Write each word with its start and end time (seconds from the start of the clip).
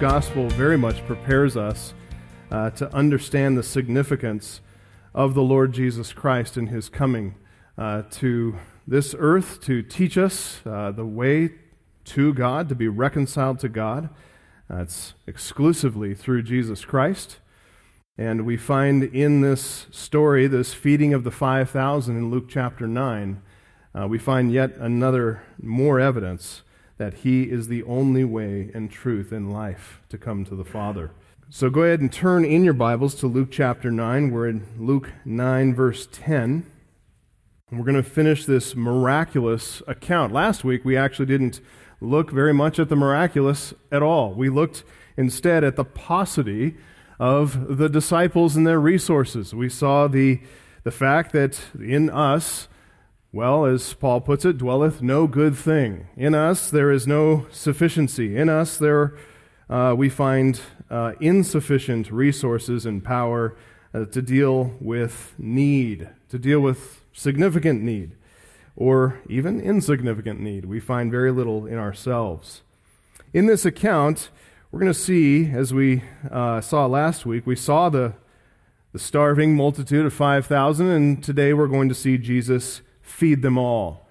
Gospel 0.00 0.50
very 0.50 0.76
much 0.76 1.06
prepares 1.06 1.56
us 1.56 1.94
uh, 2.50 2.68
to 2.70 2.92
understand 2.94 3.56
the 3.56 3.62
significance 3.62 4.60
of 5.14 5.32
the 5.32 5.42
Lord 5.42 5.72
Jesus 5.72 6.12
Christ 6.12 6.58
and 6.58 6.68
his 6.68 6.90
coming 6.90 7.34
uh, 7.78 8.02
to 8.10 8.56
this 8.86 9.14
earth 9.18 9.62
to 9.62 9.82
teach 9.82 10.18
us 10.18 10.60
uh, 10.66 10.90
the 10.90 11.06
way 11.06 11.52
to 12.04 12.34
God, 12.34 12.68
to 12.68 12.74
be 12.74 12.88
reconciled 12.88 13.58
to 13.60 13.70
God. 13.70 14.10
That's 14.68 15.14
exclusively 15.26 16.14
through 16.14 16.42
Jesus 16.42 16.84
Christ. 16.84 17.38
And 18.18 18.44
we 18.44 18.58
find 18.58 19.02
in 19.02 19.40
this 19.40 19.86
story, 19.90 20.46
this 20.46 20.74
feeding 20.74 21.14
of 21.14 21.24
the 21.24 21.30
5,000 21.30 22.16
in 22.16 22.30
Luke 22.30 22.50
chapter 22.50 22.86
9, 22.86 23.40
uh, 23.94 24.06
we 24.06 24.18
find 24.18 24.52
yet 24.52 24.74
another 24.76 25.42
more 25.58 25.98
evidence 25.98 26.62
that 26.98 27.14
He 27.14 27.44
is 27.44 27.68
the 27.68 27.82
only 27.84 28.24
way 28.24 28.70
and 28.74 28.90
truth 28.90 29.32
in 29.32 29.50
life 29.50 30.00
to 30.08 30.18
come 30.18 30.44
to 30.44 30.54
the 30.54 30.64
Father. 30.64 31.10
So 31.48 31.70
go 31.70 31.82
ahead 31.82 32.00
and 32.00 32.12
turn 32.12 32.44
in 32.44 32.64
your 32.64 32.74
Bibles 32.74 33.14
to 33.16 33.26
Luke 33.26 33.50
chapter 33.50 33.90
9. 33.90 34.30
We're 34.30 34.48
in 34.48 34.66
Luke 34.78 35.12
9, 35.24 35.74
verse 35.74 36.08
10. 36.10 36.66
And 37.70 37.78
we're 37.78 37.84
going 37.86 38.02
to 38.02 38.08
finish 38.08 38.46
this 38.46 38.74
miraculous 38.74 39.82
account. 39.86 40.32
Last 40.32 40.64
week, 40.64 40.84
we 40.84 40.96
actually 40.96 41.26
didn't 41.26 41.60
look 42.00 42.30
very 42.30 42.54
much 42.54 42.78
at 42.78 42.88
the 42.88 42.96
miraculous 42.96 43.74
at 43.92 44.02
all. 44.02 44.32
We 44.34 44.48
looked 44.48 44.84
instead 45.16 45.64
at 45.64 45.76
the 45.76 45.84
paucity 45.84 46.76
of 47.18 47.76
the 47.78 47.88
disciples 47.88 48.56
and 48.56 48.66
their 48.66 48.80
resources. 48.80 49.54
We 49.54 49.68
saw 49.68 50.08
the, 50.08 50.40
the 50.84 50.90
fact 50.90 51.32
that 51.32 51.60
in 51.74 52.10
us, 52.10 52.68
well, 53.36 53.66
as 53.66 53.92
Paul 53.92 54.22
puts 54.22 54.46
it, 54.46 54.56
dwelleth 54.56 55.02
no 55.02 55.26
good 55.26 55.54
thing. 55.54 56.08
In 56.16 56.34
us, 56.34 56.70
there 56.70 56.90
is 56.90 57.06
no 57.06 57.46
sufficiency. 57.50 58.34
In 58.34 58.48
us, 58.48 58.78
there 58.78 59.14
uh, 59.68 59.94
we 59.94 60.08
find 60.08 60.58
uh, 60.88 61.12
insufficient 61.20 62.10
resources 62.10 62.86
and 62.86 63.04
power 63.04 63.54
uh, 63.92 64.06
to 64.06 64.22
deal 64.22 64.74
with 64.80 65.34
need, 65.36 66.08
to 66.30 66.38
deal 66.38 66.60
with 66.60 67.04
significant 67.12 67.82
need, 67.82 68.12
or 68.74 69.20
even 69.28 69.60
insignificant 69.60 70.40
need. 70.40 70.64
We 70.64 70.80
find 70.80 71.10
very 71.10 71.30
little 71.30 71.66
in 71.66 71.76
ourselves. 71.76 72.62
In 73.34 73.44
this 73.44 73.66
account, 73.66 74.30
we're 74.72 74.80
going 74.80 74.90
to 74.90 74.98
see, 74.98 75.50
as 75.50 75.74
we 75.74 76.02
uh, 76.30 76.62
saw 76.62 76.86
last 76.86 77.26
week, 77.26 77.46
we 77.46 77.54
saw 77.54 77.90
the, 77.90 78.14
the 78.94 78.98
starving 78.98 79.54
multitude 79.54 80.06
of 80.06 80.14
5,000, 80.14 80.88
and 80.88 81.22
today 81.22 81.52
we're 81.52 81.66
going 81.66 81.90
to 81.90 81.94
see 81.94 82.16
Jesus 82.16 82.80
feed 83.16 83.40
them 83.40 83.56
all. 83.56 84.06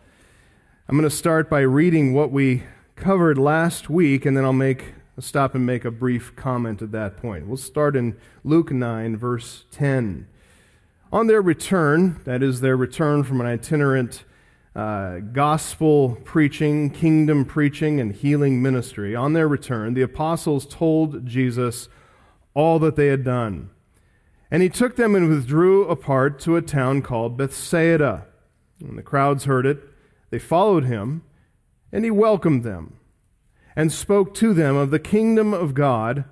I'm 0.89 0.98
going 0.98 1.08
to 1.08 1.16
start 1.16 1.48
by 1.48 1.59
reading 1.59 2.16
what 2.16 2.31
we 2.31 2.64
covered 2.95 3.38
last 3.38 3.88
week, 3.88 4.25
and 4.25 4.36
then 4.36 4.44
I'll 4.44 4.52
make 4.52 4.95
stop 5.20 5.53
and 5.53 5.64
make 5.64 5.86
a 5.86 5.92
brief 5.92 6.36
comment 6.36 6.81
at 6.81 6.92
that 6.92 7.16
point. 7.16 7.45
We'll 7.45 7.56
start 7.56 7.95
in 7.95 8.17
Luke 8.44 8.72
9, 8.72 9.16
verse 9.16 9.66
10. 9.70 10.28
On 11.14 11.28
their 11.28 11.44
return, 11.44 12.20
that 12.26 12.42
is, 12.42 12.61
their 12.61 12.76
return 12.76 13.23
from 13.23 13.42
an 13.42 13.45
itinerant 13.45 14.23
uh, 14.76 15.20
gospel 15.20 16.17
preaching, 16.23 16.89
kingdom 16.89 17.45
preaching, 17.45 18.00
and 18.00 18.11
healing 18.11 18.59
ministry, 18.59 19.16
on 19.16 19.33
their 19.33 19.48
return, 19.48 19.94
the 19.94 20.02
apostles 20.02 20.66
told 20.66 21.28
Jesus 21.28 21.89
all 22.56 22.80
that 22.80 22.95
they 22.95 23.09
had 23.09 23.23
done. 23.23 23.70
And 24.50 24.64
he 24.64 24.70
took 24.70 24.95
them 24.95 25.14
and 25.14 25.30
withdrew 25.30 25.87
apart 25.89 26.39
to 26.39 26.55
a 26.55 26.64
town 26.64 27.04
called 27.04 27.37
Bethsaida. 27.37 28.26
When 28.80 28.95
the 28.95 29.03
crowds 29.03 29.45
heard 29.45 29.65
it, 29.65 29.80
they 30.30 30.39
followed 30.39 30.86
him, 30.86 31.23
and 31.91 32.03
he 32.03 32.11
welcomed 32.11 32.63
them 32.63 32.97
and 33.75 33.91
spoke 33.91 34.33
to 34.36 34.53
them 34.53 34.75
of 34.75 34.91
the 34.91 34.99
kingdom 34.99 35.53
of 35.53 35.73
God 35.73 36.25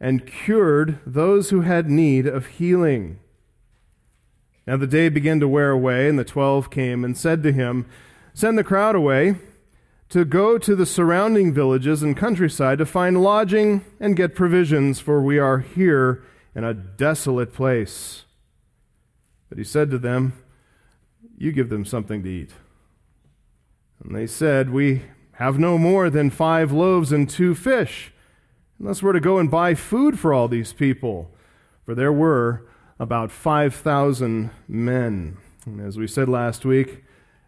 and 0.00 0.26
cured 0.26 0.98
those 1.06 1.50
who 1.50 1.62
had 1.62 1.88
need 1.88 2.26
of 2.26 2.46
healing. 2.46 3.18
Now 4.66 4.76
the 4.76 4.86
day 4.86 5.08
began 5.08 5.40
to 5.40 5.48
wear 5.48 5.70
away, 5.70 6.08
and 6.08 6.18
the 6.18 6.24
twelve 6.24 6.70
came 6.70 7.04
and 7.04 7.16
said 7.16 7.42
to 7.42 7.52
him, 7.52 7.86
Send 8.32 8.56
the 8.56 8.64
crowd 8.64 8.94
away 8.94 9.36
to 10.10 10.24
go 10.24 10.58
to 10.58 10.74
the 10.74 10.86
surrounding 10.86 11.52
villages 11.52 12.02
and 12.02 12.16
countryside 12.16 12.78
to 12.78 12.86
find 12.86 13.22
lodging 13.22 13.84
and 13.98 14.16
get 14.16 14.34
provisions, 14.34 15.00
for 15.00 15.22
we 15.22 15.38
are 15.38 15.58
here 15.58 16.22
in 16.54 16.64
a 16.64 16.74
desolate 16.74 17.52
place. 17.52 18.24
But 19.48 19.58
he 19.58 19.64
said 19.64 19.90
to 19.90 19.98
them, 19.98 20.32
You 21.40 21.52
give 21.52 21.70
them 21.70 21.86
something 21.86 22.22
to 22.22 22.28
eat. 22.28 22.50
And 24.04 24.14
they 24.14 24.26
said, 24.26 24.68
We 24.68 25.04
have 25.32 25.58
no 25.58 25.78
more 25.78 26.10
than 26.10 26.28
five 26.28 26.70
loaves 26.70 27.12
and 27.12 27.28
two 27.30 27.54
fish, 27.54 28.12
unless 28.78 29.02
we're 29.02 29.14
to 29.14 29.20
go 29.20 29.38
and 29.38 29.50
buy 29.50 29.74
food 29.74 30.18
for 30.18 30.34
all 30.34 30.48
these 30.48 30.74
people. 30.74 31.30
For 31.82 31.94
there 31.94 32.12
were 32.12 32.68
about 32.98 33.32
5,000 33.32 34.50
men. 34.68 35.38
And 35.64 35.80
as 35.80 35.96
we 35.96 36.06
said 36.06 36.28
last 36.28 36.66
week, 36.66 37.04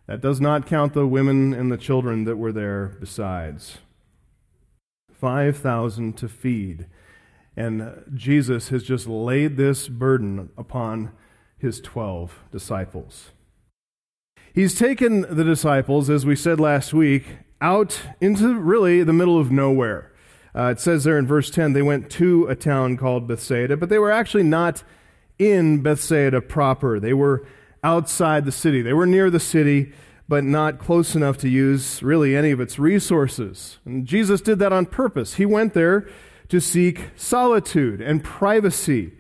that 0.07 0.23
does 0.23 0.41
not 0.41 0.67
count 0.67 0.95
the 0.95 1.07
women 1.07 1.53
and 1.53 1.71
the 1.71 1.77
children 1.77 2.25
that 2.25 2.37
were 2.37 2.53
there 2.53 2.97
besides. 2.99 3.77
5,000 5.13 6.17
to 6.17 6.29
feed. 6.29 6.87
And 7.55 8.05
Jesus 8.15 8.71
has 8.71 8.85
just 8.85 9.07
laid 9.07 9.59
this 9.59 9.89
burden 9.89 10.49
upon 10.57 11.13
his 11.59 11.79
12 11.83 12.45
disciples. 12.51 13.33
He's 14.55 14.75
taken 14.75 15.23
the 15.35 15.45
disciples, 15.45 16.11
as 16.11 16.27
we 16.27 16.37
said 16.37 16.61
last 16.61 16.93
week, 16.93 17.25
out 17.63 18.03
into 18.21 18.55
really 18.55 19.03
the 19.03 19.13
middle 19.15 19.41
of 19.41 19.51
nowhere. 19.51 20.13
Uh, 20.55 20.65
it 20.65 20.79
says 20.79 21.05
there 21.05 21.19
in 21.19 21.27
verse 21.27 21.49
10 21.49 21.73
they 21.73 21.81
went 21.81 22.11
to 22.11 22.47
a 22.49 22.55
town 22.55 22.99
called 22.99 23.27
Bethsaida, 23.27 23.79
but 23.79 23.89
they 23.89 23.99
were 23.99 24.13
actually 24.13 24.43
not 24.43 24.83
in 25.39 25.81
Bethsaida 25.81 26.43
proper. 26.43 27.01
They 27.01 27.15
were 27.15 27.47
outside 27.83 28.45
the 28.45 28.53
city. 28.53 28.83
They 28.83 28.93
were 28.93 29.07
near 29.07 29.31
the 29.31 29.41
city, 29.41 29.95
but 30.29 30.45
not 30.45 30.79
close 30.79 31.15
enough 31.15 31.39
to 31.39 31.49
use 31.49 32.03
really 32.03 32.37
any 32.37 32.51
of 32.51 32.61
its 32.61 32.79
resources. 32.79 33.79
And 33.87 34.05
Jesus 34.05 34.43
did 34.43 34.59
that 34.59 34.73
on 34.73 34.85
purpose. 34.85 35.35
He 35.35 35.47
went 35.47 35.73
there 35.73 36.07
to 36.51 36.61
seek 36.61 37.09
solitude 37.17 38.03
and 38.03 38.23
privacy 38.23 39.13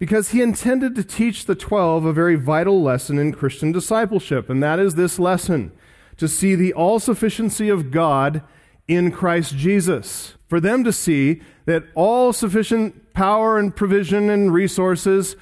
because 0.00 0.30
he 0.30 0.40
intended 0.40 0.96
to 0.96 1.04
teach 1.04 1.44
the 1.44 1.54
12 1.54 2.06
a 2.06 2.12
very 2.12 2.34
vital 2.34 2.82
lesson 2.82 3.18
in 3.18 3.32
Christian 3.32 3.70
discipleship, 3.70 4.48
and 4.48 4.62
that 4.62 4.80
is 4.80 4.94
this 4.94 5.18
lesson 5.18 5.70
to 6.16 6.26
see 6.26 6.54
the 6.54 6.72
all 6.72 6.98
sufficiency 6.98 7.68
of 7.68 7.90
God 7.90 8.42
in 8.88 9.12
Christ 9.12 9.56
Jesus. 9.56 10.34
For 10.48 10.58
them 10.58 10.82
to 10.84 10.92
see 10.92 11.42
that 11.66 11.84
all 11.94 12.32
sufficient 12.32 13.12
power 13.12 13.58
and 13.58 13.76
provision 13.76 14.30
and 14.30 14.52
resources 14.52 15.36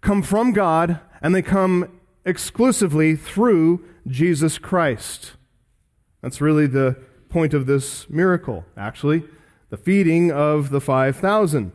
come 0.00 0.22
from 0.22 0.52
God 0.52 1.00
and 1.20 1.34
they 1.34 1.42
come 1.42 2.00
exclusively 2.24 3.14
through 3.14 3.84
Jesus 4.06 4.56
Christ. 4.58 5.32
That's 6.22 6.40
really 6.40 6.66
the 6.66 6.96
point 7.28 7.52
of 7.52 7.66
this 7.66 8.08
miracle, 8.08 8.64
actually, 8.76 9.22
the 9.68 9.76
feeding 9.76 10.32
of 10.32 10.70
the 10.70 10.80
5,000. 10.80 11.72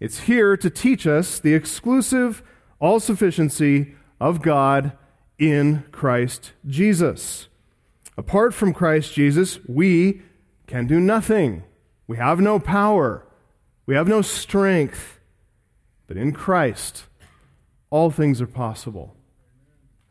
It's 0.00 0.20
here 0.20 0.56
to 0.56 0.70
teach 0.70 1.06
us 1.06 1.38
the 1.38 1.54
exclusive 1.54 2.42
all 2.80 2.98
sufficiency 2.98 3.94
of 4.18 4.40
God 4.40 4.96
in 5.38 5.84
Christ 5.92 6.52
Jesus. 6.66 7.48
Apart 8.16 8.54
from 8.54 8.72
Christ 8.72 9.14
Jesus, 9.14 9.58
we 9.68 10.22
can 10.66 10.86
do 10.86 10.98
nothing. 11.00 11.64
We 12.06 12.16
have 12.16 12.40
no 12.40 12.58
power. 12.58 13.26
We 13.86 13.94
have 13.94 14.08
no 14.08 14.22
strength. 14.22 15.20
But 16.06 16.16
in 16.16 16.32
Christ, 16.32 17.04
all 17.90 18.10
things 18.10 18.40
are 18.40 18.46
possible 18.46 19.16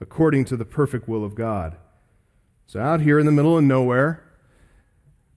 according 0.01 0.45
to 0.45 0.55
the 0.55 0.65
perfect 0.65 1.07
will 1.07 1.25
of 1.25 1.35
God. 1.35 1.77
So, 2.67 2.79
out 2.79 3.01
here 3.01 3.19
in 3.19 3.25
the 3.25 3.31
middle 3.31 3.57
of 3.57 3.63
nowhere, 3.63 4.23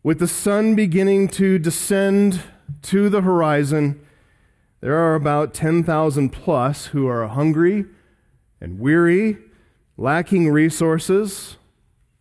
with 0.02 0.18
the 0.18 0.28
sun 0.28 0.74
beginning 0.74 1.28
to 1.28 1.58
descend 1.58 2.42
to 2.82 3.08
the 3.08 3.22
horizon, 3.22 4.04
there 4.82 4.98
are 4.98 5.14
about 5.14 5.54
10,000 5.54 6.30
plus 6.30 6.86
who 6.86 7.08
are 7.08 7.26
hungry 7.28 7.86
and 8.60 8.78
weary, 8.78 9.38
lacking 9.96 10.50
resources, 10.50 11.56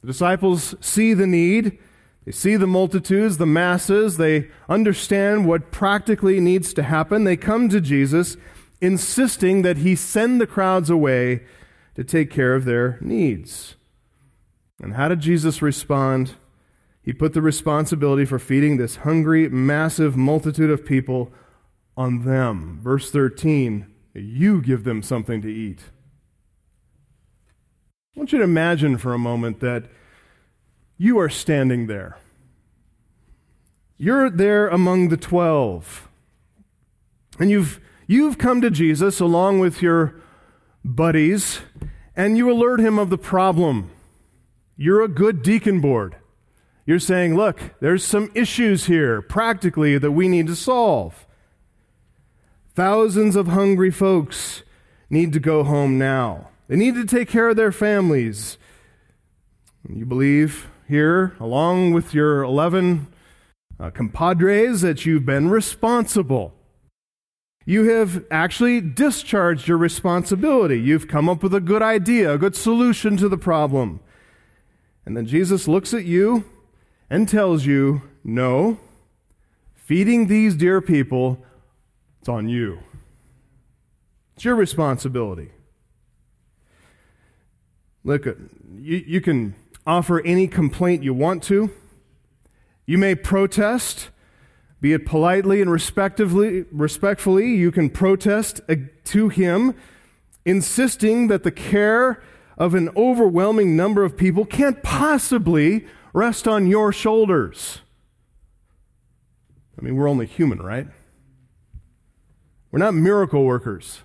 the 0.02 0.08
disciples 0.08 0.76
see 0.82 1.14
the 1.14 1.28
need. 1.28 1.78
They 2.26 2.32
see 2.32 2.56
the 2.56 2.68
multitudes, 2.68 3.38
the 3.38 3.46
masses. 3.46 4.18
They 4.18 4.50
understand 4.68 5.48
what 5.48 5.72
practically 5.72 6.40
needs 6.40 6.74
to 6.74 6.84
happen. 6.84 7.24
They 7.24 7.38
come 7.38 7.70
to 7.70 7.82
Jesus, 7.82 8.38
insisting 8.80 9.62
that 9.62 9.78
he 9.78 9.96
send 9.96 10.42
the 10.42 10.48
crowds 10.48 10.90
away 10.90 11.42
to 11.96 12.04
take 12.04 12.32
care 12.32 12.56
of 12.56 12.66
their 12.66 12.98
needs. 13.02 13.76
And 14.82 14.94
how 14.94 15.08
did 15.08 15.20
Jesus 15.20 15.62
respond? 15.62 16.34
He 17.04 17.14
put 17.14 17.34
the 17.34 17.42
responsibility 17.42 18.26
for 18.26 18.40
feeding 18.40 18.78
this 18.78 18.98
hungry, 18.98 19.50
massive 19.50 20.16
multitude 20.16 20.70
of 20.70 20.86
people 20.86 21.32
on 21.98 22.26
them. 22.26 22.80
Verse 22.82 23.12
13 23.12 23.88
You 24.14 24.62
give 24.62 24.84
them 24.84 25.02
something 25.02 25.42
to 25.42 25.52
eat. 25.52 25.80
I 28.16 28.20
want 28.20 28.32
you 28.32 28.40
to 28.40 28.44
imagine 28.44 28.98
for 28.98 29.14
a 29.14 29.20
moment 29.20 29.62
that 29.62 29.86
you 30.98 31.18
are 31.20 31.30
standing 31.30 31.88
there. 31.88 32.18
You're 33.98 34.30
there 34.30 34.68
among 34.68 35.10
the 35.10 35.18
12. 35.18 36.10
And 37.40 37.50
you've, 37.50 37.80
you've 38.08 38.38
come 38.38 38.62
to 38.62 38.70
Jesus 38.70 39.20
along 39.20 39.60
with 39.60 39.82
your 39.82 40.16
buddies, 40.84 41.62
and 42.16 42.38
you 42.38 42.52
alert 42.52 42.80
him 42.80 43.00
of 43.00 43.10
the 43.10 43.18
problem. 43.18 43.92
You're 44.76 45.02
a 45.02 45.08
good 45.08 45.42
deacon 45.42 45.80
board. 45.80 46.18
You're 46.86 47.00
saying, 47.00 47.36
look, 47.38 47.76
there's 47.80 48.04
some 48.04 48.32
issues 48.34 48.86
here 48.86 49.22
practically 49.22 49.98
that 49.98 50.12
we 50.12 50.28
need 50.28 50.48
to 50.48 50.56
solve. 50.56 51.26
Thousands 52.74 53.36
of 53.36 53.48
hungry 53.48 53.92
folks 53.92 54.64
need 55.10 55.34
to 55.34 55.40
go 55.40 55.64
home 55.64 55.98
now. 55.98 56.50
They 56.70 56.78
need 56.78 56.96
to 56.96 57.06
take 57.06 57.28
care 57.28 57.50
of 57.50 57.58
their 57.58 57.74
families. 57.74 58.58
You 59.90 60.06
believe 60.06 60.70
here, 60.88 61.36
along 61.38 61.92
with 61.92 62.14
your 62.14 62.44
11 62.44 63.08
uh, 63.78 63.90
compadres, 63.90 64.80
that 64.82 65.06
you've 65.06 65.26
been 65.26 65.50
responsible. 65.50 66.54
You 67.66 67.90
have 67.90 68.24
actually 68.32 68.80
discharged 68.80 69.68
your 69.68 69.78
responsibility. 69.78 70.80
You've 70.80 71.10
come 71.10 71.28
up 71.28 71.44
with 71.44 71.54
a 71.54 71.60
good 71.60 71.82
idea, 71.82 72.34
a 72.34 72.38
good 72.38 72.56
solution 72.56 73.18
to 73.18 73.28
the 73.28 73.38
problem. 73.38 74.00
And 75.06 75.18
then 75.18 75.26
Jesus 75.26 75.68
looks 75.68 75.94
at 75.94 76.06
you 76.06 76.46
and 77.10 77.28
tells 77.28 77.66
you, 77.66 78.04
No, 78.24 78.80
feeding 79.76 80.28
these 80.28 80.56
dear 80.56 80.80
people, 80.80 81.44
it's 82.22 82.30
on 82.30 82.48
you. 82.48 82.78
It's 84.36 84.46
your 84.46 84.54
responsibility. 84.54 85.50
Look, 88.04 88.28
uh, 88.28 88.34
you, 88.76 88.98
you 89.08 89.22
can 89.22 89.56
offer 89.88 90.22
any 90.22 90.48
complaint 90.48 91.02
you 91.02 91.16
want 91.16 91.42
to. 91.44 91.72
You 92.86 93.00
may 93.00 93.16
protest, 93.16 94.12
be 94.80 94.94
it 94.94 95.04
politely 95.04 95.64
and 95.64 95.72
respectively, 95.72 96.66
respectfully. 96.72 97.56
You 97.56 97.72
can 97.72 97.90
protest 97.90 98.62
to 99.06 99.30
him, 99.30 99.74
insisting 100.46 101.28
that 101.28 101.42
the 101.42 101.52
care 101.52 102.22
of 102.56 102.76
an 102.76 102.90
overwhelming 102.96 103.76
number 103.76 104.04
of 104.04 104.16
people 104.16 104.46
can't 104.46 104.84
possibly 104.84 105.88
rest 106.14 106.48
on 106.48 106.68
your 106.68 106.94
shoulders. 106.94 107.80
I 109.76 109.84
mean, 109.84 109.96
we're 109.96 110.08
only 110.08 110.28
human, 110.28 110.62
right? 110.62 110.86
We're 112.72 112.80
not 112.80 112.94
miracle 112.94 113.44
workers. 113.44 114.02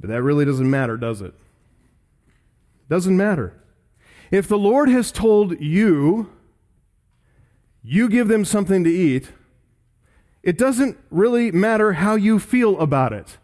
But 0.00 0.10
that 0.10 0.22
really 0.22 0.44
doesn't 0.44 0.68
matter, 0.68 0.96
does 0.96 1.20
it? 1.20 1.34
Doesn't 2.88 3.16
matter. 3.16 3.54
If 4.30 4.48
the 4.48 4.58
Lord 4.58 4.88
has 4.88 5.10
told 5.10 5.60
you, 5.60 6.30
you 7.82 8.08
give 8.08 8.28
them 8.28 8.44
something 8.44 8.84
to 8.84 8.90
eat, 8.90 9.30
it 10.42 10.58
doesn't 10.58 10.98
really 11.10 11.50
matter 11.50 11.94
how 11.94 12.14
you 12.14 12.38
feel 12.38 12.78
about 12.80 13.12
it. 13.12 13.38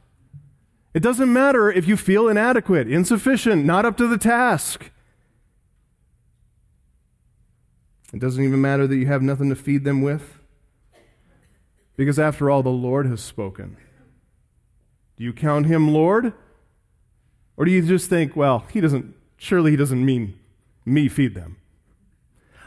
It 0.92 1.00
doesn't 1.00 1.32
matter 1.32 1.70
if 1.70 1.88
you 1.88 1.96
feel 1.96 2.28
inadequate, 2.28 2.88
insufficient, 2.88 3.64
not 3.64 3.84
up 3.84 3.96
to 3.96 4.06
the 4.06 4.18
task. 4.18 4.90
It 8.12 8.20
doesn't 8.20 8.44
even 8.44 8.60
matter 8.60 8.86
that 8.86 8.96
you 8.96 9.06
have 9.06 9.22
nothing 9.22 9.48
to 9.48 9.56
feed 9.56 9.84
them 9.84 10.02
with. 10.02 10.33
Because 11.96 12.18
after 12.18 12.50
all, 12.50 12.62
the 12.62 12.70
Lord 12.70 13.06
has 13.06 13.20
spoken. 13.20 13.76
Do 15.16 15.24
you 15.24 15.32
count 15.32 15.66
him 15.66 15.92
Lord? 15.92 16.32
Or 17.56 17.64
do 17.64 17.70
you 17.70 17.82
just 17.82 18.10
think, 18.10 18.34
well, 18.34 18.66
he 18.70 18.80
doesn't, 18.80 19.14
surely 19.36 19.70
he 19.70 19.76
doesn't 19.76 20.04
mean 20.04 20.38
me 20.84 21.08
feed 21.08 21.34
them? 21.34 21.56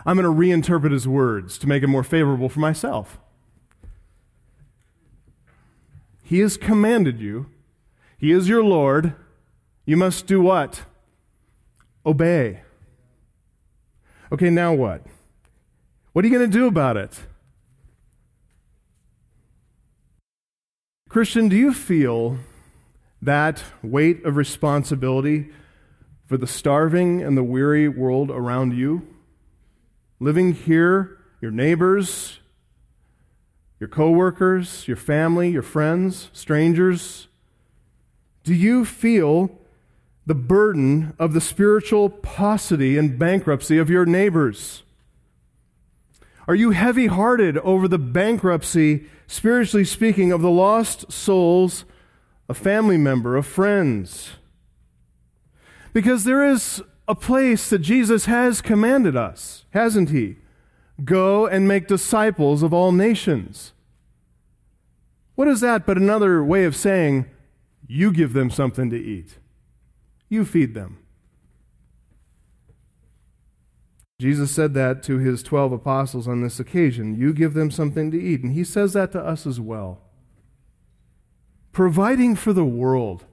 I'm 0.06 0.18
going 0.18 0.24
to 0.24 0.42
reinterpret 0.42 0.92
his 0.92 1.08
words 1.08 1.58
to 1.58 1.68
make 1.68 1.84
it 1.84 1.88
more 1.88 2.04
favorable 2.04 2.48
for 2.48 2.62
myself. 2.62 3.20
He 6.24 6.40
has 6.40 6.56
commanded 6.56 7.20
you, 7.20 7.48
he 8.18 8.32
is 8.32 8.50
your 8.50 8.64
Lord. 8.64 9.14
You 9.86 9.96
must 9.96 10.28
do 10.28 10.42
what? 10.42 10.84
Obey. 12.06 12.64
Okay, 14.34 14.50
now 14.50 14.74
what? 14.74 15.06
What 16.12 16.26
are 16.26 16.28
you 16.28 16.38
going 16.38 16.50
to 16.50 16.58
do 16.58 16.68
about 16.68 16.98
it? 16.98 17.22
Christian, 21.09 21.48
do 21.48 21.56
you 21.56 21.74
feel 21.74 22.38
that 23.21 23.63
weight 23.81 24.25
of 24.25 24.36
responsibility 24.36 25.50
for 26.25 26.36
the 26.36 26.45
starving 26.45 27.21
and 27.24 27.38
the 27.38 27.44
weary 27.44 27.88
world 27.88 28.30
around 28.30 28.74
you? 28.74 29.07
Living 30.19 30.54
here, 30.54 31.18
your 31.39 31.51
neighbors, 31.51 32.39
your 33.80 33.88
coworkers, 33.88 34.86
your 34.86 34.98
family, 34.98 35.50
your 35.50 35.62
friends, 35.62 36.30
strangers? 36.33 37.30
Do 38.44 38.54
you 38.54 38.83
feel 38.83 39.57
the 40.25 40.36
burden 40.36 41.13
of 41.18 41.31
the 41.31 41.39
spiritual 41.39 42.09
paucity 42.09 42.98
and 42.98 43.18
bankruptcy 43.18 43.77
of 43.77 43.89
your 43.89 44.06
neighbors? 44.06 44.83
Are 46.48 46.56
you 46.56 46.72
heavy 46.72 47.08
hearted 47.08 47.58
over 47.58 47.88
the 47.88 47.98
bankruptcy, 47.98 49.06
spiritually 49.28 49.84
speaking, 49.84 50.32
of 50.32 50.42
the 50.42 50.50
lost 50.50 51.12
souls, 51.12 51.84
a 52.48 52.54
family 52.54 52.98
member, 52.98 53.36
of 53.36 53.46
friends? 53.46 54.32
Because 55.92 56.24
there 56.24 56.46
is 56.46 56.82
a 57.08 57.16
place 57.16 57.70
that 57.70 57.80
Jesus 57.80 58.26
has 58.26 58.62
commanded 58.62 59.16
us, 59.16 59.66
hasn't 59.72 60.10
he? 60.10 60.38
Go 61.04 61.46
and 61.46 61.68
make 61.68 61.88
disciples 61.88 62.64
of 62.64 62.74
all 62.74 62.92
nations. 62.92 63.74
What 65.36 65.48
is 65.48 65.60
that 65.60 65.86
but 65.86 65.98
another 65.98 66.44
way 66.44 66.64
of 66.64 66.76
saying, 66.76 67.26
you 67.88 68.12
give 68.12 68.34
them 68.34 68.50
something 68.50 68.90
to 68.90 68.98
eat? 68.98 69.38
You 70.30 70.46
feed 70.46 70.74
them. 70.74 71.00
Jesus 74.19 74.50
said 74.50 74.74
that 74.74 75.04
to 75.04 75.19
his 75.19 75.44
12 75.44 75.72
apostles 75.72 76.28
on 76.28 76.42
this 76.42 76.60
occasion. 76.60 77.16
You 77.16 77.33
give 77.33 77.54
them 77.54 77.69
something 77.69 78.09
to 78.12 78.19
eat. 78.19 78.42
And 78.42 78.54
he 78.54 78.64
says 78.64 78.94
that 78.94 79.12
to 79.12 79.19
us 79.19 79.45
as 79.45 79.59
well. 79.59 80.02
Providing 81.71 82.36
for 82.36 82.54
the 82.54 82.66
world. 82.66 83.26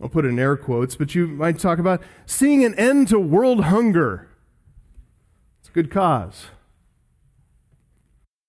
I'll 0.00 0.08
put 0.08 0.24
in 0.24 0.38
air 0.38 0.56
quotes, 0.56 0.96
but 0.96 1.14
you 1.14 1.28
might 1.28 1.60
talk 1.60 1.78
about 1.78 2.02
seeing 2.26 2.64
an 2.64 2.74
end 2.74 3.08
to 3.08 3.18
world 3.20 3.64
hunger. 3.64 4.28
It's 5.60 5.68
a 5.68 5.72
good 5.72 5.92
cause. 5.92 6.46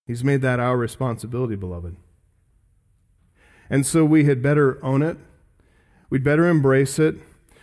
He's 0.08 0.24
made 0.24 0.42
that 0.42 0.60
our 0.60 0.78
responsibility, 0.78 1.56
beloved. 1.56 1.96
And 3.70 3.86
so 3.86 4.04
we 4.04 4.26
had 4.26 4.42
better 4.42 4.84
own 4.84 5.04
it. 5.04 5.18
We'd 6.10 6.24
better 6.24 6.48
embrace 6.48 6.98
it. 6.98 7.18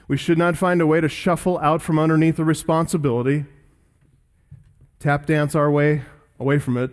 We 0.09 0.16
should 0.16 0.38
not 0.38 0.56
find 0.56 0.80
a 0.80 0.87
way 0.87 1.00
to 1.00 1.09
shuffle 1.09 1.59
out 1.59 1.82
from 1.82 1.99
underneath 1.99 2.37
the 2.37 2.44
responsibility, 2.44 3.44
tap 4.99 5.26
dance 5.26 5.54
our 5.54 5.71
way 5.71 6.02
away 6.38 6.59
from 6.59 6.76
it. 6.76 6.90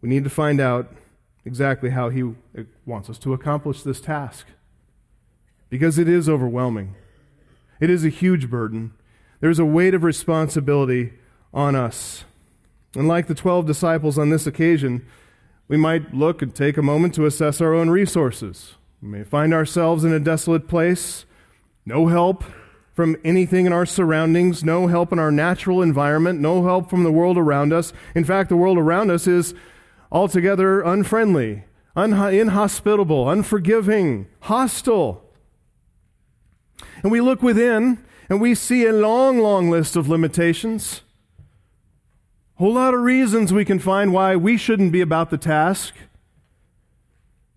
We 0.00 0.08
need 0.08 0.24
to 0.24 0.30
find 0.30 0.60
out 0.60 0.92
exactly 1.44 1.90
how 1.90 2.08
He 2.08 2.22
uh, 2.22 2.62
wants 2.86 3.10
us 3.10 3.18
to 3.18 3.32
accomplish 3.32 3.82
this 3.82 4.00
task 4.00 4.46
because 5.68 5.98
it 5.98 6.08
is 6.08 6.28
overwhelming. 6.28 6.94
It 7.80 7.90
is 7.90 8.04
a 8.04 8.08
huge 8.08 8.50
burden. 8.50 8.92
There's 9.40 9.58
a 9.58 9.64
weight 9.64 9.94
of 9.94 10.02
responsibility 10.02 11.14
on 11.52 11.74
us. 11.74 12.24
And 12.94 13.08
like 13.08 13.26
the 13.26 13.34
12 13.34 13.66
disciples 13.66 14.18
on 14.18 14.30
this 14.30 14.46
occasion, 14.46 15.06
we 15.68 15.76
might 15.76 16.12
look 16.12 16.42
and 16.42 16.54
take 16.54 16.76
a 16.76 16.82
moment 16.82 17.14
to 17.14 17.26
assess 17.26 17.60
our 17.60 17.72
own 17.72 17.90
resources. 17.90 18.74
We 19.00 19.08
may 19.08 19.22
find 19.22 19.54
ourselves 19.54 20.04
in 20.04 20.12
a 20.12 20.20
desolate 20.20 20.68
place 20.68 21.24
no 21.90 22.06
help 22.06 22.44
from 22.92 23.16
anything 23.24 23.66
in 23.66 23.72
our 23.72 23.84
surroundings, 23.84 24.62
no 24.62 24.86
help 24.86 25.12
in 25.12 25.18
our 25.18 25.32
natural 25.32 25.82
environment, 25.82 26.38
no 26.38 26.62
help 26.62 26.88
from 26.88 27.02
the 27.02 27.10
world 27.10 27.36
around 27.36 27.72
us. 27.72 27.92
In 28.14 28.24
fact, 28.24 28.48
the 28.48 28.56
world 28.56 28.78
around 28.78 29.10
us 29.10 29.26
is 29.26 29.54
altogether 30.12 30.82
unfriendly, 30.82 31.64
un- 31.96 32.12
inhospitable, 32.12 33.28
unforgiving, 33.28 34.28
hostile. 34.42 35.24
And 37.02 37.10
we 37.10 37.20
look 37.20 37.42
within 37.42 38.04
and 38.28 38.40
we 38.40 38.54
see 38.54 38.86
a 38.86 38.92
long, 38.92 39.40
long 39.40 39.68
list 39.68 39.96
of 39.96 40.08
limitations. 40.08 41.02
A 42.56 42.62
whole 42.62 42.74
lot 42.74 42.94
of 42.94 43.00
reasons 43.00 43.52
we 43.52 43.64
can 43.64 43.80
find 43.80 44.12
why 44.12 44.36
we 44.36 44.56
shouldn't 44.56 44.92
be 44.92 45.00
about 45.00 45.30
the 45.30 45.38
task. 45.38 45.94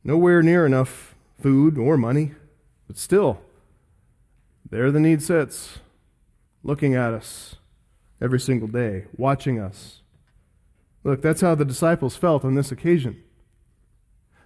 Nowhere 0.03 0.41
near 0.41 0.65
enough 0.65 1.15
food 1.39 1.77
or 1.77 1.97
money, 1.97 2.31
but 2.87 2.97
still, 2.97 3.39
there 4.69 4.91
the 4.91 4.99
need 4.99 5.21
sits, 5.21 5.79
looking 6.63 6.95
at 6.95 7.13
us 7.13 7.55
every 8.21 8.39
single 8.39 8.67
day, 8.67 9.05
watching 9.15 9.59
us. 9.59 10.01
Look, 11.03 11.21
that's 11.21 11.41
how 11.41 11.55
the 11.55 11.65
disciples 11.65 12.15
felt 12.15 12.45
on 12.45 12.55
this 12.55 12.71
occasion. 12.71 13.21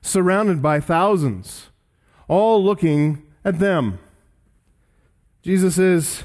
Surrounded 0.01 0.61
by 0.61 0.79
thousands, 0.79 1.67
all 2.27 2.63
looking 2.63 3.23
at 3.45 3.59
them. 3.59 3.99
Jesus 5.43 5.75
says, 5.75 6.23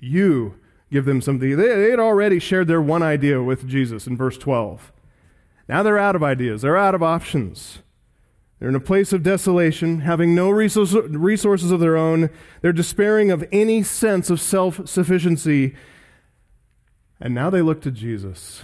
You 0.00 0.58
give 0.90 1.04
them 1.04 1.20
something. 1.20 1.56
They, 1.56 1.90
had 1.90 2.00
already 2.00 2.38
shared 2.38 2.68
their 2.68 2.80
one 2.80 3.02
idea 3.02 3.42
with 3.42 3.68
Jesus 3.68 4.06
in 4.06 4.16
verse 4.16 4.38
12. 4.38 4.92
Now 5.68 5.82
they're 5.82 5.98
out 5.98 6.16
of 6.16 6.22
ideas, 6.22 6.62
they're 6.62 6.76
out 6.76 6.94
of 6.94 7.02
options. 7.02 7.80
They're 8.58 8.70
in 8.70 8.74
a 8.74 8.80
place 8.80 9.12
of 9.12 9.22
desolation, 9.22 10.00
having 10.00 10.34
no 10.34 10.48
resources 10.48 11.70
of 11.70 11.80
their 11.80 11.96
own. 11.96 12.30
They're 12.62 12.72
despairing 12.72 13.30
of 13.30 13.46
any 13.52 13.82
sense 13.82 14.30
of 14.30 14.40
self 14.40 14.88
sufficiency. 14.88 15.74
And 17.20 17.34
now 17.34 17.50
they 17.50 17.62
look 17.62 17.82
to 17.82 17.90
Jesus. 17.90 18.62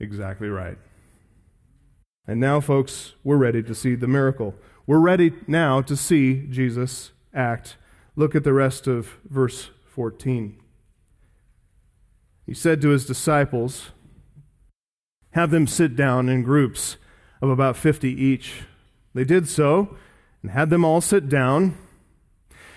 Exactly 0.00 0.48
right. 0.48 0.78
And 2.26 2.40
now, 2.40 2.60
folks, 2.60 3.14
we're 3.22 3.36
ready 3.36 3.62
to 3.62 3.74
see 3.74 3.94
the 3.94 4.08
miracle. 4.08 4.54
We're 4.86 4.98
ready 4.98 5.32
now 5.46 5.80
to 5.82 5.96
see 5.96 6.46
Jesus 6.48 7.12
act. 7.32 7.76
Look 8.16 8.34
at 8.34 8.44
the 8.44 8.52
rest 8.52 8.86
of 8.86 9.18
verse 9.28 9.70
14. 9.86 10.58
He 12.46 12.54
said 12.54 12.80
to 12.82 12.88
his 12.88 13.06
disciples, 13.06 13.90
Have 15.30 15.50
them 15.50 15.66
sit 15.66 15.96
down 15.96 16.28
in 16.28 16.42
groups 16.42 16.96
of 17.44 17.50
about 17.50 17.76
50 17.76 18.08
each. 18.08 18.62
They 19.12 19.24
did 19.24 19.48
so 19.48 19.96
and 20.42 20.50
had 20.50 20.70
them 20.70 20.84
all 20.84 21.00
sit 21.00 21.28
down. 21.28 21.76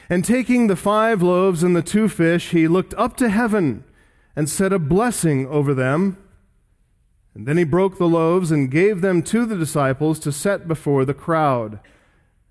And 0.10 0.24
taking 0.24 0.68
the 0.68 0.76
five 0.76 1.22
loaves 1.22 1.64
and 1.64 1.76
the 1.76 1.82
two 1.82 2.10
fish, 2.10 2.52
he 2.52 2.68
looked 2.68 2.94
up 2.96 3.18
to 3.18 3.30
heaven 3.30 3.84
and 4.36 4.50
said 4.50 4.74
a 4.74 4.80
blessing 4.80 5.48
over 5.48 5.74
them. 5.74 6.18
And 7.34 7.48
then 7.48 7.58
he 7.58 7.64
broke 7.64 7.98
the 7.98 8.08
loaves 8.08 8.52
and 8.52 8.70
gave 8.70 9.02
them 9.02 9.24
to 9.24 9.46
the 9.46 9.56
disciples 9.56 10.20
to 10.20 10.32
set 10.32 10.68
before 10.68 11.06
the 11.06 11.14
crowd. 11.14 11.80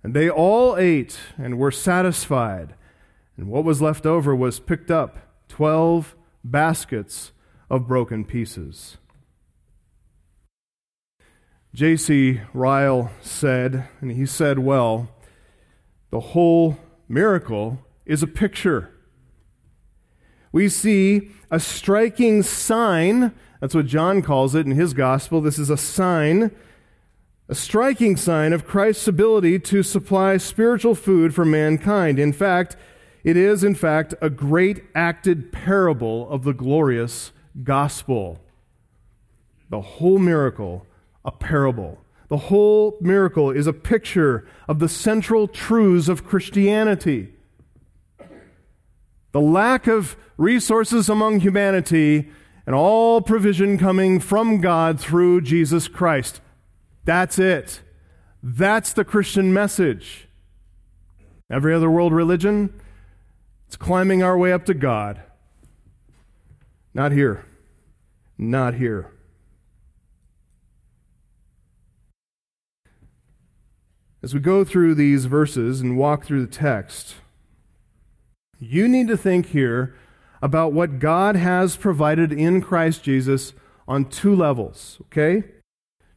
And 0.02 0.14
they 0.14 0.30
all 0.30 0.76
ate 0.76 1.18
and 1.37 1.58
were 1.58 1.70
satisfied. 1.70 2.75
And 3.37 3.49
what 3.49 3.64
was 3.64 3.82
left 3.82 4.06
over 4.06 4.35
was 4.35 4.58
picked 4.58 4.90
up 4.90 5.18
twelve 5.49 6.16
baskets 6.42 7.32
of 7.68 7.87
broken 7.87 8.25
pieces. 8.25 8.96
J.C. 11.76 12.40
Ryle 12.54 13.11
said, 13.21 13.87
and 14.00 14.11
he 14.11 14.25
said 14.25 14.61
well, 14.61 15.11
the 16.09 16.21
whole 16.21 16.78
miracle 17.06 17.85
is 18.06 18.23
a 18.23 18.26
picture. 18.26 18.95
We 20.52 20.71
see 20.71 21.33
a 21.50 21.61
striking 21.61 22.42
sign. 22.42 23.35
That's 23.61 23.75
what 23.75 23.85
John 23.85 24.23
calls 24.23 24.54
it 24.54 24.64
in 24.64 24.73
his 24.73 24.95
gospel. 24.95 25.42
This 25.42 25.59
is 25.59 25.68
a 25.68 25.76
sign, 25.76 26.50
a 27.47 27.54
striking 27.54 28.16
sign 28.16 28.54
of 28.54 28.66
Christ's 28.66 29.06
ability 29.06 29.59
to 29.59 29.83
supply 29.83 30.38
spiritual 30.38 30.95
food 30.95 31.35
for 31.35 31.45
mankind. 31.45 32.18
In 32.18 32.33
fact, 32.33 32.75
it 33.23 33.37
is, 33.37 33.62
in 33.62 33.75
fact, 33.75 34.14
a 34.23 34.30
great 34.30 34.85
acted 34.95 35.52
parable 35.52 36.26
of 36.30 36.42
the 36.42 36.54
glorious 36.54 37.33
gospel. 37.62 38.40
The 39.68 39.83
whole 39.83 40.18
miracle 40.18 40.87
a 41.26 41.33
parable. 41.33 41.99
The 42.28 42.37
whole 42.37 42.97
miracle 43.00 43.50
is 43.50 43.66
a 43.66 43.73
picture 43.73 44.47
of 44.68 44.78
the 44.78 44.88
central 44.88 45.47
truths 45.47 46.09
of 46.09 46.25
Christianity. 46.25 47.35
The 49.33 49.40
lack 49.40 49.87
of 49.87 50.16
resources 50.38 51.09
among 51.09 51.40
humanity 51.40 52.30
and 52.64 52.75
all 52.75 53.21
provision 53.21 53.76
coming 53.76 54.18
from 54.18 54.61
God 54.61 54.99
through 54.99 55.42
Jesus 55.42 55.88
Christ. 55.88 56.40
That's 57.04 57.38
it. 57.38 57.83
That's 58.42 58.92
the 58.92 59.04
Christian 59.04 59.52
message. 59.52 60.28
Every 61.50 61.75
other 61.75 61.90
world 61.90 62.12
religion, 62.12 62.80
it's 63.66 63.76
climbing 63.76 64.23
our 64.23 64.38
way 64.38 64.52
up 64.52 64.64
to 64.66 64.75
God. 64.75 65.21
Not 66.95 67.12
here. 67.12 67.45
Not 68.38 68.75
here. 68.75 69.12
As 74.26 74.35
we 74.35 74.40
go 74.40 74.64
through 74.64 74.97
these 74.97 75.26
verses 75.26 75.80
and 75.80 75.97
walk 75.97 76.25
through 76.25 76.45
the 76.45 76.52
text, 76.52 77.14
you 78.59 78.88
need 78.88 79.06
to 79.06 79.16
think 79.16 79.50
here 79.50 79.95
about 80.42 80.73
what 80.73 80.99
God 80.99 81.37
has 81.37 81.76
provided 81.76 82.33
in 82.33 82.61
Christ 82.61 83.04
Jesus 83.04 83.52
on 83.87 84.06
two 84.06 84.35
levels, 84.35 84.99
okay? 85.02 85.45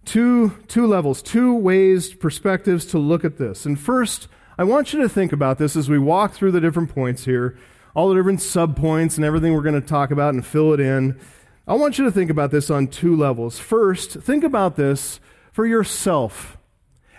Two, 0.05 0.57
two 0.67 0.87
levels, 0.87 1.21
two 1.21 1.53
ways, 1.53 2.15
perspectives 2.15 2.83
to 2.85 2.97
look 2.97 3.23
at 3.23 3.37
this. 3.37 3.67
And 3.67 3.79
first, 3.79 4.27
I 4.57 4.63
want 4.63 4.91
you 4.91 4.99
to 5.03 5.07
think 5.07 5.31
about 5.31 5.59
this 5.59 5.75
as 5.75 5.87
we 5.87 5.99
walk 5.99 6.33
through 6.33 6.53
the 6.53 6.61
different 6.61 6.89
points 6.89 7.25
here, 7.25 7.59
all 7.93 8.09
the 8.09 8.15
different 8.15 8.39
subpoints 8.39 9.17
and 9.17 9.23
everything 9.23 9.53
we're 9.53 9.61
going 9.61 9.79
to 9.79 9.87
talk 9.87 10.09
about 10.09 10.33
and 10.33 10.43
fill 10.43 10.73
it 10.73 10.79
in. 10.79 11.19
I 11.67 11.75
want 11.75 11.99
you 11.99 12.05
to 12.05 12.11
think 12.11 12.31
about 12.31 12.49
this 12.49 12.71
on 12.71 12.87
two 12.87 13.15
levels. 13.15 13.59
First, 13.59 14.13
think 14.13 14.43
about 14.43 14.77
this 14.77 15.19
for 15.51 15.67
yourself. 15.67 16.55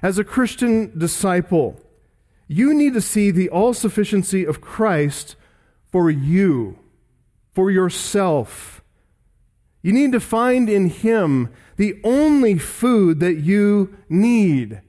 As 0.03 0.19
a 0.19 0.25
Christian 0.25 0.99
disciple, 0.99 1.81
you 2.49 2.75
need 2.75 2.95
to 2.95 3.01
see 3.01 3.31
the 3.31 3.49
all 3.51 3.75
sufficiency 3.75 4.45
of 4.45 4.61
Christ 4.61 5.37
for 5.91 6.11
you, 6.11 6.79
for 7.53 7.71
yourself. 7.71 8.83
You 9.83 9.93
need 9.93 10.13
to 10.13 10.21
find 10.21 10.69
in 10.69 10.89
Him 10.89 11.51
the 11.77 12.01
only 12.05 12.59
food 12.59 13.21
that 13.21 13.41
you 13.41 13.97
need. 14.09 14.81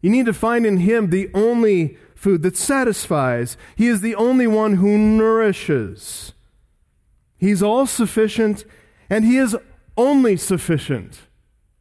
You 0.00 0.10
need 0.10 0.26
to 0.26 0.32
find 0.32 0.66
in 0.66 0.78
Him 0.78 1.10
the 1.10 1.30
only 1.34 1.96
food 2.14 2.42
that 2.42 2.56
satisfies. 2.56 3.56
He 3.76 3.86
is 3.86 4.00
the 4.00 4.14
only 4.14 4.46
one 4.46 4.74
who 4.74 4.98
nourishes. 4.98 6.32
He's 7.36 7.62
all 7.62 7.86
sufficient 7.86 8.64
and 9.08 9.24
He 9.24 9.38
is 9.38 9.56
only 9.96 10.36
sufficient. 10.36 11.27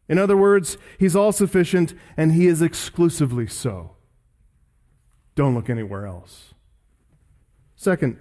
In 0.09 0.17
other 0.17 0.37
words, 0.37 0.77
he's 0.97 1.15
all 1.15 1.31
sufficient 1.31 1.93
and 2.15 2.33
he 2.33 2.47
is 2.47 2.61
exclusively 2.61 3.47
so. 3.47 3.95
Don't 5.35 5.53
look 5.53 5.69
anywhere 5.69 6.05
else. 6.05 6.53
Second, 7.75 8.17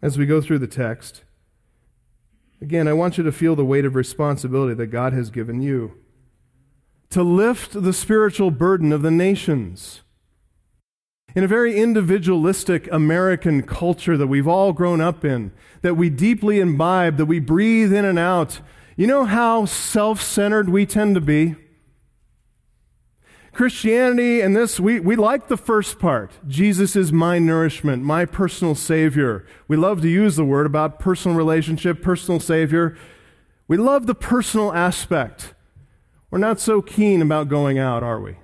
as 0.00 0.18
we 0.18 0.26
go 0.26 0.40
through 0.40 0.58
the 0.58 0.66
text, 0.66 1.22
again, 2.60 2.88
I 2.88 2.92
want 2.92 3.16
you 3.18 3.24
to 3.24 3.32
feel 3.32 3.54
the 3.54 3.64
weight 3.64 3.84
of 3.84 3.94
responsibility 3.94 4.74
that 4.74 4.88
God 4.88 5.12
has 5.12 5.30
given 5.30 5.62
you 5.62 5.98
to 7.10 7.22
lift 7.22 7.82
the 7.82 7.92
spiritual 7.92 8.50
burden 8.50 8.90
of 8.90 9.02
the 9.02 9.10
nations. 9.10 10.00
In 11.34 11.44
a 11.44 11.48
very 11.48 11.78
individualistic 11.78 12.90
American 12.90 13.62
culture 13.62 14.16
that 14.16 14.26
we've 14.26 14.48
all 14.48 14.72
grown 14.72 15.02
up 15.02 15.24
in, 15.24 15.52
that 15.82 15.94
we 15.94 16.08
deeply 16.08 16.58
imbibe, 16.58 17.18
that 17.18 17.26
we 17.26 17.38
breathe 17.38 17.92
in 17.92 18.06
and 18.06 18.18
out, 18.18 18.60
you 18.96 19.06
know 19.06 19.24
how 19.24 19.64
self 19.64 20.20
centered 20.20 20.68
we 20.68 20.86
tend 20.86 21.14
to 21.14 21.20
be? 21.20 21.56
Christianity 23.52 24.40
and 24.40 24.56
this, 24.56 24.80
we, 24.80 24.98
we 24.98 25.14
like 25.14 25.48
the 25.48 25.58
first 25.58 25.98
part. 25.98 26.32
Jesus 26.48 26.96
is 26.96 27.12
my 27.12 27.38
nourishment, 27.38 28.02
my 28.02 28.24
personal 28.24 28.74
Savior. 28.74 29.46
We 29.68 29.76
love 29.76 30.00
to 30.02 30.08
use 30.08 30.36
the 30.36 30.44
word 30.44 30.64
about 30.64 30.98
personal 30.98 31.36
relationship, 31.36 32.02
personal 32.02 32.40
Savior. 32.40 32.96
We 33.68 33.76
love 33.76 34.06
the 34.06 34.14
personal 34.14 34.72
aspect. 34.72 35.52
We're 36.30 36.38
not 36.38 36.60
so 36.60 36.80
keen 36.80 37.20
about 37.20 37.48
going 37.48 37.78
out, 37.78 38.02
are 38.02 38.20
we? 38.20 38.36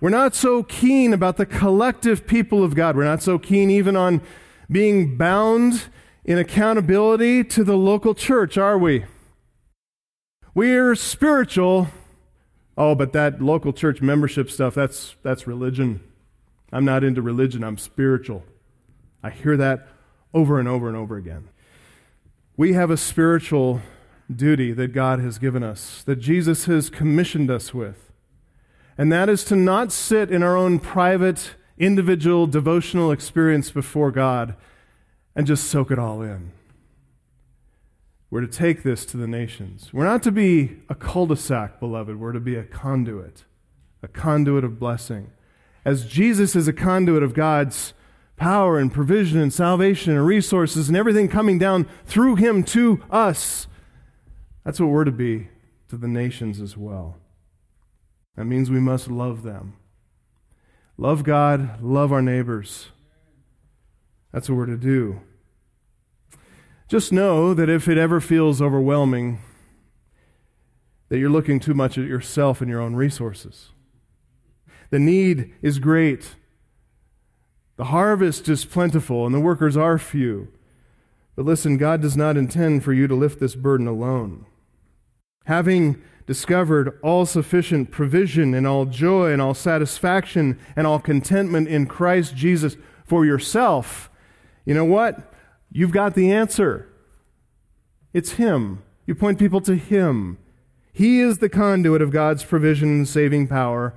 We're 0.00 0.08
not 0.08 0.34
so 0.34 0.62
keen 0.62 1.12
about 1.12 1.36
the 1.36 1.46
collective 1.46 2.26
people 2.26 2.64
of 2.64 2.74
God. 2.74 2.96
We're 2.96 3.04
not 3.04 3.22
so 3.22 3.38
keen 3.38 3.68
even 3.68 3.96
on 3.96 4.22
being 4.70 5.18
bound 5.18 5.88
in 6.28 6.36
accountability 6.36 7.42
to 7.42 7.64
the 7.64 7.74
local 7.74 8.14
church, 8.14 8.58
are 8.58 8.76
we? 8.76 9.06
We're 10.54 10.94
spiritual. 10.94 11.88
Oh, 12.76 12.94
but 12.94 13.14
that 13.14 13.40
local 13.40 13.72
church 13.72 14.02
membership 14.02 14.50
stuff, 14.50 14.74
that's, 14.74 15.16
that's 15.22 15.46
religion. 15.46 16.00
I'm 16.70 16.84
not 16.84 17.02
into 17.02 17.22
religion, 17.22 17.64
I'm 17.64 17.78
spiritual. 17.78 18.44
I 19.22 19.30
hear 19.30 19.56
that 19.56 19.88
over 20.34 20.60
and 20.60 20.68
over 20.68 20.86
and 20.86 20.98
over 20.98 21.16
again. 21.16 21.48
We 22.58 22.74
have 22.74 22.90
a 22.90 22.98
spiritual 22.98 23.80
duty 24.30 24.72
that 24.72 24.88
God 24.88 25.20
has 25.20 25.38
given 25.38 25.62
us, 25.62 26.02
that 26.02 26.16
Jesus 26.16 26.66
has 26.66 26.90
commissioned 26.90 27.50
us 27.50 27.72
with. 27.72 28.12
And 28.98 29.10
that 29.10 29.30
is 29.30 29.44
to 29.44 29.56
not 29.56 29.92
sit 29.92 30.30
in 30.30 30.42
our 30.42 30.58
own 30.58 30.78
private, 30.78 31.54
individual, 31.78 32.46
devotional 32.46 33.12
experience 33.12 33.70
before 33.70 34.10
God 34.10 34.56
and 35.38 35.46
just 35.46 35.70
soak 35.70 35.92
it 35.92 36.00
all 36.00 36.20
in. 36.20 36.50
We're 38.28 38.40
to 38.40 38.48
take 38.48 38.82
this 38.82 39.06
to 39.06 39.16
the 39.16 39.28
nations. 39.28 39.90
We're 39.92 40.04
not 40.04 40.24
to 40.24 40.32
be 40.32 40.78
a 40.88 40.96
cul 40.96 41.26
de 41.26 41.36
sac, 41.36 41.78
beloved. 41.78 42.18
We're 42.18 42.32
to 42.32 42.40
be 42.40 42.56
a 42.56 42.64
conduit, 42.64 43.44
a 44.02 44.08
conduit 44.08 44.64
of 44.64 44.80
blessing. 44.80 45.30
As 45.84 46.06
Jesus 46.06 46.56
is 46.56 46.66
a 46.66 46.72
conduit 46.72 47.22
of 47.22 47.34
God's 47.34 47.94
power 48.36 48.80
and 48.80 48.92
provision 48.92 49.38
and 49.38 49.54
salvation 49.54 50.12
and 50.12 50.26
resources 50.26 50.88
and 50.88 50.96
everything 50.96 51.28
coming 51.28 51.56
down 51.56 51.86
through 52.04 52.34
him 52.34 52.64
to 52.64 53.00
us, 53.08 53.68
that's 54.64 54.80
what 54.80 54.90
we're 54.90 55.04
to 55.04 55.12
be 55.12 55.50
to 55.88 55.96
the 55.96 56.08
nations 56.08 56.60
as 56.60 56.76
well. 56.76 57.16
That 58.34 58.46
means 58.46 58.70
we 58.70 58.80
must 58.80 59.08
love 59.08 59.44
them. 59.44 59.76
Love 60.96 61.22
God, 61.22 61.80
love 61.80 62.12
our 62.12 62.22
neighbors. 62.22 62.88
That's 64.32 64.48
what 64.48 64.56
we're 64.56 64.66
to 64.66 64.76
do. 64.76 65.20
Just 66.88 67.12
know 67.12 67.52
that 67.52 67.68
if 67.68 67.86
it 67.86 67.98
ever 67.98 68.18
feels 68.18 68.62
overwhelming, 68.62 69.40
that 71.10 71.18
you're 71.18 71.28
looking 71.28 71.60
too 71.60 71.74
much 71.74 71.98
at 71.98 72.06
yourself 72.06 72.62
and 72.62 72.70
your 72.70 72.80
own 72.80 72.96
resources. 72.96 73.72
The 74.90 74.98
need 74.98 75.54
is 75.60 75.78
great. 75.78 76.34
The 77.76 77.84
harvest 77.84 78.48
is 78.48 78.64
plentiful 78.64 79.26
and 79.26 79.34
the 79.34 79.40
workers 79.40 79.76
are 79.76 79.98
few. 79.98 80.48
But 81.36 81.44
listen, 81.44 81.76
God 81.76 82.00
does 82.00 82.16
not 82.16 82.36
intend 82.36 82.82
for 82.84 82.94
you 82.94 83.06
to 83.06 83.14
lift 83.14 83.38
this 83.38 83.54
burden 83.54 83.86
alone. 83.86 84.46
Having 85.44 86.02
discovered 86.26 86.98
all 87.02 87.26
sufficient 87.26 87.90
provision 87.90 88.54
and 88.54 88.66
all 88.66 88.86
joy 88.86 89.32
and 89.32 89.40
all 89.40 89.54
satisfaction 89.54 90.58
and 90.74 90.86
all 90.86 90.98
contentment 90.98 91.68
in 91.68 91.86
Christ 91.86 92.34
Jesus 92.34 92.76
for 93.04 93.24
yourself, 93.24 94.10
you 94.64 94.74
know 94.74 94.84
what? 94.84 95.32
You've 95.70 95.92
got 95.92 96.14
the 96.14 96.32
answer. 96.32 96.88
It's 98.12 98.32
Him. 98.32 98.82
You 99.06 99.14
point 99.14 99.38
people 99.38 99.60
to 99.62 99.74
Him. 99.74 100.38
He 100.92 101.20
is 101.20 101.38
the 101.38 101.48
conduit 101.48 102.02
of 102.02 102.10
God's 102.10 102.44
provision 102.44 102.88
and 102.88 103.08
saving 103.08 103.46
power, 103.46 103.94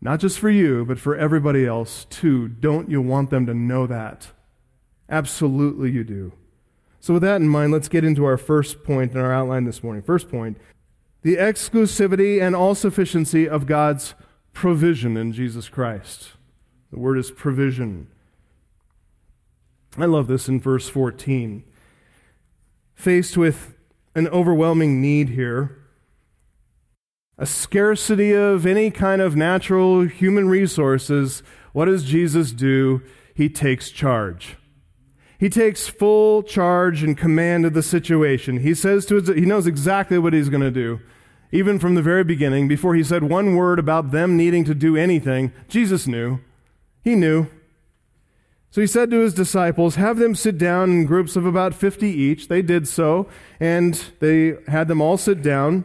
not 0.00 0.20
just 0.20 0.38
for 0.38 0.50
you, 0.50 0.84
but 0.84 0.98
for 0.98 1.16
everybody 1.16 1.66
else 1.66 2.06
too. 2.08 2.48
Don't 2.48 2.90
you 2.90 3.02
want 3.02 3.30
them 3.30 3.46
to 3.46 3.54
know 3.54 3.86
that? 3.86 4.28
Absolutely, 5.08 5.90
you 5.90 6.04
do. 6.04 6.32
So, 7.00 7.14
with 7.14 7.22
that 7.22 7.40
in 7.40 7.48
mind, 7.48 7.72
let's 7.72 7.88
get 7.88 8.04
into 8.04 8.24
our 8.24 8.36
first 8.36 8.84
point 8.84 9.12
in 9.12 9.18
our 9.18 9.32
outline 9.32 9.64
this 9.64 9.82
morning. 9.82 10.02
First 10.02 10.30
point 10.30 10.58
the 11.22 11.36
exclusivity 11.36 12.40
and 12.40 12.56
all 12.56 12.74
sufficiency 12.74 13.48
of 13.48 13.66
God's 13.66 14.14
provision 14.52 15.16
in 15.16 15.32
Jesus 15.32 15.68
Christ. 15.68 16.32
The 16.92 16.98
word 16.98 17.18
is 17.18 17.30
provision. 17.30 18.08
I 19.98 20.04
love 20.04 20.26
this 20.28 20.48
in 20.48 20.60
verse 20.60 20.88
14. 20.88 21.64
Faced 22.94 23.36
with 23.36 23.74
an 24.14 24.28
overwhelming 24.28 25.00
need 25.00 25.30
here, 25.30 25.76
a 27.38 27.46
scarcity 27.46 28.32
of 28.32 28.66
any 28.66 28.90
kind 28.90 29.22
of 29.22 29.34
natural 29.34 30.02
human 30.02 30.48
resources, 30.48 31.42
what 31.72 31.86
does 31.86 32.04
Jesus 32.04 32.52
do? 32.52 33.02
He 33.34 33.48
takes 33.48 33.90
charge. 33.90 34.56
He 35.38 35.48
takes 35.48 35.88
full 35.88 36.42
charge 36.42 37.02
and 37.02 37.16
command 37.16 37.64
of 37.64 37.72
the 37.72 37.82
situation. 37.82 38.58
He 38.58 38.74
says 38.74 39.06
to 39.06 39.14
his, 39.14 39.28
he 39.28 39.46
knows 39.46 39.66
exactly 39.66 40.18
what 40.18 40.34
he's 40.34 40.50
going 40.50 40.60
to 40.62 40.70
do. 40.70 41.00
Even 41.50 41.78
from 41.78 41.94
the 41.94 42.02
very 42.02 42.22
beginning, 42.22 42.68
before 42.68 42.94
he 42.94 43.02
said 43.02 43.24
one 43.24 43.56
word 43.56 43.78
about 43.78 44.10
them 44.10 44.36
needing 44.36 44.64
to 44.66 44.74
do 44.74 44.96
anything, 44.96 45.52
Jesus 45.66 46.06
knew. 46.06 46.40
He 47.02 47.14
knew. 47.14 47.46
So 48.70 48.80
he 48.80 48.86
said 48.86 49.10
to 49.10 49.20
his 49.20 49.34
disciples, 49.34 49.96
Have 49.96 50.18
them 50.18 50.34
sit 50.34 50.56
down 50.56 50.90
in 50.90 51.04
groups 51.04 51.34
of 51.34 51.44
about 51.44 51.74
50 51.74 52.06
each. 52.06 52.48
They 52.48 52.62
did 52.62 52.86
so, 52.86 53.28
and 53.58 53.94
they 54.20 54.54
had 54.68 54.86
them 54.86 55.00
all 55.00 55.16
sit 55.16 55.42
down. 55.42 55.84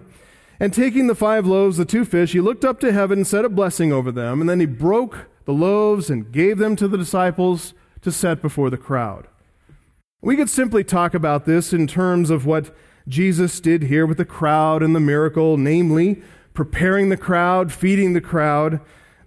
And 0.59 0.73
taking 0.73 1.07
the 1.07 1.15
five 1.15 1.45
loaves, 1.45 1.77
the 1.77 1.85
two 1.85 2.05
fish, 2.05 2.31
he 2.31 2.39
looked 2.39 2.63
up 2.63 2.79
to 2.79 2.93
heaven 2.93 3.19
and 3.19 3.27
said 3.27 3.43
a 3.43 3.49
blessing 3.49 3.91
over 3.91 4.11
them. 4.11 4.39
And 4.39 4.49
then 4.49 4.59
he 4.59 4.65
broke 4.65 5.27
the 5.45 5.53
loaves 5.53 6.09
and 6.09 6.31
gave 6.31 6.57
them 6.57 6.75
to 6.75 6.87
the 6.87 6.97
disciples 6.97 7.73
to 8.01 8.11
set 8.11 8.41
before 8.41 8.69
the 8.69 8.77
crowd. 8.77 9.27
We 10.21 10.35
could 10.35 10.49
simply 10.49 10.83
talk 10.83 11.13
about 11.13 11.45
this 11.45 11.73
in 11.73 11.87
terms 11.87 12.29
of 12.29 12.45
what 12.45 12.75
Jesus 13.07 13.59
did 13.59 13.83
here 13.83 14.05
with 14.05 14.17
the 14.17 14.25
crowd 14.25 14.81
and 14.81 14.95
the 14.95 14.99
miracle, 14.99 15.57
namely, 15.57 16.21
preparing 16.53 17.09
the 17.09 17.17
crowd, 17.17 17.73
feeding 17.73 18.13
the 18.13 18.21
crowd. 18.21 18.79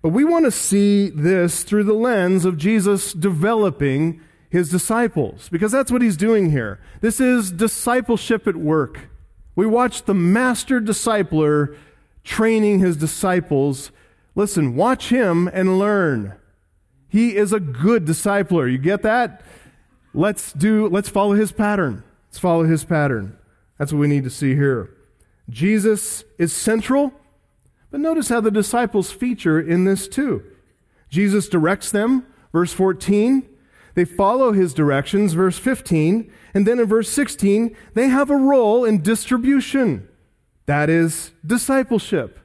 But 0.02 0.10
we 0.10 0.24
want 0.24 0.44
to 0.44 0.50
see 0.50 1.10
this 1.10 1.62
through 1.62 1.84
the 1.84 1.92
lens 1.92 2.44
of 2.44 2.56
Jesus 2.56 3.12
developing 3.12 4.20
his 4.50 4.70
disciples, 4.70 5.48
because 5.50 5.72
that's 5.72 5.92
what 5.92 6.02
he's 6.02 6.16
doing 6.16 6.50
here. 6.50 6.80
This 7.00 7.20
is 7.20 7.50
discipleship 7.50 8.46
at 8.46 8.56
work. 8.56 9.10
We 9.54 9.66
watch 9.66 10.04
the 10.04 10.14
master 10.14 10.80
discipler 10.80 11.76
training 12.24 12.78
his 12.78 12.96
disciples. 12.96 13.90
Listen, 14.34 14.76
watch 14.76 15.08
him 15.08 15.48
and 15.52 15.78
learn. 15.78 16.34
He 17.08 17.36
is 17.36 17.52
a 17.52 17.60
good 17.60 18.04
discipler. 18.04 18.70
You 18.70 18.78
get 18.78 19.02
that? 19.02 19.42
Let's 20.14 20.52
do, 20.52 20.88
let's 20.88 21.08
follow 21.08 21.32
his 21.32 21.52
pattern. 21.52 22.04
Let's 22.28 22.38
follow 22.38 22.64
his 22.64 22.84
pattern. 22.84 23.36
That's 23.78 23.92
what 23.92 23.98
we 23.98 24.08
need 24.08 24.24
to 24.24 24.30
see 24.30 24.54
here. 24.54 24.90
Jesus 25.50 26.24
is 26.38 26.54
central, 26.54 27.12
but 27.90 28.00
notice 28.00 28.28
how 28.28 28.40
the 28.40 28.50
disciples 28.50 29.10
feature 29.10 29.60
in 29.60 29.84
this 29.84 30.08
too. 30.08 30.42
Jesus 31.08 31.48
directs 31.48 31.90
them, 31.90 32.26
verse 32.52 32.72
14. 32.72 33.48
They 33.94 34.04
follow 34.04 34.52
his 34.52 34.74
directions, 34.74 35.32
verse 35.32 35.58
15. 35.58 36.30
And 36.54 36.66
then 36.66 36.78
in 36.78 36.86
verse 36.86 37.10
16, 37.10 37.74
they 37.94 38.08
have 38.08 38.30
a 38.30 38.36
role 38.36 38.84
in 38.84 39.02
distribution. 39.02 40.08
That 40.66 40.90
is 40.90 41.32
discipleship. 41.44 42.38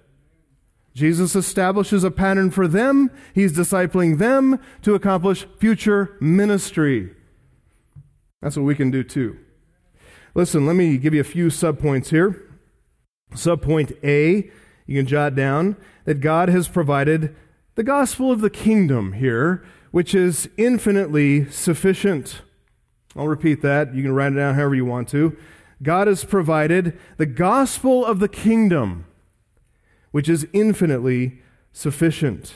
Jesus 0.93 1.35
establishes 1.35 2.03
a 2.03 2.11
pattern 2.11 2.51
for 2.51 2.67
them. 2.67 3.11
He's 3.33 3.57
discipling 3.57 4.19
them 4.19 4.59
to 4.83 4.95
accomplish 4.95 5.45
future 5.59 6.15
ministry. 6.21 7.11
That's 8.41 8.55
what 8.55 8.65
we 8.65 8.75
can 8.75 8.91
do 8.91 9.03
too. 9.03 9.37
Listen, 10.35 10.65
let 10.65 10.75
me 10.75 10.97
give 10.97 11.13
you 11.13 11.21
a 11.21 11.25
few 11.25 11.47
subpoints 11.47 12.07
here. 12.07 12.49
Subpoint 13.33 13.97
A, 14.03 14.51
you 14.85 14.97
can 14.99 15.07
jot 15.07 15.35
down 15.35 15.77
that 16.05 16.19
God 16.19 16.49
has 16.49 16.67
provided 16.67 17.35
the 17.75 17.83
gospel 17.83 18.31
of 18.31 18.41
the 18.41 18.49
kingdom 18.49 19.13
here, 19.13 19.63
which 19.91 20.13
is 20.13 20.49
infinitely 20.57 21.49
sufficient. 21.49 22.41
I'll 23.15 23.27
repeat 23.27 23.61
that. 23.61 23.93
You 23.93 24.03
can 24.03 24.13
write 24.13 24.33
it 24.33 24.35
down 24.35 24.55
however 24.55 24.75
you 24.75 24.85
want 24.85 25.07
to. 25.09 25.37
God 25.81 26.07
has 26.07 26.23
provided 26.23 26.97
the 27.17 27.25
gospel 27.25 28.05
of 28.05 28.19
the 28.19 28.29
kingdom, 28.29 29.05
which 30.11 30.29
is 30.29 30.47
infinitely 30.53 31.41
sufficient. 31.71 32.55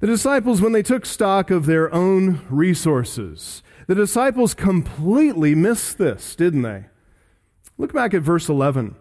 The 0.00 0.06
disciples, 0.06 0.60
when 0.60 0.72
they 0.72 0.82
took 0.82 1.06
stock 1.06 1.50
of 1.50 1.66
their 1.66 1.92
own 1.94 2.40
resources, 2.50 3.62
the 3.86 3.94
disciples 3.94 4.54
completely 4.54 5.54
missed 5.54 5.98
this, 5.98 6.34
didn't 6.34 6.62
they? 6.62 6.86
Look 7.78 7.92
back 7.92 8.14
at 8.14 8.22
verse 8.22 8.48
11 8.48 8.96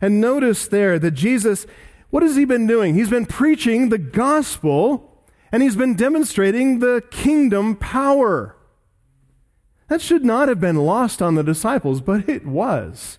and 0.00 0.20
notice 0.20 0.68
there 0.68 0.98
that 0.98 1.12
Jesus, 1.12 1.66
what 2.10 2.22
has 2.22 2.36
he 2.36 2.44
been 2.44 2.66
doing? 2.66 2.94
He's 2.94 3.10
been 3.10 3.26
preaching 3.26 3.88
the 3.88 3.98
gospel 3.98 5.24
and 5.50 5.62
he's 5.62 5.76
been 5.76 5.94
demonstrating 5.94 6.78
the 6.78 7.02
kingdom 7.10 7.76
power. 7.76 8.56
That 9.88 10.02
should 10.02 10.24
not 10.24 10.48
have 10.48 10.60
been 10.60 10.76
lost 10.76 11.22
on 11.22 11.34
the 11.34 11.42
disciples, 11.42 12.00
but 12.00 12.28
it 12.28 12.46
was. 12.46 13.18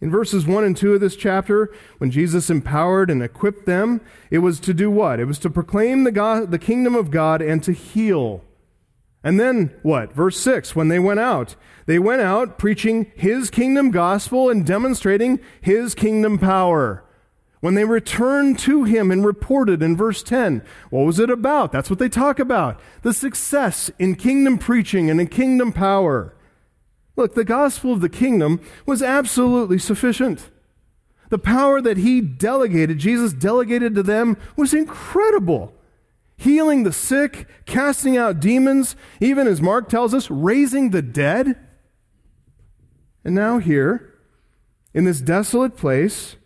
In 0.00 0.10
verses 0.10 0.46
1 0.46 0.64
and 0.64 0.76
2 0.76 0.94
of 0.94 1.00
this 1.00 1.14
chapter, 1.14 1.72
when 1.98 2.10
Jesus 2.10 2.50
empowered 2.50 3.10
and 3.10 3.22
equipped 3.22 3.66
them, 3.66 4.00
it 4.30 4.38
was 4.38 4.58
to 4.60 4.74
do 4.74 4.90
what? 4.90 5.20
It 5.20 5.26
was 5.26 5.38
to 5.40 5.50
proclaim 5.50 6.04
the, 6.04 6.10
God, 6.10 6.50
the 6.50 6.58
kingdom 6.58 6.94
of 6.94 7.10
God 7.10 7.42
and 7.42 7.62
to 7.62 7.72
heal. 7.72 8.42
And 9.22 9.38
then 9.38 9.74
what? 9.82 10.12
Verse 10.12 10.38
6 10.40 10.74
when 10.74 10.88
they 10.88 10.98
went 10.98 11.20
out, 11.20 11.56
they 11.86 11.98
went 11.98 12.22
out 12.22 12.58
preaching 12.58 13.12
his 13.14 13.50
kingdom 13.50 13.90
gospel 13.90 14.48
and 14.48 14.64
demonstrating 14.64 15.40
his 15.60 15.94
kingdom 15.94 16.38
power. 16.38 17.04
When 17.60 17.74
they 17.74 17.84
returned 17.84 18.58
to 18.60 18.84
him 18.84 19.10
and 19.10 19.24
reported 19.24 19.82
in 19.82 19.94
verse 19.94 20.22
10, 20.22 20.62
what 20.88 21.04
was 21.04 21.18
it 21.18 21.28
about? 21.28 21.72
That's 21.72 21.90
what 21.90 21.98
they 21.98 22.08
talk 22.08 22.38
about. 22.38 22.80
The 23.02 23.12
success 23.12 23.90
in 23.98 24.14
kingdom 24.14 24.56
preaching 24.56 25.10
and 25.10 25.20
in 25.20 25.26
kingdom 25.26 25.70
power. 25.70 26.34
Look, 27.16 27.34
the 27.34 27.44
gospel 27.44 27.92
of 27.92 28.00
the 28.00 28.08
kingdom 28.08 28.60
was 28.86 29.02
absolutely 29.02 29.78
sufficient. 29.78 30.48
The 31.28 31.38
power 31.38 31.82
that 31.82 31.98
he 31.98 32.22
delegated, 32.22 32.98
Jesus 32.98 33.34
delegated 33.34 33.94
to 33.94 34.02
them, 34.02 34.38
was 34.56 34.72
incredible 34.72 35.74
healing 36.40 36.84
the 36.84 36.92
sick, 36.92 37.46
casting 37.66 38.16
out 38.16 38.40
demons, 38.40 38.96
even 39.20 39.46
as 39.46 39.60
Mark 39.60 39.90
tells 39.90 40.14
us, 40.14 40.30
raising 40.30 40.88
the 40.88 41.02
dead. 41.02 41.58
And 43.22 43.34
now, 43.34 43.58
here, 43.58 44.14
in 44.94 45.04
this 45.04 45.20
desolate 45.20 45.76
place, 45.76 46.36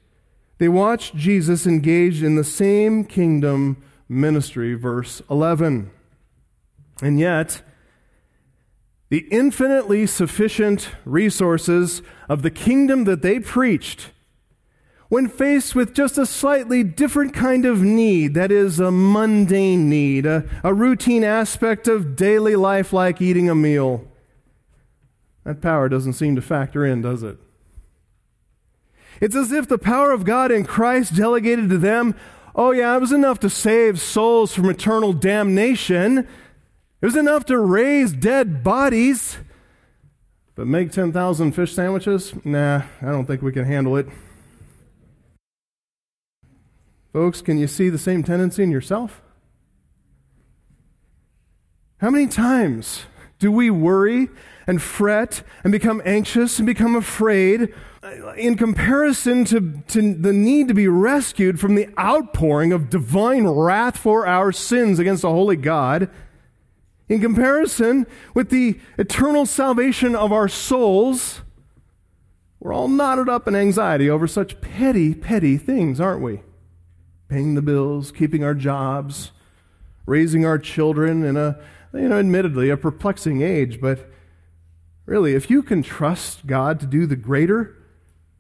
they 0.59 0.69
watch 0.69 1.15
Jesus 1.15 1.65
engaged 1.65 2.25
in 2.25 2.35
the 2.35 2.43
same 2.43 3.05
kingdom 3.05 3.85
ministry, 4.09 4.75
verse 4.75 5.23
11. 5.31 5.93
And 7.01 7.21
yet, 7.21 7.63
the 9.11 9.29
infinitely 9.31 10.07
sufficient 10.07 10.91
resources 11.05 12.03
of 12.29 12.43
the 12.43 12.51
kingdom 12.51 13.05
that 13.05 13.23
they 13.23 13.39
preached 13.39 14.11
when 15.15 15.29
faced 15.29 15.77
with 15.77 15.95
just 15.95 16.19
a 16.19 16.27
slightly 16.27 16.83
different 16.83 17.33
kind 17.33 17.65
of 17.65 17.81
need, 17.81 18.35
that 18.35 18.51
is, 18.51 18.81
a 18.81 18.91
mundane 18.91 19.89
need, 19.89 20.27
a, 20.27 20.45
a 20.65 20.75
routine 20.75 21.23
aspect 21.23 21.87
of 21.87 22.17
daily 22.17 22.57
life 22.57 22.93
like 22.93 23.23
eating 23.23 23.49
a 23.49 23.55
meal, 23.55 24.05
that 25.45 25.63
power 25.63 25.89
doesn't 25.89 26.15
seem 26.15 26.35
to 26.35 26.43
factor 26.43 26.85
in, 26.85 27.01
does 27.01 27.23
it? 27.23 27.39
It's 29.21 29.37
as 29.37 29.53
if 29.53 29.69
the 29.69 29.79
power 29.79 30.11
of 30.11 30.25
God 30.25 30.51
in 30.51 30.65
Christ 30.65 31.15
delegated 31.15 31.71
to 31.71 31.79
them, 31.79 32.17
oh, 32.57 32.73
yeah, 32.73 32.97
it 32.97 33.01
was 33.01 33.13
enough 33.13 33.39
to 33.39 33.49
save 33.49 34.01
souls 34.01 34.53
from 34.53 34.69
eternal 34.69 35.13
damnation. 35.13 36.27
It 37.01 37.07
was 37.07 37.15
enough 37.15 37.45
to 37.45 37.59
raise 37.61 38.13
dead 38.13 38.65
bodies. 38.65 39.39
But 40.57 40.67
make 40.67 40.91
10,000 40.91 41.53
fish 41.53 41.73
sandwiches? 41.73 42.35
Nah, 42.45 42.83
I 43.01 43.07
don't 43.13 43.27
think 43.27 43.43
we 43.43 43.53
can 43.53 43.65
handle 43.65 43.97
it. 43.97 44.09
Folks, 47.15 47.41
can 47.41 47.59
you 47.59 47.69
see 47.69 47.91
the 47.91 47.97
same 47.97 48.25
tendency 48.25 48.65
in 48.65 48.73
yourself? 48.73 49.23
How 51.99 52.11
many 52.11 52.27
times 52.27 53.05
do 53.39 53.53
we 53.53 53.71
worry 53.71 54.31
and 54.67 54.83
fret 54.83 55.45
and 55.63 55.71
become 55.71 56.03
anxious 56.05 56.59
and 56.59 56.67
become 56.67 56.97
afraid 56.97 57.73
in 58.37 58.57
comparison 58.57 59.45
to, 59.45 59.81
to 59.87 60.15
the 60.15 60.33
need 60.33 60.67
to 60.67 60.75
be 60.75 60.89
rescued 60.89 61.61
from 61.61 61.77
the 61.77 61.89
outpouring 61.97 62.73
of 62.73 62.91
divine 62.91 63.47
wrath 63.47 63.97
for 63.97 64.27
our 64.27 64.51
sins 64.51 64.99
against 64.99 65.23
a 65.23 65.29
holy 65.29 65.57
God? 65.57 66.11
In 67.09 67.21
comparison 67.21 68.09
with 68.35 68.51
the 68.51 68.81
eternal 68.99 69.47
salvation 69.47 70.17
of 70.17 70.33
our 70.33 70.49
souls, 70.49 71.43
we're 72.59 72.73
all 72.73 72.89
knotted 72.89 73.29
up 73.29 73.47
in 73.47 73.55
anxiety 73.55 74.11
over 74.11 74.27
such 74.27 74.61
petty, 74.61 75.15
petty 75.15 75.57
things, 75.57 76.01
aren't 76.01 76.21
we? 76.21 76.41
Paying 77.29 77.55
the 77.55 77.63
bills, 77.63 78.13
keeping 78.13 78.45
our 78.45 78.55
jobs, 78.55 79.33
raising 80.07 80.45
our 80.45 80.59
children 80.59 81.25
in 81.25 81.37
a, 81.37 81.59
you 81.93 82.09
know, 82.09 82.19
admittedly 82.19 82.71
a 82.71 82.77
perplexing 82.77 83.43
age, 83.43 83.81
but 83.81 84.11
really, 85.07 85.35
if 85.35 85.51
you 85.51 85.63
can 85.63 85.83
trust 85.83 86.47
God 86.47 86.81
to 86.81 86.87
do 86.87 87.07
the 87.07 87.17
greater, 87.17 87.77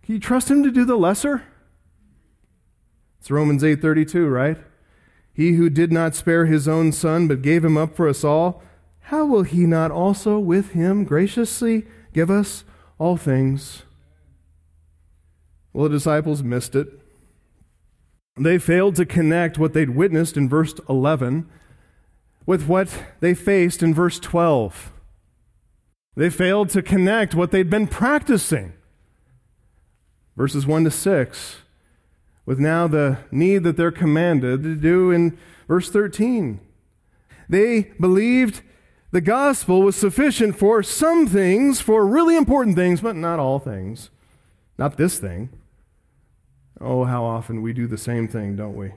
can 0.03 0.14
you 0.14 0.20
trust 0.20 0.51
him 0.51 0.62
to 0.62 0.70
do 0.70 0.85
the 0.85 0.97
lesser? 0.97 1.42
It's 3.20 3.31
Romans 3.31 3.62
8:32, 3.62 4.31
right? 4.31 4.59
He 5.33 5.55
who 5.55 5.70
did 5.70 5.92
not 5.92 6.14
spare 6.14 6.47
his 6.47 6.68
own 6.68 6.92
son, 6.92 7.27
but 7.27 7.42
gave 7.42 7.64
him 7.64 7.77
up 7.77 7.97
for 7.97 8.09
us 8.09 8.23
all, 8.23 8.62
how 9.09 9.27
will 9.27 9.42
he 9.42 9.66
not 9.66 9.90
also 9.90 10.38
with 10.38 10.70
him 10.70 11.05
graciously 11.05 11.87
give 12.12 12.31
us 12.31 12.64
all 12.99 13.16
things? 13.16 13.83
Well, 15.73 15.85
the 15.85 15.97
disciples 15.97 16.42
missed 16.42 16.75
it. 16.75 16.88
They 18.37 18.59
failed 18.59 18.97
to 18.97 19.07
connect 19.07 19.59
what 19.59 19.75
they'd 19.75 19.90
witnessed 19.90 20.37
in 20.37 20.49
verse 20.49 20.75
11 20.88 21.49
with 22.47 22.66
what 22.66 23.05
they 23.20 23.35
faced 23.35 23.83
in 23.83 23.94
verse 23.94 24.18
12. 24.18 24.92
They 26.16 26.31
failed 26.31 26.70
to 26.70 26.83
connect 26.83 27.35
what 27.35 27.51
they'd 27.51 27.70
been 27.70 27.87
practicing. 27.87 28.73
Verses 30.37 30.66
1 30.66 30.85
to 30.85 30.90
6 30.90 31.57
with 32.47 32.59
now 32.59 32.87
the 32.87 33.18
need 33.31 33.64
that 33.64 33.77
they're 33.77 33.90
commanded 33.90 34.62
to 34.62 34.75
do 34.75 35.11
in 35.11 35.38
verse 35.66 35.88
13. 35.88 36.61
They 37.49 37.92
believed 38.01 38.62
the 39.12 39.20
gospel 39.20 39.83
was 39.83 39.97
sufficient 39.97 40.59
for 40.59 40.83
some 40.83 41.27
things, 41.27 41.81
for 41.81 42.07
really 42.07 42.37
important 42.37 42.77
things, 42.77 43.01
but 43.01 43.16
not 43.16 43.38
all 43.38 43.59
things. 43.59 44.11
Not 44.77 44.97
this 44.97 45.18
thing. 45.18 45.51
Oh, 46.85 47.05
how 47.05 47.25
often 47.25 47.62
we 47.62 47.73
do 47.73 47.87
the 47.87 47.97
same 47.97 48.29
thing, 48.29 48.57
don't 48.57 48.77
we? 48.77 48.92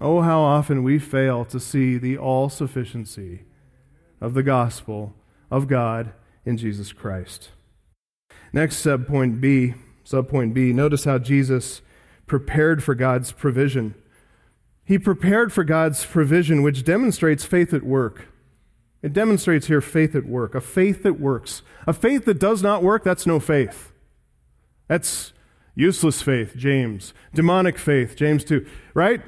Oh, 0.00 0.22
how 0.22 0.40
often 0.40 0.82
we 0.82 0.98
fail 0.98 1.44
to 1.44 1.60
see 1.60 1.98
the 1.98 2.18
all 2.18 2.48
sufficiency 2.48 3.44
of 4.20 4.34
the 4.34 4.42
gospel 4.42 5.14
of 5.50 5.68
God 5.68 6.12
in 6.44 6.56
Jesus 6.56 6.92
Christ. 6.92 7.50
Next, 8.52 8.84
subpoint 8.84 9.40
B, 9.40 9.74
subpoint 10.04 10.52
B, 10.52 10.72
notice 10.72 11.04
how 11.04 11.18
Jesus 11.18 11.80
prepared 12.26 12.82
for 12.82 12.94
God's 12.94 13.32
provision. 13.32 13.94
He 14.84 14.98
prepared 14.98 15.52
for 15.52 15.64
God's 15.64 16.04
provision, 16.04 16.62
which 16.62 16.84
demonstrates 16.84 17.44
faith 17.44 17.72
at 17.72 17.84
work. 17.84 18.26
It 19.02 19.12
demonstrates 19.12 19.68
here 19.68 19.80
faith 19.80 20.14
at 20.14 20.26
work, 20.26 20.54
a 20.54 20.60
faith 20.60 21.02
that 21.04 21.20
works. 21.20 21.62
A 21.86 21.92
faith 21.92 22.24
that 22.24 22.38
does 22.38 22.62
not 22.62 22.82
work, 22.82 23.04
that's 23.04 23.26
no 23.26 23.40
faith. 23.40 23.92
That's 24.88 25.32
useless 25.80 26.22
faith, 26.22 26.54
James. 26.56 27.14
Demonic 27.34 27.78
faith, 27.78 28.14
James 28.14 28.44
2. 28.44 28.66
Right? 28.94 29.22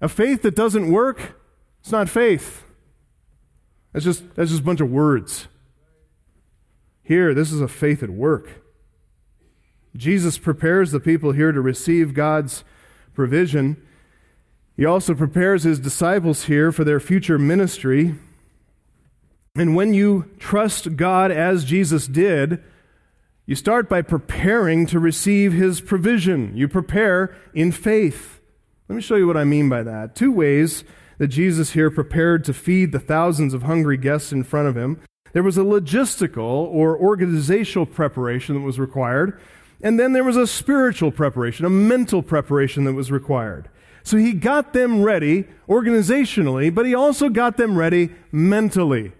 A 0.00 0.08
faith 0.08 0.42
that 0.42 0.56
doesn't 0.56 0.90
work, 0.90 1.40
it's 1.80 1.92
not 1.92 2.08
faith. 2.08 2.64
That's 3.92 4.04
just, 4.04 4.34
that's 4.34 4.50
just 4.50 4.62
a 4.62 4.64
bunch 4.64 4.80
of 4.80 4.90
words. 4.90 5.46
Here, 7.02 7.32
this 7.32 7.52
is 7.52 7.60
a 7.60 7.68
faith 7.68 8.02
at 8.02 8.10
work. 8.10 8.62
Jesus 9.96 10.38
prepares 10.38 10.90
the 10.90 10.98
people 10.98 11.32
here 11.32 11.52
to 11.52 11.60
receive 11.60 12.14
God's 12.14 12.64
provision. 13.14 13.80
He 14.76 14.84
also 14.84 15.14
prepares 15.14 15.62
his 15.62 15.78
disciples 15.78 16.44
here 16.44 16.72
for 16.72 16.82
their 16.82 16.98
future 16.98 17.38
ministry. 17.38 18.16
And 19.54 19.76
when 19.76 19.94
you 19.94 20.30
trust 20.40 20.96
God 20.96 21.30
as 21.30 21.64
Jesus 21.64 22.08
did, 22.08 22.60
you 23.46 23.54
start 23.54 23.88
by 23.88 24.00
preparing 24.00 24.86
to 24.86 24.98
receive 24.98 25.52
his 25.52 25.80
provision. 25.80 26.56
You 26.56 26.66
prepare 26.66 27.36
in 27.52 27.72
faith. 27.72 28.40
Let 28.88 28.96
me 28.96 29.02
show 29.02 29.16
you 29.16 29.26
what 29.26 29.36
I 29.36 29.44
mean 29.44 29.68
by 29.68 29.82
that. 29.82 30.16
Two 30.16 30.32
ways 30.32 30.84
that 31.18 31.28
Jesus 31.28 31.72
here 31.72 31.90
prepared 31.90 32.44
to 32.44 32.54
feed 32.54 32.92
the 32.92 32.98
thousands 32.98 33.54
of 33.54 33.62
hungry 33.62 33.96
guests 33.96 34.32
in 34.32 34.44
front 34.44 34.68
of 34.68 34.76
him. 34.76 35.00
There 35.32 35.42
was 35.42 35.58
a 35.58 35.62
logistical 35.62 36.38
or 36.38 36.98
organizational 36.98 37.86
preparation 37.86 38.54
that 38.54 38.62
was 38.62 38.78
required. 38.78 39.40
And 39.82 40.00
then 40.00 40.12
there 40.12 40.24
was 40.24 40.36
a 40.36 40.46
spiritual 40.46 41.12
preparation, 41.12 41.66
a 41.66 41.70
mental 41.70 42.22
preparation 42.22 42.84
that 42.84 42.94
was 42.94 43.10
required. 43.10 43.68
So 44.02 44.16
he 44.16 44.32
got 44.32 44.72
them 44.72 45.02
ready 45.02 45.44
organizationally, 45.68 46.74
but 46.74 46.86
he 46.86 46.94
also 46.94 47.28
got 47.28 47.56
them 47.56 47.76
ready 47.76 48.10
mentally. 48.32 49.12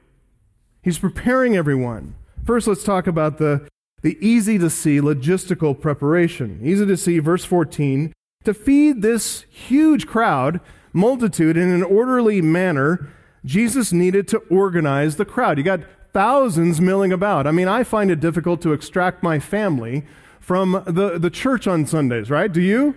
He's 0.83 0.99
preparing 0.99 1.57
everyone. 1.57 2.15
First, 2.45 2.67
let's 2.67 2.85
talk 2.85 3.07
about 3.07 3.39
the, 3.39 3.67
the 4.05 4.19
easy 4.21 4.59
to 4.59 4.69
see 4.69 5.01
logistical 5.01 5.81
preparation. 5.81 6.61
Easy 6.63 6.85
to 6.85 6.97
see, 6.97 7.19
verse 7.21 7.43
14. 7.47 8.13
To 8.45 8.53
feed 8.53 9.01
this 9.01 9.47
huge 9.49 10.07
crowd, 10.07 10.61
multitude, 10.93 11.57
in 11.57 11.71
an 11.71 11.83
orderly 11.83 12.43
manner, 12.43 13.09
Jesus 13.47 13.95
needed 13.95 14.29
to 14.29 14.39
organize 14.51 15.17
the 15.17 15.25
crowd. 15.25 15.57
You 15.57 15.65
got 15.65 15.81
thousands 16.13 16.83
milling 16.83 17.13
about. 17.13 17.47
I 17.47 17.51
mean, 17.51 17.67
I 17.67 17.83
find 17.83 18.11
it 18.11 18.21
difficult 18.21 18.61
to 18.61 18.75
extract 18.75 19.23
my 19.23 19.39
family 19.39 20.05
from 20.39 20.85
the, 20.87 21.19
the 21.19 21.31
church 21.31 21.67
on 21.67 21.87
Sundays, 21.87 22.31
right? 22.31 22.53
Do 22.53 22.61
you? 22.61 22.95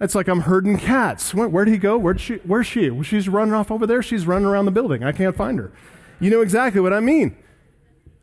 It's 0.00 0.14
like 0.14 0.26
I'm 0.26 0.40
herding 0.40 0.78
cats. 0.78 1.34
Where, 1.34 1.48
where'd 1.48 1.68
he 1.68 1.76
go? 1.76 1.98
Where'd 1.98 2.18
she, 2.18 2.36
where's 2.36 2.66
she? 2.66 2.88
Well, 2.88 3.02
she's 3.02 3.28
running 3.28 3.52
off 3.52 3.70
over 3.70 3.86
there. 3.86 4.02
She's 4.02 4.26
running 4.26 4.46
around 4.46 4.64
the 4.64 4.70
building. 4.70 5.04
I 5.04 5.12
can't 5.12 5.36
find 5.36 5.58
her. 5.58 5.70
You 6.18 6.30
know 6.30 6.40
exactly 6.40 6.80
what 6.80 6.94
I 6.94 7.00
mean. 7.00 7.36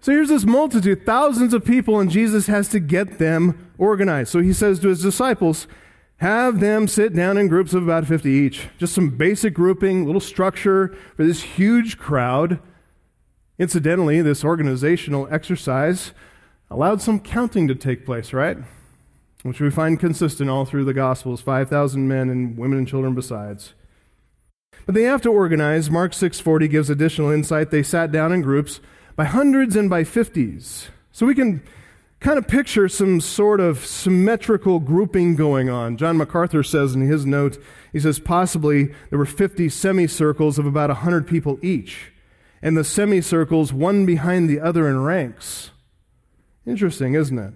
So 0.02 0.12
here's 0.12 0.30
this 0.30 0.46
multitude, 0.46 1.06
thousands 1.06 1.54
of 1.54 1.64
people, 1.64 2.00
and 2.00 2.10
Jesus 2.10 2.48
has 2.48 2.68
to 2.70 2.80
get 2.80 3.20
them 3.20 3.72
organized. 3.78 4.32
So 4.32 4.40
he 4.40 4.52
says 4.52 4.80
to 4.80 4.88
his 4.88 5.04
disciples, 5.04 5.68
have 6.18 6.60
them 6.60 6.88
sit 6.88 7.14
down 7.14 7.38
in 7.38 7.48
groups 7.48 7.74
of 7.74 7.84
about 7.84 8.06
50 8.06 8.30
each. 8.30 8.68
Just 8.80 8.94
some 8.94 9.10
basic 9.12 9.54
grouping, 9.54 10.06
little 10.06 10.22
structure 10.22 10.96
for 11.16 11.24
this 11.24 11.44
huge 11.44 11.98
crowd. 11.98 12.60
Incidentally, 13.60 14.22
this 14.22 14.44
organizational 14.44 15.28
exercise 15.32 16.14
allowed 16.70 17.02
some 17.02 17.20
counting 17.20 17.68
to 17.68 17.76
take 17.76 18.06
place, 18.06 18.34
right? 18.34 18.58
Which 19.44 19.60
we 19.60 19.70
find 19.70 20.00
consistent 20.00 20.50
all 20.50 20.66
through 20.66 20.86
the 20.86 20.94
Gospels 20.94 21.42
5,000 21.42 22.08
men 22.08 22.30
and 22.30 22.58
women 22.58 22.80
and 22.80 22.88
children 22.88 23.14
besides. 23.14 23.74
But 24.86 24.96
they 24.96 25.04
have 25.04 25.22
to 25.24 25.32
organize. 25.32 25.92
Mark 25.92 26.14
6:40 26.14 26.68
gives 26.68 26.90
additional 26.90 27.30
insight. 27.30 27.70
They 27.70 27.84
sat 27.84 28.12
down 28.12 28.32
in 28.32 28.42
groups 28.42 28.80
by 29.22 29.26
hundreds 29.26 29.76
and 29.76 29.88
by 29.88 30.04
fifties. 30.04 30.90
So 31.12 31.28
we 31.28 31.36
can 31.36 31.62
kind 32.22 32.40
of 32.40 32.48
picture 32.48 32.90
some 32.90 33.22
sort 33.22 33.60
of 33.60 33.86
symmetrical 33.86 34.80
grouping 34.80 35.36
going 35.36 35.70
on. 35.70 35.96
John 35.96 36.18
MacArthur 36.18 36.64
says 36.64 36.96
in 36.96 37.02
his 37.02 37.24
note, 37.24 37.62
he 37.94 38.00
says 38.00 38.18
possibly 38.18 38.96
there 39.12 39.20
were 39.20 39.28
50 39.28 39.70
semicircles 39.70 40.58
of 40.58 40.66
about 40.66 40.90
100 40.90 41.28
people 41.28 41.60
each, 41.62 42.12
and 42.64 42.76
the 42.76 42.84
semicircles 42.84 43.72
one 43.72 44.08
behind 44.08 44.50
the 44.50 44.60
other 44.60 44.90
in 44.90 45.04
ranks. 45.04 45.70
Interesting, 46.66 47.14
isn't 47.14 47.38
it? 47.38 47.54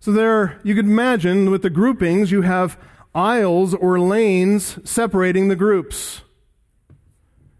So 0.00 0.12
there, 0.12 0.60
you 0.62 0.74
could 0.74 0.84
imagine 0.84 1.50
with 1.50 1.62
the 1.62 1.70
groupings, 1.70 2.30
you 2.30 2.42
have 2.42 2.78
aisles 3.14 3.72
or 3.72 3.98
lanes 3.98 4.78
separating 4.84 5.48
the 5.48 5.56
groups. 5.56 6.20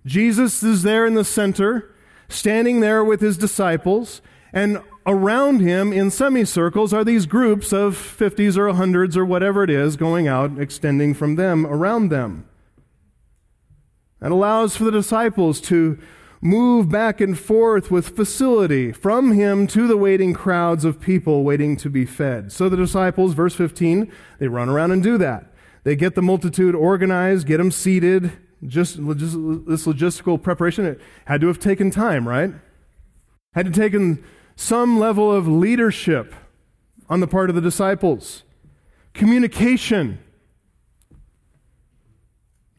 Jesus 0.04 0.62
is 0.62 0.82
there 0.82 1.06
in 1.06 1.14
the 1.14 1.24
center, 1.24 1.94
standing 2.28 2.80
there 2.80 3.04
with 3.04 3.20
his 3.20 3.36
disciples, 3.36 4.20
and 4.52 4.80
around 5.06 5.60
him 5.60 5.92
in 5.92 6.10
semicircles 6.10 6.92
are 6.92 7.04
these 7.04 7.26
groups 7.26 7.72
of 7.72 7.96
50s 7.96 8.56
or 8.56 8.70
100s 8.72 9.16
or 9.16 9.24
whatever 9.24 9.62
it 9.64 9.70
is 9.70 9.96
going 9.96 10.28
out, 10.28 10.58
extending 10.58 11.14
from 11.14 11.36
them 11.36 11.66
around 11.66 12.10
them. 12.10 12.48
That 14.20 14.32
allows 14.32 14.76
for 14.76 14.84
the 14.84 14.90
disciples 14.90 15.60
to 15.62 15.98
move 16.40 16.88
back 16.88 17.20
and 17.20 17.38
forth 17.38 17.90
with 17.90 18.14
facility 18.14 18.92
from 18.92 19.32
him 19.32 19.66
to 19.66 19.88
the 19.88 19.96
waiting 19.96 20.34
crowds 20.34 20.84
of 20.84 21.00
people 21.00 21.42
waiting 21.42 21.76
to 21.76 21.90
be 21.90 22.04
fed. 22.04 22.52
So 22.52 22.68
the 22.68 22.76
disciples, 22.76 23.34
verse 23.34 23.54
15, 23.54 24.10
they 24.38 24.48
run 24.48 24.68
around 24.68 24.92
and 24.92 25.02
do 25.02 25.18
that. 25.18 25.52
They 25.84 25.96
get 25.96 26.14
the 26.14 26.22
multitude 26.22 26.74
organized, 26.74 27.46
get 27.46 27.58
them 27.58 27.70
seated, 27.70 28.32
just 28.66 28.96
this 28.96 29.34
logistical 29.86 30.42
preparation, 30.42 30.84
it 30.84 31.00
had 31.26 31.40
to 31.40 31.46
have 31.46 31.58
taken 31.58 31.90
time, 31.90 32.26
right? 32.26 32.52
Had 33.54 33.66
to 33.66 33.72
taken 33.72 34.24
some 34.56 34.98
level 34.98 35.32
of 35.32 35.46
leadership 35.46 36.34
on 37.08 37.20
the 37.20 37.26
part 37.26 37.48
of 37.48 37.56
the 37.56 37.62
disciples, 37.62 38.42
communication, 39.14 40.18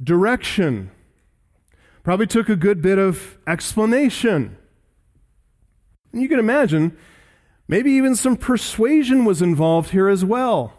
direction. 0.03 0.91
Probably 2.03 2.27
took 2.27 2.49
a 2.49 2.55
good 2.55 2.81
bit 2.81 2.97
of 2.97 3.37
explanation. 3.47 4.57
And 6.11 6.21
you 6.21 6.27
can 6.27 6.39
imagine, 6.39 6.97
maybe 7.67 7.91
even 7.91 8.15
some 8.15 8.35
persuasion 8.35 9.25
was 9.25 9.41
involved 9.41 9.91
here 9.91 10.09
as 10.09 10.25
well. 10.25 10.73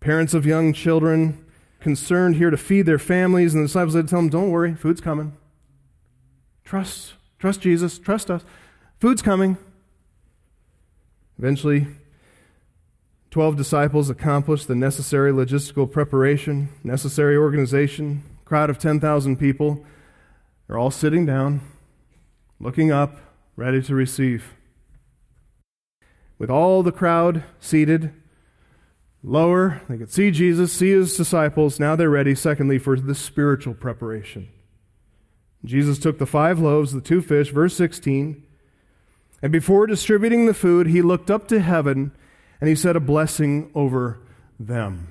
Parents 0.00 0.34
of 0.34 0.44
young 0.44 0.72
children 0.72 1.41
concerned 1.82 2.36
here 2.36 2.50
to 2.50 2.56
feed 2.56 2.86
their 2.86 2.98
families, 2.98 3.54
and 3.54 3.62
the 3.62 3.66
disciples 3.66 3.94
had 3.94 4.06
to 4.06 4.10
tell 4.10 4.20
them, 4.20 4.30
Don't 4.30 4.50
worry, 4.50 4.74
food's 4.74 5.00
coming. 5.00 5.32
Trust, 6.64 7.14
trust 7.38 7.60
Jesus, 7.60 7.98
trust 7.98 8.30
us. 8.30 8.42
Food's 8.98 9.20
coming. 9.20 9.58
Eventually, 11.38 11.88
12 13.30 13.56
disciples 13.56 14.08
accomplished 14.08 14.68
the 14.68 14.74
necessary 14.74 15.32
logistical 15.32 15.90
preparation, 15.90 16.68
necessary 16.84 17.36
organization. 17.36 18.22
Crowd 18.44 18.70
of 18.70 18.78
10,000 18.78 19.36
people 19.36 19.84
are 20.68 20.78
all 20.78 20.90
sitting 20.90 21.26
down, 21.26 21.62
looking 22.60 22.92
up, 22.92 23.16
ready 23.56 23.82
to 23.82 23.94
receive. 23.94 24.54
With 26.38 26.50
all 26.50 26.82
the 26.82 26.92
crowd 26.92 27.44
seated, 27.58 28.12
lower, 29.22 29.82
they 29.88 29.98
could 29.98 30.12
see 30.12 30.30
Jesus, 30.30 30.72
see 30.72 30.90
his 30.90 31.16
disciples. 31.16 31.78
Now 31.78 31.96
they're 31.96 32.10
ready, 32.10 32.34
secondly, 32.34 32.78
for 32.78 32.98
the 32.98 33.14
spiritual 33.14 33.74
preparation. 33.74 34.48
Jesus 35.64 35.98
took 35.98 36.18
the 36.18 36.26
five 36.26 36.58
loaves, 36.58 36.92
the 36.92 37.00
two 37.00 37.22
fish, 37.22 37.50
verse 37.50 37.74
16, 37.76 38.42
and 39.42 39.50
before 39.50 39.86
distributing 39.86 40.46
the 40.46 40.54
food, 40.54 40.86
he 40.86 41.02
looked 41.02 41.30
up 41.30 41.48
to 41.48 41.60
heaven 41.60 42.12
and 42.60 42.68
he 42.68 42.76
said 42.76 42.94
a 42.94 43.00
blessing 43.00 43.70
over 43.74 44.20
them. 44.58 45.08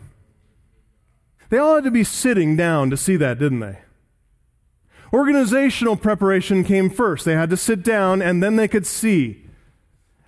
They 1.49 1.57
all 1.57 1.75
had 1.75 1.83
to 1.83 1.91
be 1.91 2.05
sitting 2.05 2.55
down 2.55 2.89
to 2.91 2.97
see 2.97 3.17
that, 3.17 3.39
didn't 3.39 3.59
they? 3.59 3.79
Organizational 5.11 5.97
preparation 5.97 6.63
came 6.63 6.89
first. 6.89 7.25
They 7.25 7.33
had 7.33 7.49
to 7.49 7.57
sit 7.57 7.83
down 7.83 8.21
and 8.21 8.41
then 8.41 8.55
they 8.55 8.69
could 8.69 8.87
see. 8.87 9.45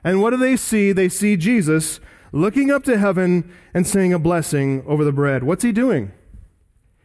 And 0.03 0.21
what 0.21 0.31
do 0.31 0.37
they 0.37 0.57
see? 0.57 0.91
They 0.91 1.07
see 1.07 1.37
Jesus 1.37 2.01
looking 2.33 2.71
up 2.71 2.83
to 2.83 2.97
heaven 2.97 3.49
and 3.73 3.87
saying 3.87 4.11
a 4.11 4.19
blessing 4.19 4.83
over 4.85 5.05
the 5.05 5.13
bread. 5.13 5.43
What's 5.43 5.63
he 5.63 5.71
doing? 5.71 6.11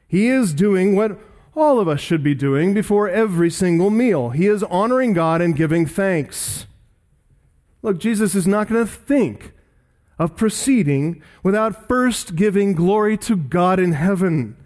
He 0.08 0.26
is 0.26 0.54
doing 0.54 0.96
what 0.96 1.20
all 1.54 1.78
of 1.78 1.86
us 1.86 2.00
should 2.00 2.22
be 2.22 2.34
doing 2.34 2.72
before 2.72 3.08
every 3.08 3.50
single 3.50 3.90
meal. 3.90 4.30
He 4.30 4.46
is 4.46 4.62
honoring 4.64 5.12
God 5.12 5.40
and 5.40 5.54
giving 5.54 5.86
thanks. 5.86 6.66
Look, 7.82 7.98
Jesus 7.98 8.34
is 8.34 8.46
not 8.46 8.68
going 8.68 8.84
to 8.84 8.90
think 8.90 9.52
of 10.18 10.36
proceeding 10.36 11.22
without 11.42 11.86
first 11.86 12.34
giving 12.34 12.72
glory 12.72 13.16
to 13.18 13.36
God 13.36 13.78
in 13.78 13.92
heaven. 13.92 14.56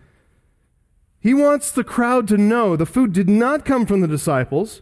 He 1.20 1.35
wants 1.35 1.70
the 1.70 1.85
crowd 1.85 2.29
to 2.29 2.38
know 2.38 2.77
the 2.77 2.87
food 2.87 3.12
did 3.12 3.29
not 3.29 3.64
come 3.64 3.85
from 3.85 4.01
the 4.01 4.09
disciples. 4.09 4.81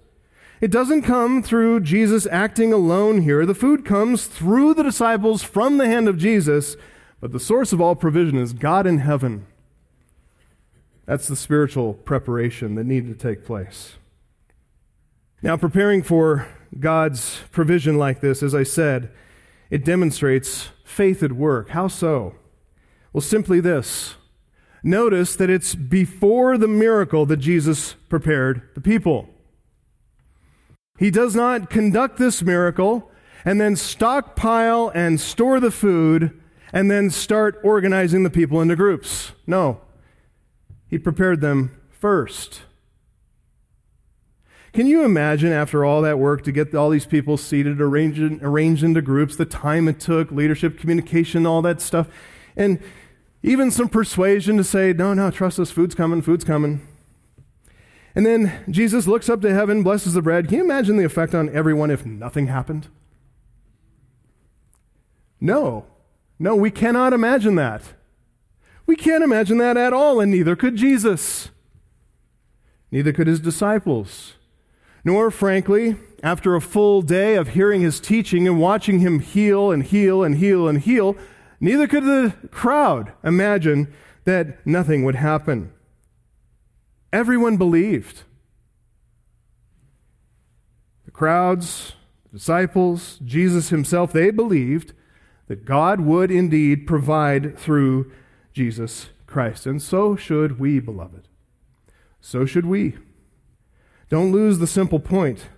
It 0.60 0.70
doesn't 0.70 1.02
come 1.02 1.42
through 1.42 1.80
Jesus 1.80 2.26
acting 2.30 2.70
alone 2.72 3.22
here. 3.22 3.46
The 3.46 3.54
food 3.54 3.84
comes 3.84 4.26
through 4.26 4.74
the 4.74 4.82
disciples 4.82 5.42
from 5.42 5.78
the 5.78 5.86
hand 5.86 6.06
of 6.06 6.18
Jesus, 6.18 6.76
but 7.18 7.32
the 7.32 7.40
source 7.40 7.72
of 7.72 7.80
all 7.80 7.94
provision 7.94 8.36
is 8.36 8.52
God 8.52 8.86
in 8.86 8.98
heaven. 8.98 9.46
That's 11.06 11.26
the 11.26 11.36
spiritual 11.36 11.94
preparation 11.94 12.74
that 12.74 12.84
needed 12.84 13.18
to 13.18 13.28
take 13.28 13.44
place. 13.44 13.94
Now, 15.42 15.56
preparing 15.56 16.02
for 16.02 16.46
God's 16.78 17.40
provision 17.50 17.96
like 17.96 18.20
this, 18.20 18.42
as 18.42 18.54
I 18.54 18.62
said, 18.62 19.10
it 19.70 19.84
demonstrates 19.84 20.68
faith 20.84 21.22
at 21.22 21.32
work. 21.32 21.70
How 21.70 21.88
so? 21.88 22.34
Well, 23.14 23.22
simply 23.22 23.60
this. 23.60 24.16
Notice 24.82 25.36
that 25.36 25.48
it's 25.48 25.74
before 25.74 26.58
the 26.58 26.68
miracle 26.68 27.24
that 27.26 27.38
Jesus 27.38 27.94
prepared 28.10 28.68
the 28.74 28.80
people. 28.80 29.30
He 31.00 31.10
does 31.10 31.34
not 31.34 31.70
conduct 31.70 32.18
this 32.18 32.42
miracle 32.42 33.10
and 33.42 33.58
then 33.58 33.74
stockpile 33.74 34.92
and 34.94 35.18
store 35.18 35.58
the 35.58 35.70
food 35.70 36.38
and 36.74 36.90
then 36.90 37.08
start 37.08 37.58
organizing 37.64 38.22
the 38.22 38.28
people 38.28 38.60
into 38.60 38.76
groups. 38.76 39.32
No. 39.46 39.80
He 40.88 40.98
prepared 40.98 41.40
them 41.40 41.74
first. 41.90 42.62
Can 44.74 44.86
you 44.86 45.02
imagine, 45.02 45.50
after 45.52 45.86
all 45.86 46.02
that 46.02 46.18
work, 46.18 46.44
to 46.44 46.52
get 46.52 46.74
all 46.74 46.90
these 46.90 47.06
people 47.06 47.38
seated, 47.38 47.80
arranged, 47.80 48.20
arranged 48.42 48.84
into 48.84 49.00
groups, 49.00 49.36
the 49.36 49.46
time 49.46 49.88
it 49.88 49.98
took, 50.00 50.30
leadership, 50.30 50.78
communication, 50.78 51.46
all 51.46 51.62
that 51.62 51.80
stuff, 51.80 52.08
and 52.56 52.78
even 53.42 53.70
some 53.70 53.88
persuasion 53.88 54.58
to 54.58 54.64
say, 54.64 54.92
no, 54.92 55.14
no, 55.14 55.30
trust 55.30 55.58
us, 55.58 55.70
food's 55.70 55.94
coming, 55.94 56.20
food's 56.20 56.44
coming. 56.44 56.86
And 58.14 58.26
then 58.26 58.64
Jesus 58.68 59.06
looks 59.06 59.28
up 59.28 59.40
to 59.42 59.54
heaven, 59.54 59.82
blesses 59.82 60.14
the 60.14 60.22
bread. 60.22 60.48
Can 60.48 60.58
you 60.58 60.64
imagine 60.64 60.96
the 60.96 61.04
effect 61.04 61.34
on 61.34 61.48
everyone 61.50 61.90
if 61.90 62.04
nothing 62.04 62.48
happened? 62.48 62.88
No. 65.40 65.86
No, 66.38 66.56
we 66.56 66.70
cannot 66.70 67.12
imagine 67.12 67.54
that. 67.56 67.82
We 68.86 68.96
can't 68.96 69.22
imagine 69.22 69.58
that 69.58 69.76
at 69.76 69.92
all, 69.92 70.20
and 70.20 70.30
neither 70.32 70.56
could 70.56 70.76
Jesus. 70.76 71.50
Neither 72.90 73.12
could 73.12 73.26
his 73.26 73.40
disciples. 73.40 74.34
Nor, 75.04 75.30
frankly, 75.30 75.96
after 76.22 76.54
a 76.54 76.60
full 76.60 77.02
day 77.02 77.36
of 77.36 77.48
hearing 77.48 77.80
his 77.80 78.00
teaching 78.00 78.46
and 78.46 78.60
watching 78.60 78.98
him 78.98 79.20
heal 79.20 79.70
and 79.70 79.84
heal 79.84 80.24
and 80.24 80.36
heal 80.36 80.66
and 80.66 80.80
heal, 80.80 81.16
neither 81.60 81.86
could 81.86 82.04
the 82.04 82.34
crowd 82.50 83.12
imagine 83.22 83.92
that 84.24 84.66
nothing 84.66 85.04
would 85.04 85.14
happen. 85.14 85.72
Everyone 87.12 87.56
believed. 87.56 88.22
The 91.04 91.10
crowds, 91.10 91.94
the 92.30 92.38
disciples, 92.38 93.18
Jesus 93.24 93.70
himself, 93.70 94.12
they 94.12 94.30
believed 94.30 94.92
that 95.48 95.64
God 95.64 96.00
would 96.00 96.30
indeed 96.30 96.86
provide 96.86 97.58
through 97.58 98.12
Jesus 98.52 99.08
Christ. 99.26 99.66
And 99.66 99.82
so 99.82 100.14
should 100.14 100.60
we, 100.60 100.78
beloved. 100.78 101.26
So 102.20 102.46
should 102.46 102.66
we. 102.66 102.96
Don't 104.08 104.32
lose 104.32 104.58
the 104.58 104.66
simple 104.66 105.00
point. 105.00 105.48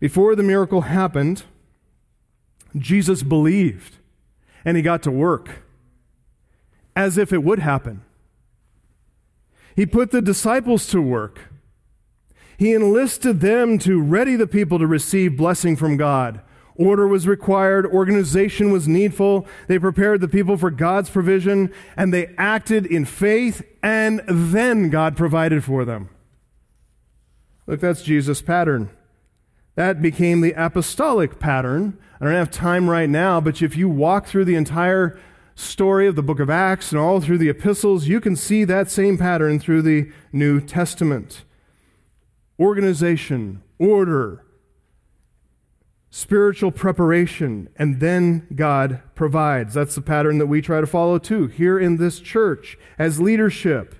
Before 0.00 0.34
the 0.34 0.42
miracle 0.42 0.82
happened, 0.82 1.44
Jesus 2.76 3.22
believed 3.22 3.96
and 4.64 4.76
he 4.76 4.82
got 4.82 5.02
to 5.02 5.10
work 5.10 5.62
as 6.96 7.18
if 7.18 7.32
it 7.32 7.42
would 7.42 7.58
happen. 7.58 8.02
He 9.74 9.86
put 9.86 10.10
the 10.10 10.22
disciples 10.22 10.86
to 10.88 11.00
work. 11.00 11.52
He 12.56 12.74
enlisted 12.74 13.40
them 13.40 13.78
to 13.80 14.00
ready 14.00 14.36
the 14.36 14.46
people 14.46 14.78
to 14.78 14.86
receive 14.86 15.36
blessing 15.36 15.76
from 15.76 15.96
God. 15.96 16.40
Order 16.74 17.06
was 17.06 17.26
required, 17.26 17.86
organization 17.86 18.70
was 18.70 18.88
needful. 18.88 19.46
They 19.68 19.78
prepared 19.78 20.20
the 20.20 20.28
people 20.28 20.56
for 20.56 20.70
God's 20.70 21.10
provision, 21.10 21.72
and 21.96 22.12
they 22.12 22.34
acted 22.38 22.86
in 22.86 23.04
faith, 23.04 23.62
and 23.82 24.22
then 24.26 24.90
God 24.90 25.16
provided 25.16 25.64
for 25.64 25.84
them. 25.84 26.08
Look, 27.66 27.80
that's 27.80 28.02
Jesus' 28.02 28.42
pattern. 28.42 28.90
That 29.74 30.02
became 30.02 30.40
the 30.40 30.52
apostolic 30.52 31.38
pattern. 31.38 31.98
I 32.20 32.24
don't 32.24 32.34
have 32.34 32.50
time 32.50 32.88
right 32.88 33.08
now, 33.08 33.40
but 33.40 33.62
if 33.62 33.76
you 33.76 33.88
walk 33.88 34.26
through 34.26 34.44
the 34.44 34.54
entire 34.54 35.18
story 35.54 36.06
of 36.06 36.16
the 36.16 36.22
book 36.22 36.40
of 36.40 36.50
Acts 36.50 36.92
and 36.92 37.00
all 37.00 37.20
through 37.20 37.38
the 37.38 37.48
epistles, 37.48 38.06
you 38.06 38.20
can 38.20 38.36
see 38.36 38.64
that 38.64 38.90
same 38.90 39.18
pattern 39.18 39.58
through 39.58 39.82
the 39.82 40.10
New 40.32 40.60
Testament. 40.60 41.44
Organization, 42.58 43.62
order, 43.78 44.44
spiritual 46.10 46.70
preparation, 46.70 47.68
and 47.76 48.00
then 48.00 48.46
God 48.54 49.00
provides. 49.14 49.74
That's 49.74 49.94
the 49.94 50.02
pattern 50.02 50.38
that 50.38 50.46
we 50.46 50.60
try 50.60 50.80
to 50.80 50.86
follow 50.86 51.18
too, 51.18 51.46
here 51.46 51.78
in 51.78 51.96
this 51.96 52.20
church 52.20 52.78
as 52.98 53.20
leadership. 53.20 53.94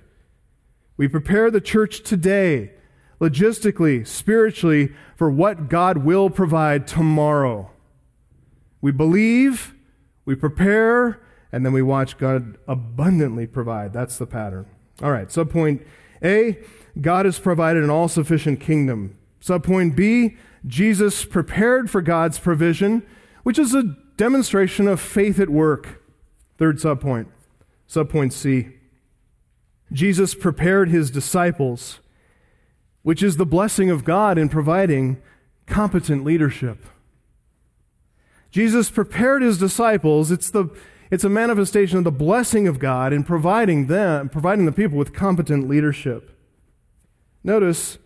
We 0.95 1.07
prepare 1.07 1.49
the 1.49 1.61
church 1.61 2.03
today 2.03 2.71
logistically, 3.19 4.05
spiritually, 4.05 4.93
for 5.15 5.31
what 5.31 5.69
God 5.69 5.99
will 5.99 6.29
provide 6.29 6.85
tomorrow. 6.85 7.71
We 8.81 8.91
believe, 8.91 9.73
we 10.25 10.35
prepare, 10.35 11.21
and 11.53 11.63
then 11.63 11.71
we 11.71 11.83
watch 11.83 12.17
God 12.17 12.57
abundantly 12.67 13.45
provide. 13.45 13.93
That's 13.93 14.17
the 14.17 14.25
pattern. 14.25 14.65
All 15.03 15.11
right, 15.11 15.27
subpoint 15.27 15.85
A 16.23 16.57
God 16.99 17.25
has 17.25 17.39
provided 17.39 17.83
an 17.83 17.91
all 17.91 18.07
sufficient 18.07 18.59
kingdom. 18.59 19.17
Subpoint 19.39 19.95
B 19.95 20.35
Jesus 20.65 21.25
prepared 21.25 21.91
for 21.91 22.01
God's 22.01 22.39
provision, 22.39 23.03
which 23.43 23.59
is 23.59 23.73
a 23.75 23.95
demonstration 24.17 24.87
of 24.87 24.99
faith 24.99 25.39
at 25.39 25.49
work. 25.49 26.01
Third 26.57 26.79
subpoint. 26.79 27.27
Subpoint 27.87 28.33
C 28.33 28.69
Jesus 29.91 30.33
prepared 30.33 30.89
his 30.89 31.11
disciples, 31.11 31.99
which 33.03 33.21
is 33.21 33.37
the 33.37 33.45
blessing 33.45 33.91
of 33.91 34.03
God 34.03 34.39
in 34.39 34.49
providing 34.49 35.21
competent 35.67 36.23
leadership. 36.23 36.83
Jesus 38.49 38.89
prepared 38.89 39.43
his 39.43 39.59
disciples. 39.59 40.31
It's, 40.31 40.49
the, 40.49 40.69
it's 41.13 41.23
a 41.23 41.29
manifestation 41.29 41.99
of 41.99 42.03
the 42.05 42.11
blessing 42.11 42.67
of 42.67 42.79
God 42.79 43.13
in 43.13 43.23
providing 43.23 43.85
them, 43.85 44.29
providing 44.29 44.65
the 44.65 44.71
people 44.71 44.97
with 44.97 45.13
competent 45.13 45.69
leadership. 45.69 46.35
Notice, 47.43 47.99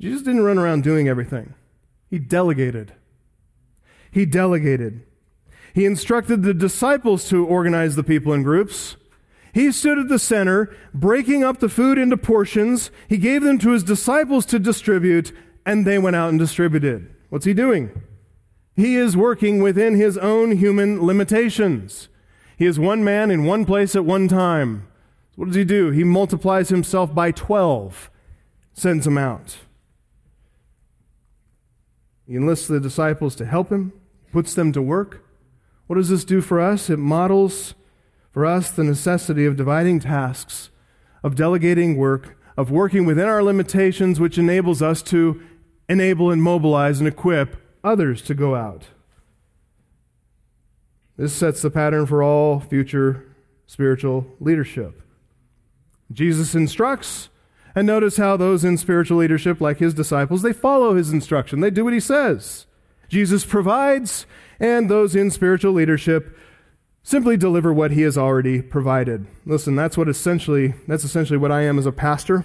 Jesus 0.00 0.22
didn't 0.22 0.42
run 0.42 0.58
around 0.58 0.82
doing 0.82 1.06
everything. 1.06 1.54
He 2.10 2.18
delegated. 2.18 2.94
He 4.10 4.26
delegated. 4.26 5.04
He 5.72 5.84
instructed 5.84 6.42
the 6.42 6.52
disciples 6.52 7.28
to 7.28 7.46
organize 7.46 7.94
the 7.94 8.02
people 8.02 8.32
in 8.32 8.42
groups. 8.42 8.96
He 9.54 9.70
stood 9.70 9.96
at 9.96 10.08
the 10.08 10.18
center, 10.18 10.76
breaking 10.92 11.44
up 11.44 11.60
the 11.60 11.68
food 11.68 11.96
into 11.96 12.16
portions. 12.16 12.90
He 13.08 13.18
gave 13.18 13.44
them 13.44 13.60
to 13.60 13.70
his 13.70 13.84
disciples 13.84 14.44
to 14.46 14.58
distribute, 14.58 15.30
and 15.64 15.86
they 15.86 15.96
went 15.96 16.16
out 16.16 16.30
and 16.30 16.40
distributed. 16.40 17.14
What's 17.28 17.44
he 17.44 17.54
doing? 17.54 18.02
He 18.74 18.96
is 18.96 19.16
working 19.16 19.62
within 19.62 19.94
his 19.94 20.18
own 20.18 20.56
human 20.56 21.06
limitations. 21.06 22.08
He 22.58 22.66
is 22.66 22.76
one 22.76 23.04
man 23.04 23.30
in 23.30 23.44
one 23.44 23.64
place 23.64 23.94
at 23.94 24.04
one 24.04 24.26
time. 24.26 24.88
What 25.36 25.46
does 25.46 25.54
he 25.54 25.62
do? 25.64 25.92
He 25.92 26.02
multiplies 26.02 26.70
himself 26.70 27.14
by 27.14 27.30
12, 27.30 28.10
sends 28.72 29.04
them 29.04 29.16
out. 29.16 29.58
He 32.26 32.34
enlists 32.34 32.66
the 32.66 32.80
disciples 32.80 33.36
to 33.36 33.46
help 33.46 33.70
him, 33.70 33.92
puts 34.32 34.54
them 34.54 34.72
to 34.72 34.82
work. 34.82 35.24
What 35.86 35.94
does 35.96 36.08
this 36.08 36.24
do 36.24 36.40
for 36.40 36.60
us? 36.60 36.90
It 36.90 36.98
models 36.98 37.74
for 38.32 38.44
us 38.44 38.72
the 38.72 38.82
necessity 38.82 39.46
of 39.46 39.56
dividing 39.56 40.00
tasks, 40.00 40.70
of 41.22 41.36
delegating 41.36 41.96
work, 41.96 42.36
of 42.56 42.72
working 42.72 43.06
within 43.06 43.26
our 43.28 43.42
limitations, 43.42 44.18
which 44.18 44.36
enables 44.36 44.82
us 44.82 45.00
to 45.02 45.40
enable 45.88 46.32
and 46.32 46.42
mobilize 46.42 46.98
and 46.98 47.06
equip 47.06 47.56
others 47.84 48.20
to 48.22 48.34
go 48.34 48.56
out. 48.56 48.88
This 51.18 51.34
sets 51.34 51.60
the 51.60 51.70
pattern 51.70 52.06
for 52.06 52.22
all 52.22 52.60
future 52.60 53.26
spiritual 53.66 54.26
leadership. 54.38 55.02
Jesus 56.12 56.54
instructs, 56.54 57.28
and 57.74 57.86
notice 57.86 58.16
how 58.16 58.36
those 58.36 58.64
in 58.64 58.78
spiritual 58.78 59.18
leadership, 59.18 59.60
like 59.60 59.78
his 59.78 59.92
disciples, 59.92 60.42
they 60.42 60.52
follow 60.52 60.94
his 60.94 61.12
instruction. 61.12 61.60
They 61.60 61.70
do 61.70 61.84
what 61.84 61.92
he 61.92 62.00
says. 62.00 62.66
Jesus 63.08 63.44
provides, 63.44 64.26
and 64.60 64.88
those 64.88 65.16
in 65.16 65.30
spiritual 65.30 65.72
leadership 65.72 66.36
simply 67.02 67.36
deliver 67.36 67.72
what 67.72 67.90
he 67.90 68.02
has 68.02 68.16
already 68.16 68.62
provided. 68.62 69.26
Listen, 69.44 69.74
that's 69.74 69.98
what 69.98 70.08
essentially 70.08 70.74
that's 70.86 71.04
essentially 71.04 71.38
what 71.38 71.52
I 71.52 71.62
am 71.62 71.78
as 71.78 71.86
a 71.86 71.92
pastor. 71.92 72.44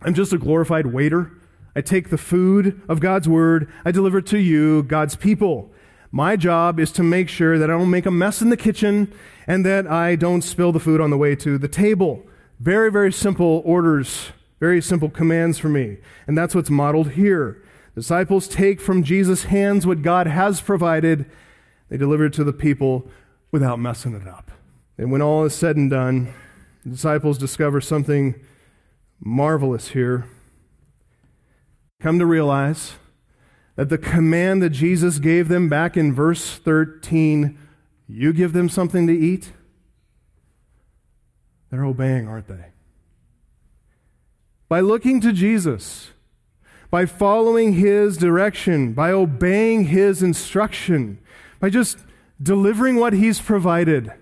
I'm 0.00 0.14
just 0.14 0.32
a 0.32 0.38
glorified 0.38 0.86
waiter. 0.86 1.32
I 1.76 1.82
take 1.82 2.08
the 2.08 2.18
food 2.18 2.80
of 2.88 3.00
God's 3.00 3.28
word, 3.28 3.70
I 3.84 3.90
deliver 3.90 4.18
it 4.18 4.26
to 4.26 4.38
you, 4.38 4.82
God's 4.84 5.16
people. 5.16 5.70
My 6.10 6.36
job 6.36 6.80
is 6.80 6.90
to 6.92 7.02
make 7.02 7.28
sure 7.28 7.58
that 7.58 7.70
I 7.70 7.74
don't 7.74 7.90
make 7.90 8.06
a 8.06 8.10
mess 8.10 8.40
in 8.40 8.48
the 8.48 8.56
kitchen 8.56 9.12
and 9.46 9.64
that 9.66 9.86
I 9.86 10.16
don't 10.16 10.42
spill 10.42 10.72
the 10.72 10.80
food 10.80 11.00
on 11.00 11.10
the 11.10 11.18
way 11.18 11.36
to 11.36 11.58
the 11.58 11.68
table. 11.68 12.26
Very, 12.60 12.90
very 12.90 13.12
simple 13.12 13.62
orders, 13.64 14.32
very 14.58 14.80
simple 14.80 15.10
commands 15.10 15.58
for 15.58 15.68
me. 15.68 15.98
And 16.26 16.36
that's 16.36 16.54
what's 16.54 16.70
modeled 16.70 17.10
here. 17.10 17.62
Disciples 17.94 18.48
take 18.48 18.80
from 18.80 19.02
Jesus' 19.02 19.44
hands 19.44 19.86
what 19.86 20.02
God 20.02 20.26
has 20.26 20.60
provided, 20.60 21.26
they 21.88 21.96
deliver 21.96 22.26
it 22.26 22.32
to 22.34 22.44
the 22.44 22.52
people 22.52 23.10
without 23.50 23.78
messing 23.78 24.14
it 24.14 24.26
up. 24.26 24.50
And 24.96 25.12
when 25.12 25.22
all 25.22 25.44
is 25.44 25.54
said 25.54 25.76
and 25.76 25.90
done, 25.90 26.32
the 26.84 26.90
disciples 26.90 27.38
discover 27.38 27.80
something 27.80 28.34
marvelous 29.20 29.88
here 29.88 30.26
come 32.00 32.18
to 32.18 32.26
realize 32.26 32.94
that 33.78 33.90
the 33.90 33.96
command 33.96 34.60
that 34.60 34.70
Jesus 34.70 35.20
gave 35.20 35.46
them 35.46 35.68
back 35.68 35.96
in 35.96 36.12
verse 36.12 36.58
13, 36.58 37.56
you 38.08 38.32
give 38.32 38.52
them 38.52 38.68
something 38.68 39.06
to 39.06 39.16
eat, 39.16 39.52
they're 41.70 41.84
obeying, 41.84 42.26
aren't 42.26 42.48
they? 42.48 42.72
By 44.68 44.80
looking 44.80 45.20
to 45.20 45.32
Jesus, 45.32 46.10
by 46.90 47.06
following 47.06 47.74
his 47.74 48.16
direction, 48.16 48.94
by 48.94 49.12
obeying 49.12 49.84
his 49.84 50.24
instruction, 50.24 51.20
by 51.60 51.70
just 51.70 51.98
delivering 52.42 52.96
what 52.96 53.12
he's 53.12 53.40
provided, 53.40 54.12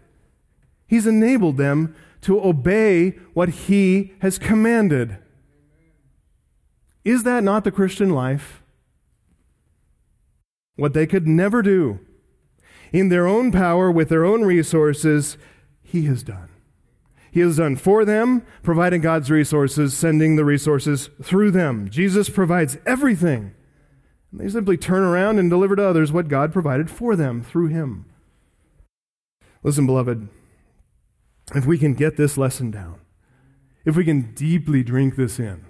he's 0.87 1.07
enabled 1.07 1.57
them 1.57 1.97
to 2.21 2.45
obey 2.45 3.12
what 3.33 3.49
he 3.49 4.12
has 4.19 4.37
commanded. 4.37 5.16
Is 7.07 7.23
that 7.23 7.42
not 7.42 7.64
the 7.64 7.73
Christian 7.73 8.11
life? 8.11 8.62
What 10.76 10.92
they 10.92 11.06
could 11.06 11.26
never 11.26 11.62
do 11.62 12.00
in 12.92 13.08
their 13.08 13.26
own 13.26 13.50
power, 13.50 13.90
with 13.90 14.08
their 14.08 14.24
own 14.24 14.42
resources, 14.42 15.36
He 15.82 16.06
has 16.06 16.22
done. 16.22 16.50
He 17.30 17.40
has 17.40 17.56
done 17.58 17.76
for 17.76 18.04
them, 18.04 18.46
providing 18.62 19.02
God's 19.02 19.30
resources, 19.30 19.96
sending 19.96 20.36
the 20.36 20.44
resources 20.44 21.10
through 21.22 21.50
them. 21.50 21.90
Jesus 21.90 22.30
provides 22.30 22.78
everything. 22.86 23.52
And 24.32 24.40
they 24.40 24.48
simply 24.48 24.76
turn 24.76 25.02
around 25.02 25.38
and 25.38 25.50
deliver 25.50 25.76
to 25.76 25.86
others 25.86 26.12
what 26.12 26.28
God 26.28 26.52
provided 26.52 26.90
for 26.90 27.14
them 27.16 27.42
through 27.42 27.68
Him. 27.68 28.06
Listen, 29.62 29.86
beloved, 29.86 30.28
if 31.54 31.66
we 31.66 31.76
can 31.76 31.94
get 31.94 32.16
this 32.16 32.38
lesson 32.38 32.70
down, 32.70 33.00
if 33.84 33.96
we 33.96 34.04
can 34.04 34.32
deeply 34.34 34.82
drink 34.82 35.16
this 35.16 35.38
in, 35.38 35.64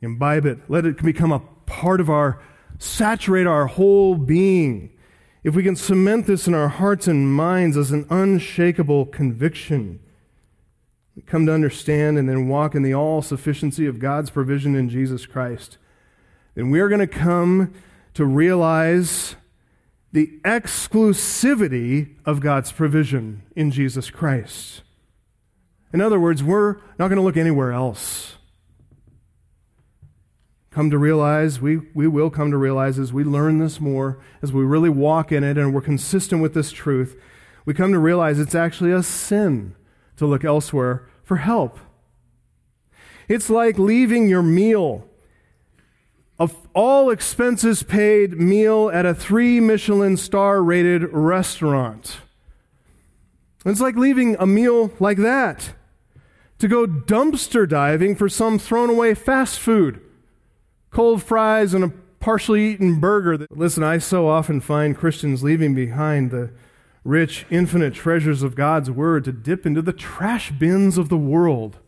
imbibe 0.00 0.46
it, 0.46 0.58
let 0.68 0.84
it 0.86 1.02
become 1.02 1.32
a 1.32 1.42
part 1.66 2.00
of 2.00 2.08
our, 2.08 2.40
saturate 2.82 3.46
our 3.46 3.66
whole 3.66 4.16
being. 4.16 4.90
If 5.44 5.54
we 5.54 5.62
can 5.62 5.76
cement 5.76 6.26
this 6.26 6.46
in 6.46 6.54
our 6.54 6.68
hearts 6.68 7.06
and 7.06 7.32
minds 7.32 7.76
as 7.76 7.90
an 7.92 8.06
unshakable 8.10 9.06
conviction, 9.06 10.00
we 11.14 11.22
come 11.22 11.46
to 11.46 11.52
understand 11.52 12.18
and 12.18 12.28
then 12.28 12.48
walk 12.48 12.74
in 12.74 12.82
the 12.82 12.94
all 12.94 13.22
sufficiency 13.22 13.86
of 13.86 13.98
God's 13.98 14.30
provision 14.30 14.74
in 14.74 14.88
Jesus 14.88 15.26
Christ, 15.26 15.78
then 16.54 16.70
we 16.70 16.80
are 16.80 16.88
going 16.88 17.00
to 17.00 17.06
come 17.06 17.72
to 18.14 18.24
realize 18.24 19.36
the 20.12 20.38
exclusivity 20.44 22.16
of 22.24 22.40
God's 22.40 22.72
provision 22.72 23.42
in 23.56 23.70
Jesus 23.70 24.10
Christ. 24.10 24.82
In 25.92 26.00
other 26.00 26.20
words, 26.20 26.42
we're 26.42 26.74
not 26.98 27.08
going 27.08 27.16
to 27.16 27.22
look 27.22 27.36
anywhere 27.36 27.72
else 27.72 28.36
come 30.72 30.90
to 30.90 30.96
realize, 30.96 31.60
we, 31.60 31.76
we 31.94 32.08
will 32.08 32.30
come 32.30 32.50
to 32.50 32.56
realize 32.56 32.98
as 32.98 33.12
we 33.12 33.22
learn 33.22 33.58
this 33.58 33.78
more, 33.78 34.18
as 34.40 34.52
we 34.52 34.64
really 34.64 34.88
walk 34.88 35.30
in 35.30 35.44
it 35.44 35.58
and 35.58 35.74
we're 35.74 35.82
consistent 35.82 36.40
with 36.40 36.54
this 36.54 36.72
truth, 36.72 37.20
we 37.66 37.74
come 37.74 37.92
to 37.92 37.98
realize 37.98 38.38
it's 38.38 38.54
actually 38.54 38.90
a 38.90 39.02
sin 39.02 39.76
to 40.16 40.26
look 40.26 40.44
elsewhere 40.44 41.06
for 41.22 41.36
help. 41.36 41.78
It's 43.28 43.50
like 43.50 43.78
leaving 43.78 44.28
your 44.28 44.42
meal, 44.42 45.06
a 46.38 46.50
all 46.74 47.10
expenses 47.10 47.82
paid 47.82 48.32
meal 48.32 48.90
at 48.92 49.04
a 49.04 49.14
three 49.14 49.60
Michelin 49.60 50.16
star 50.16 50.62
rated 50.62 51.04
restaurant. 51.12 52.18
It's 53.64 53.80
like 53.80 53.94
leaving 53.94 54.36
a 54.40 54.46
meal 54.46 54.90
like 54.98 55.18
that 55.18 55.74
to 56.58 56.66
go 56.66 56.86
dumpster 56.86 57.68
diving 57.68 58.16
for 58.16 58.28
some 58.28 58.58
thrown 58.58 58.90
away 58.90 59.14
fast 59.14 59.60
food 59.60 60.00
cold 60.92 61.22
fries 61.22 61.74
and 61.74 61.82
a 61.82 61.92
partially 62.20 62.72
eaten 62.72 63.00
burger. 63.00 63.46
Listen, 63.50 63.82
I 63.82 63.98
so 63.98 64.28
often 64.28 64.60
find 64.60 64.96
Christians 64.96 65.42
leaving 65.42 65.74
behind 65.74 66.30
the 66.30 66.52
rich, 67.02 67.44
infinite 67.50 67.94
treasures 67.94 68.44
of 68.44 68.54
God's 68.54 68.90
Word 68.90 69.24
to 69.24 69.32
dip 69.32 69.66
into 69.66 69.82
the 69.82 69.92
trash 69.92 70.52
bins 70.52 70.96
of 70.98 71.08
the 71.08 71.16
world. 71.16 71.78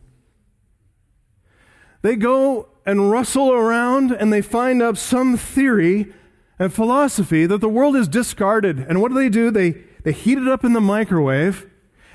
They 2.01 2.15
go 2.15 2.67
and 2.85 3.09
rustle 3.09 3.51
around 3.51 4.11
and 4.11 4.33
they 4.33 4.41
find 4.41 4.81
up 4.81 4.97
some 4.97 5.37
theory 5.37 6.13
and 6.59 6.73
philosophy 6.73 7.45
that 7.45 7.61
the 7.61 7.69
world 7.69 7.95
is 7.95 8.07
discarded. 8.07 8.79
And 8.79 9.01
what 9.01 9.09
do 9.09 9.15
they 9.15 9.29
do? 9.29 9.51
They, 9.51 9.83
they 10.03 10.11
heat 10.11 10.37
it 10.37 10.47
up 10.47 10.63
in 10.63 10.73
the 10.73 10.81
microwave 10.81 11.69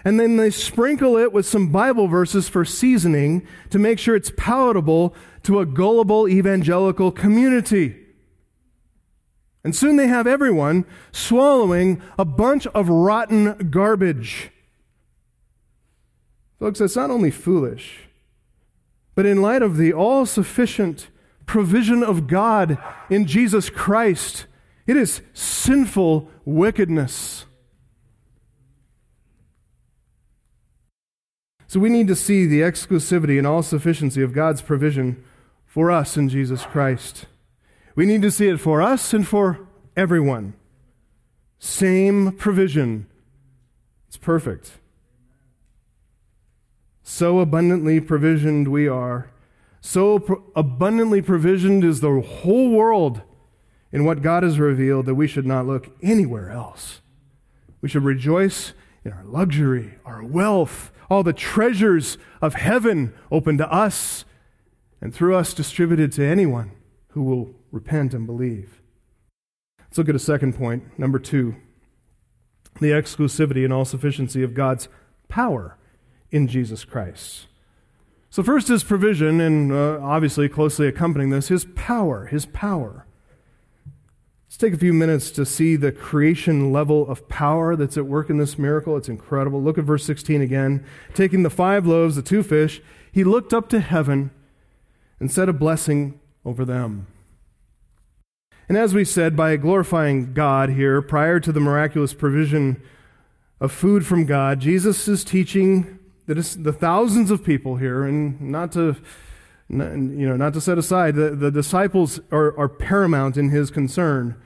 and 0.05 0.19
then 0.19 0.37
they 0.37 0.51
sprinkle 0.51 1.17
it 1.17 1.33
with 1.33 1.47
some 1.47 1.71
Bible 1.71 2.09
verses 2.09 2.49
for 2.49 2.65
seasoning 2.65 3.47
to 3.71 3.79
make 3.79 3.99
sure 3.99 4.17
it's 4.17 4.33
palatable 4.37 5.15
to 5.43 5.61
a 5.61 5.67
gullible 5.67 6.29
evangelical 6.29 7.11
community. 7.13 7.97
And 9.63 9.77
soon 9.77 9.97
they 9.97 10.07
have 10.07 10.27
everyone 10.27 10.87
swallowing 11.13 12.03
a 12.19 12.25
bunch 12.25 12.67
of 12.69 12.89
rotten 12.89 13.71
garbage. 13.71 14.51
Folks, 16.59 16.79
that's 16.79 16.97
not 16.97 17.11
only 17.11 17.31
foolish, 17.31 18.09
but 19.15 19.27
in 19.27 19.43
light 19.43 19.63
of 19.63 19.77
the 19.77 19.93
all 19.93 20.25
sufficient 20.25 21.09
provision 21.45 22.03
of 22.03 22.27
God 22.27 22.79
in 23.11 23.27
Jesus 23.27 23.69
Christ, 23.69 24.47
it 24.87 24.97
is 24.97 25.21
sinful 25.35 26.31
wickedness. 26.45 27.45
So 31.71 31.79
we 31.79 31.89
need 31.89 32.09
to 32.09 32.17
see 32.17 32.47
the 32.47 32.63
exclusivity 32.63 33.39
and 33.39 33.47
all 33.47 33.63
sufficiency 33.63 34.23
of 34.23 34.33
God's 34.33 34.61
provision 34.61 35.23
for 35.65 35.93
us 35.93 36.17
in 36.17 36.29
Jesus 36.29 36.65
Christ. 36.65 37.27
We 37.95 38.07
need 38.07 38.23
to 38.23 38.33
see 38.33 38.49
it 38.49 38.59
for 38.59 38.83
us 38.83 39.15
and 39.15 39.25
for 39.25 39.69
everyone. 39.97 40.55
Same 41.61 42.33
provision. 42.33 43.07
It's 44.09 44.17
perfect. 44.17 44.79
So 47.05 47.39
abundantly 47.39 48.01
provisioned 48.01 48.67
we 48.67 48.89
are. 48.89 49.31
So 49.81 50.19
pro- 50.19 50.43
abundantly 50.57 51.23
provisioned 51.23 51.85
is 51.85 52.01
the 52.01 52.21
whole 52.21 52.71
world 52.71 53.23
in 53.93 54.05
what 54.05 54.23
God 54.23 54.43
has 54.43 54.59
revealed 54.59 55.07
that 55.07 55.15
we 55.15 55.29
should 55.29 55.47
not 55.47 55.69
look 55.69 55.97
anywhere 56.03 56.51
else. 56.51 57.01
We 57.81 57.89
should 57.89 58.03
rejoice 58.03 58.73
in 59.05 59.13
our 59.13 59.25
luxury, 59.25 59.95
our 60.05 60.25
wealth, 60.25 60.91
all 61.11 61.23
the 61.23 61.33
treasures 61.33 62.17
of 62.41 62.55
heaven 62.55 63.13
open 63.31 63.59
to 63.59 63.71
us 63.71 64.25
and 65.01 65.15
through 65.15 65.35
us 65.35 65.53
distributed 65.53 66.13
to 66.13 66.25
anyone 66.25 66.73
who 67.09 67.23
will 67.23 67.55
repent 67.73 68.15
and 68.15 68.27
believe. 68.27 68.81
Let's 69.81 69.99
look 69.99 70.09
at 70.09 70.15
a 70.15 70.21
second 70.21 70.55
point, 70.55 70.99
number 70.99 71.19
two 71.19 71.57
the 72.81 72.93
exclusivity 72.93 73.65
and 73.65 73.73
all 73.73 73.85
sufficiency 73.85 74.43
of 74.43 74.55
God's 74.55 74.89
power 75.29 75.77
in 76.31 76.47
Jesus 76.47 76.85
Christ. 76.85 77.49
So, 78.31 78.45
first 78.45 78.71
is 78.71 78.85
provision, 78.85 79.41
and 79.41 79.73
uh, 79.73 79.99
obviously 80.01 80.49
closely 80.49 80.87
accompanying 80.87 81.31
this, 81.31 81.49
his 81.49 81.67
power. 81.75 82.27
His 82.27 82.47
power. 82.47 83.07
Let's 84.51 84.59
take 84.59 84.75
a 84.75 84.79
few 84.79 84.93
minutes 84.93 85.31
to 85.31 85.47
see 85.47 85.77
the 85.77 85.93
creation 85.93 86.73
level 86.73 87.09
of 87.09 87.29
power 87.29 87.77
that's 87.77 87.97
at 87.97 88.07
work 88.07 88.29
in 88.31 88.39
this 88.39 88.59
miracle. 88.59 88.97
It's 88.97 89.09
incredible. 89.09 89.63
Look 89.63 89.79
at 89.79 89.85
verse 89.85 90.05
16 90.05 90.43
again. 90.43 90.85
Taking 91.15 91.45
the 91.45 91.51
five 91.51 91.87
loaves, 91.87 92.17
the 92.17 92.23
two 92.23 92.43
fish, 92.43 92.83
he 93.13 93.23
looked 93.23 93.55
up 93.55 93.69
to 93.69 93.79
heaven 93.79 94.33
and 95.21 95.31
said 95.31 95.49
a 95.49 95.53
blessing 95.53 96.19
over 96.45 96.65
them. 96.65 97.07
And 98.69 98.77
as 98.77 98.93
we 98.93 99.05
said, 99.05 99.37
by 99.37 99.55
glorifying 99.57 100.33
God 100.33 100.71
here, 100.71 101.01
prior 101.01 101.39
to 101.39 101.53
the 101.53 101.61
miraculous 101.61 102.13
provision 102.13 102.83
of 103.61 103.71
food 103.71 104.05
from 104.05 104.27
God, 104.27 104.59
Jesus 104.59 105.07
is 105.07 105.23
teaching 105.23 106.01
the, 106.27 106.35
the 106.35 106.73
thousands 106.73 107.31
of 107.31 107.45
people 107.45 107.77
here, 107.77 108.03
and 108.03 108.41
not 108.41 108.73
to 108.73 108.97
you 109.71 110.29
know, 110.29 110.37
not 110.37 110.53
to 110.55 110.61
set 110.61 110.79
aside, 110.79 111.15
the, 111.15 111.31
the 111.31 111.51
disciples 111.51 112.21
are, 112.33 112.59
are 112.59 112.69
paramount 112.69 113.37
in 113.37 113.51
his 113.51 113.71
concern. 113.71 114.37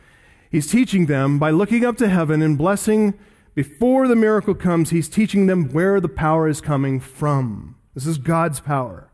He's 0.51 0.67
teaching 0.67 1.07
them 1.07 1.39
by 1.39 1.51
looking 1.51 1.85
up 1.85 1.97
to 1.97 2.09
heaven 2.09 2.43
and 2.43 2.59
blessing 2.59 3.19
before 3.55 4.09
the 4.09 4.17
miracle 4.17 4.55
comes, 4.55 4.91
he's 4.91 5.09
teaching 5.09 5.47
them 5.47 5.73
where 5.73 6.01
the 6.01 6.09
power 6.09 6.49
is 6.49 6.61
coming 6.61 6.99
from. 6.99 7.77
This 7.95 8.07
is 8.07 8.19
God's 8.19 8.61
power. 8.61 9.11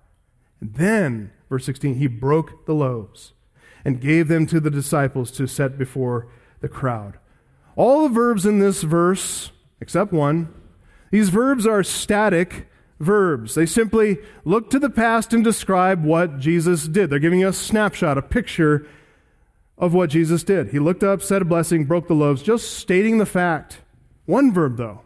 And 0.60 0.74
then, 0.74 1.32
verse 1.50 1.66
16, 1.66 1.96
he 1.96 2.06
broke 2.06 2.64
the 2.64 2.74
loaves 2.74 3.34
and 3.84 4.00
gave 4.00 4.28
them 4.28 4.46
to 4.46 4.58
the 4.58 4.70
disciples 4.70 5.30
to 5.32 5.46
set 5.46 5.76
before 5.76 6.28
the 6.60 6.68
crowd. 6.68 7.18
All 7.76 8.04
the 8.04 8.14
verbs 8.14 8.46
in 8.46 8.58
this 8.58 8.82
verse, 8.82 9.50
except 9.80 10.12
one, 10.12 10.52
these 11.10 11.28
verbs 11.28 11.66
are 11.66 11.82
static 11.82 12.69
verbs. 13.00 13.54
They 13.54 13.66
simply 13.66 14.18
look 14.44 14.70
to 14.70 14.78
the 14.78 14.90
past 14.90 15.32
and 15.32 15.42
describe 15.42 16.04
what 16.04 16.38
Jesus 16.38 16.86
did. 16.86 17.10
They're 17.10 17.18
giving 17.18 17.42
us 17.42 17.60
a 17.60 17.64
snapshot, 17.64 18.18
a 18.18 18.22
picture 18.22 18.86
of 19.76 19.94
what 19.94 20.10
Jesus 20.10 20.44
did. 20.44 20.68
He 20.68 20.78
looked 20.78 21.02
up, 21.02 21.22
said 21.22 21.42
a 21.42 21.46
blessing, 21.46 21.86
broke 21.86 22.06
the 22.06 22.14
loaves, 22.14 22.42
just 22.42 22.74
stating 22.74 23.18
the 23.18 23.26
fact. 23.26 23.80
One 24.26 24.52
verb, 24.52 24.76
though. 24.76 25.00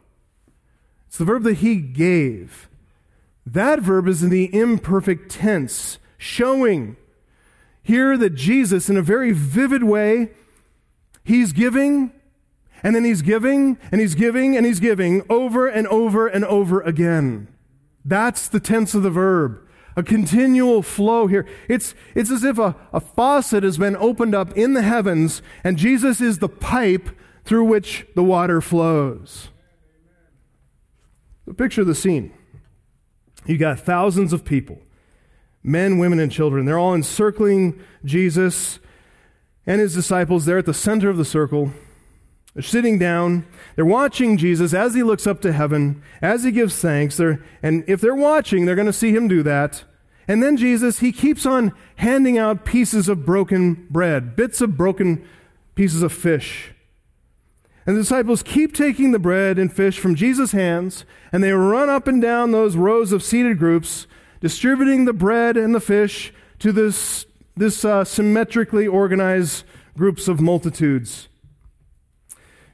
It's 1.06 1.18
the 1.18 1.24
verb 1.24 1.44
that 1.44 1.58
he 1.58 1.76
gave. 1.76 2.68
That 3.46 3.80
verb 3.80 4.08
is 4.08 4.22
in 4.22 4.30
the 4.30 4.52
imperfect 4.52 5.30
tense, 5.30 5.98
showing 6.18 6.96
here 7.82 8.16
that 8.16 8.34
Jesus, 8.34 8.88
in 8.88 8.96
a 8.96 9.02
very 9.02 9.30
vivid 9.30 9.84
way, 9.84 10.30
he's 11.22 11.52
giving 11.52 12.12
and 12.82 12.94
then 12.94 13.04
he's 13.04 13.22
giving 13.22 13.78
and 13.92 14.00
he's 14.00 14.14
giving 14.14 14.56
and 14.56 14.66
he's 14.66 14.80
giving 14.80 15.22
over 15.30 15.68
and 15.68 15.86
over 15.88 16.26
and 16.26 16.44
over 16.44 16.80
again. 16.80 17.48
That's 18.04 18.48
the 18.48 18.60
tense 18.60 18.94
of 18.94 19.02
the 19.02 19.10
verb. 19.10 19.60
A 19.96 20.02
continual 20.02 20.82
flow 20.82 21.26
here. 21.26 21.46
It's, 21.68 21.94
it's 22.14 22.30
as 22.30 22.42
if 22.42 22.58
a, 22.58 22.74
a 22.92 23.00
faucet 23.00 23.62
has 23.62 23.78
been 23.78 23.96
opened 23.96 24.34
up 24.34 24.56
in 24.56 24.74
the 24.74 24.82
heavens 24.82 25.40
and 25.62 25.78
Jesus 25.78 26.20
is 26.20 26.38
the 26.38 26.48
pipe 26.48 27.10
through 27.44 27.64
which 27.64 28.06
the 28.14 28.24
water 28.24 28.60
flows. 28.60 29.48
So 31.44 31.52
picture 31.52 31.84
the 31.84 31.94
scene. 31.94 32.32
You've 33.46 33.60
got 33.60 33.78
thousands 33.78 34.32
of 34.32 34.44
people, 34.44 34.78
men, 35.62 35.98
women, 35.98 36.18
and 36.18 36.32
children. 36.32 36.64
They're 36.64 36.78
all 36.78 36.94
encircling 36.94 37.80
Jesus 38.04 38.78
and 39.66 39.80
his 39.80 39.94
disciples. 39.94 40.44
They're 40.44 40.58
at 40.58 40.66
the 40.66 40.74
center 40.74 41.10
of 41.10 41.18
the 41.18 41.24
circle. 41.24 41.72
They're 42.54 42.62
sitting 42.62 42.98
down. 42.98 43.46
They're 43.74 43.84
watching 43.84 44.36
Jesus 44.36 44.72
as 44.72 44.94
he 44.94 45.02
looks 45.02 45.26
up 45.26 45.40
to 45.42 45.52
heaven, 45.52 46.02
as 46.22 46.44
he 46.44 46.52
gives 46.52 46.80
thanks. 46.80 47.16
They're, 47.16 47.44
and 47.62 47.84
if 47.88 48.00
they're 48.00 48.14
watching, 48.14 48.64
they're 48.64 48.76
going 48.76 48.86
to 48.86 48.92
see 48.92 49.14
him 49.14 49.26
do 49.26 49.42
that. 49.42 49.84
And 50.28 50.42
then 50.42 50.56
Jesus, 50.56 51.00
he 51.00 51.12
keeps 51.12 51.44
on 51.44 51.72
handing 51.96 52.38
out 52.38 52.64
pieces 52.64 53.08
of 53.08 53.26
broken 53.26 53.86
bread, 53.90 54.36
bits 54.36 54.60
of 54.60 54.76
broken 54.76 55.26
pieces 55.74 56.02
of 56.02 56.12
fish. 56.12 56.72
And 57.86 57.96
the 57.96 58.00
disciples 58.00 58.42
keep 58.42 58.74
taking 58.74 59.10
the 59.10 59.18
bread 59.18 59.58
and 59.58 59.70
fish 59.70 59.98
from 59.98 60.14
Jesus' 60.14 60.52
hands, 60.52 61.04
and 61.32 61.42
they 61.42 61.52
run 61.52 61.90
up 61.90 62.06
and 62.06 62.22
down 62.22 62.52
those 62.52 62.76
rows 62.76 63.12
of 63.12 63.22
seated 63.22 63.58
groups, 63.58 64.06
distributing 64.40 65.04
the 65.04 65.12
bread 65.12 65.56
and 65.56 65.74
the 65.74 65.80
fish 65.80 66.32
to 66.60 66.72
this, 66.72 67.26
this 67.56 67.84
uh, 67.84 68.04
symmetrically 68.04 68.86
organized 68.86 69.64
groups 69.96 70.28
of 70.28 70.40
multitudes 70.40 71.28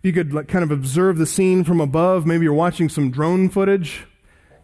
you 0.02 0.12
could 0.12 0.32
like, 0.32 0.48
kind 0.48 0.64
of 0.64 0.70
observe 0.70 1.18
the 1.18 1.26
scene 1.26 1.64
from 1.64 1.80
above. 1.80 2.26
Maybe 2.26 2.44
you're 2.44 2.54
watching 2.54 2.88
some 2.88 3.10
drone 3.10 3.48
footage 3.48 4.06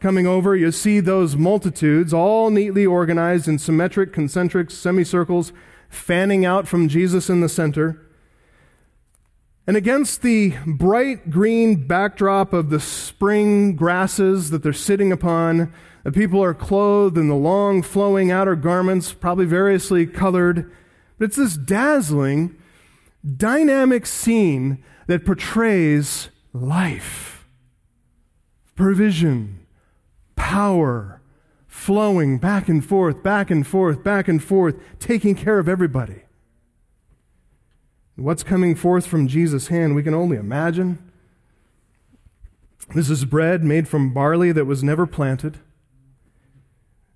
coming 0.00 0.26
over. 0.26 0.56
You 0.56 0.72
see 0.72 1.00
those 1.00 1.36
multitudes 1.36 2.12
all 2.12 2.50
neatly 2.50 2.86
organized 2.86 3.48
in 3.48 3.58
symmetric, 3.58 4.12
concentric 4.12 4.70
semicircles, 4.70 5.52
fanning 5.88 6.44
out 6.44 6.66
from 6.66 6.88
Jesus 6.88 7.28
in 7.28 7.40
the 7.40 7.48
center. 7.48 8.02
And 9.66 9.76
against 9.76 10.22
the 10.22 10.54
bright 10.64 11.28
green 11.28 11.86
backdrop 11.86 12.52
of 12.52 12.70
the 12.70 12.78
spring 12.78 13.74
grasses 13.74 14.50
that 14.50 14.62
they're 14.62 14.72
sitting 14.72 15.10
upon, 15.10 15.72
the 16.04 16.12
people 16.12 16.42
are 16.42 16.54
clothed 16.54 17.18
in 17.18 17.28
the 17.28 17.34
long 17.34 17.82
flowing 17.82 18.30
outer 18.30 18.54
garments, 18.54 19.12
probably 19.12 19.44
variously 19.44 20.06
colored. 20.06 20.70
But 21.18 21.26
it's 21.26 21.36
this 21.36 21.56
dazzling, 21.56 22.56
dynamic 23.36 24.06
scene 24.06 24.84
that 25.06 25.24
portrays 25.24 26.28
life, 26.52 27.46
provision, 28.74 29.66
power, 30.34 31.20
flowing 31.66 32.38
back 32.38 32.68
and 32.68 32.84
forth, 32.84 33.22
back 33.22 33.50
and 33.50 33.66
forth, 33.66 34.02
back 34.02 34.28
and 34.28 34.42
forth, 34.42 34.76
taking 34.98 35.34
care 35.34 35.58
of 35.58 35.68
everybody. 35.68 36.22
What's 38.16 38.42
coming 38.42 38.74
forth 38.74 39.06
from 39.06 39.28
Jesus' 39.28 39.68
hand, 39.68 39.94
we 39.94 40.02
can 40.02 40.14
only 40.14 40.38
imagine. 40.38 40.98
This 42.94 43.10
is 43.10 43.24
bread 43.24 43.62
made 43.62 43.88
from 43.88 44.14
barley 44.14 44.52
that 44.52 44.64
was 44.64 44.82
never 44.82 45.06
planted, 45.06 45.58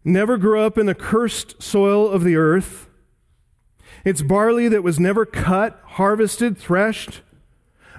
never 0.05 0.37
grew 0.37 0.61
up 0.61 0.77
in 0.77 0.87
the 0.87 0.95
cursed 0.95 1.63
soil 1.63 2.09
of 2.09 2.23
the 2.23 2.37
earth. 2.37 2.89
It's 4.05 4.23
barley 4.23 4.69
that 4.69 4.83
was 4.83 4.99
never 4.99 5.25
cut, 5.25 5.81
harvested, 5.85 6.59
threshed, 6.59 7.23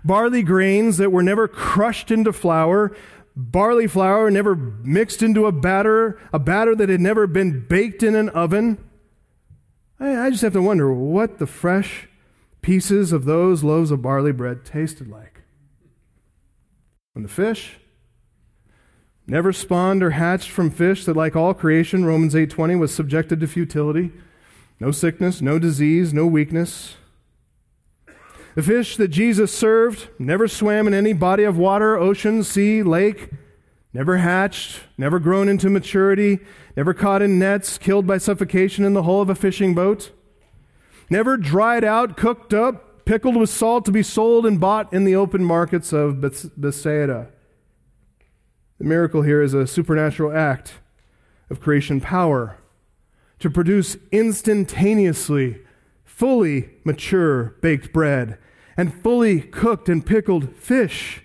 barley 0.04 0.44
grains 0.44 0.98
that 0.98 1.12
were 1.12 1.24
never 1.24 1.48
crushed 1.48 2.12
into 2.12 2.34
flour, 2.34 2.96
barley 3.36 3.88
flour 3.88 4.30
never 4.30 4.56
mixed 4.56 5.22
into 5.22 5.46
a 5.46 5.52
batter, 5.52 6.20
a 6.34 6.40
batter 6.40 6.76
that 6.76 6.90
had 6.90 7.02
never 7.02 7.28
been 7.28 7.66
baked 7.68 8.04
in 8.04 8.16
an 8.16 8.30
oven. 8.30 8.78
I, 10.00 10.26
I 10.26 10.30
just 10.30 10.42
have 10.42 10.54
to 10.54 10.62
wonder 10.62 10.94
what 10.94 11.40
the 11.40 11.48
fresh 11.48 12.08
pieces 12.62 13.12
of 13.12 13.26
those 13.26 13.64
loaves 13.64 13.92
of 13.92 14.02
barley 14.02 14.32
bread 14.32 14.66
tasted 14.66 15.08
like. 15.08 15.42
And 17.16 17.26
the 17.26 17.30
fish, 17.30 17.80
never 19.28 19.54
spawned 19.54 20.04
or 20.04 20.12
hatched 20.12 20.50
from 20.50 20.70
fish 20.70 21.06
that 21.06 21.16
like 21.16 21.36
all 21.36 21.54
creation 21.54 22.06
romans 22.06 22.34
8.20 22.34 22.78
was 22.78 22.94
subjected 22.94 23.40
to 23.40 23.48
futility 23.48 24.12
no 24.80 24.92
sickness 24.92 25.42
no 25.42 25.58
disease 25.60 26.14
no 26.14 26.26
weakness 26.26 26.96
the 28.56 28.64
fish 28.64 28.98
that 28.98 29.10
Jesus 29.10 29.54
served 29.54 30.10
never 30.20 30.48
swam 30.48 30.88
in 30.88 30.94
any 30.94 31.14
body 31.14 31.44
of 31.44 31.58
water, 31.58 31.98
ocean, 31.98 32.44
sea, 32.44 32.84
lake, 32.84 33.30
never 33.94 34.18
hatched, 34.18 34.82
never 34.98 35.20
grown 35.20 35.48
into 35.48 35.70
maturity, 35.70 36.40
never 36.76 36.94
caught 36.94 37.22
in 37.22 37.40
nets, 37.40 37.78
killed 37.78 38.06
by 38.06 38.18
suffocation 38.18 38.84
in 38.84 38.94
the 38.94 39.04
hull 39.04 39.22
of 39.22 39.30
a 39.30 39.36
fishing 39.36 39.74
boat, 39.74 40.12
never 41.10 41.38
dried 41.38 41.84
out, 41.84 42.18
cooked 42.18 42.54
up, 42.54 43.06
pickled 43.06 43.36
with 43.36 43.50
salt 43.50 43.86
to 43.86 43.92
be 43.92 44.04
sold 44.04 44.46
and 44.46 44.60
bought 44.60 44.92
in 44.94 45.06
the 45.06 45.16
open 45.16 45.44
markets 45.44 45.92
of 45.92 46.22
Bethsaida. 46.22 47.30
The 48.78 48.86
miracle 48.86 49.22
here 49.22 49.42
is 49.42 49.54
a 49.54 49.68
supernatural 49.68 50.36
act 50.36 50.76
of 51.50 51.60
creation 51.60 52.02
power 52.02 52.58
to 53.40 53.50
produce 53.50 53.98
instantaneously 54.12 55.62
fully 56.16 56.70
mature 56.84 57.56
baked 57.62 57.92
bread 57.92 58.38
and 58.78 58.94
fully 58.94 59.42
cooked 59.42 59.90
and 59.90 60.06
pickled 60.06 60.56
fish. 60.56 61.24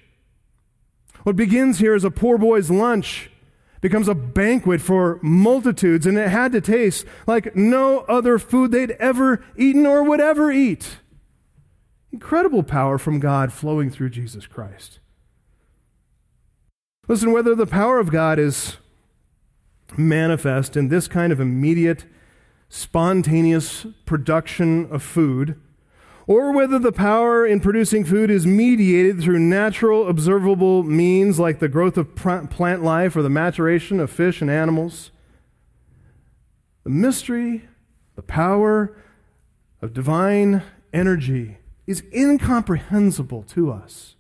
What 1.25 1.37
begins 1.37 1.79
here 1.79 1.95
as 1.95 2.05
a 2.05 2.11
poor 2.11 2.39
boy's 2.39 2.71
lunch 2.71 3.31
becomes 3.81 4.09
a 4.09 4.15
banquet 4.15 4.81
for 4.81 5.19
multitudes, 5.23 6.07
and 6.07 6.17
it 6.17 6.29
had 6.29 6.53
to 6.53 6.61
taste 6.61 7.05
like 7.27 7.55
no 7.55 8.01
other 8.09 8.39
food 8.39 8.73
they'd 8.73 8.93
ever 8.93 9.45
eaten 9.57 9.85
or 9.87 10.03
would 10.03 10.21
ever 10.21 10.51
eat. 10.51 10.99
Incredible 12.13 12.63
power 12.63 12.97
from 12.97 13.21
God 13.21 13.53
flowing 13.53 13.91
through 13.91 14.11
Jesus 14.11 14.47
Christ. 14.47 15.01
Listen, 17.09 17.33
whether 17.33 17.55
the 17.55 17.67
power 17.67 17.99
of 17.99 18.11
God 18.11 18.39
is 18.39 18.79
manifest 19.97 20.77
in 20.77 20.89
this 20.89 21.07
kind 21.07 21.33
of 21.33 21.41
immediate, 21.41 22.05
spontaneous 22.69 23.87
production 24.05 24.87
of 24.91 25.03
food, 25.03 25.61
or 26.27 26.53
whether 26.53 26.79
the 26.79 26.93
power 26.93 27.47
in 27.47 27.61
producing 27.61 28.05
food 28.05 28.31
is 28.31 28.47
mediated 28.47 29.21
through 29.21 29.39
natural, 29.39 30.09
observable 30.09 30.83
means 30.83 31.39
like 31.39 31.61
the 31.61 31.69
growth 31.69 31.97
of 31.97 32.17
plant 32.17 32.83
life 32.83 33.15
or 33.15 33.23
the 33.23 33.31
maturation 33.31 34.01
of 34.01 34.11
fish 34.11 34.41
and 34.41 34.51
animals. 34.51 35.13
The 36.83 36.91
mystery, 36.91 37.69
the 38.17 38.23
power 38.23 38.97
of 39.81 39.93
divine 39.93 40.63
energy 40.93 41.59
is 41.87 42.03
incomprehensible 42.13 43.45
to 43.45 43.71
us. 43.71 44.17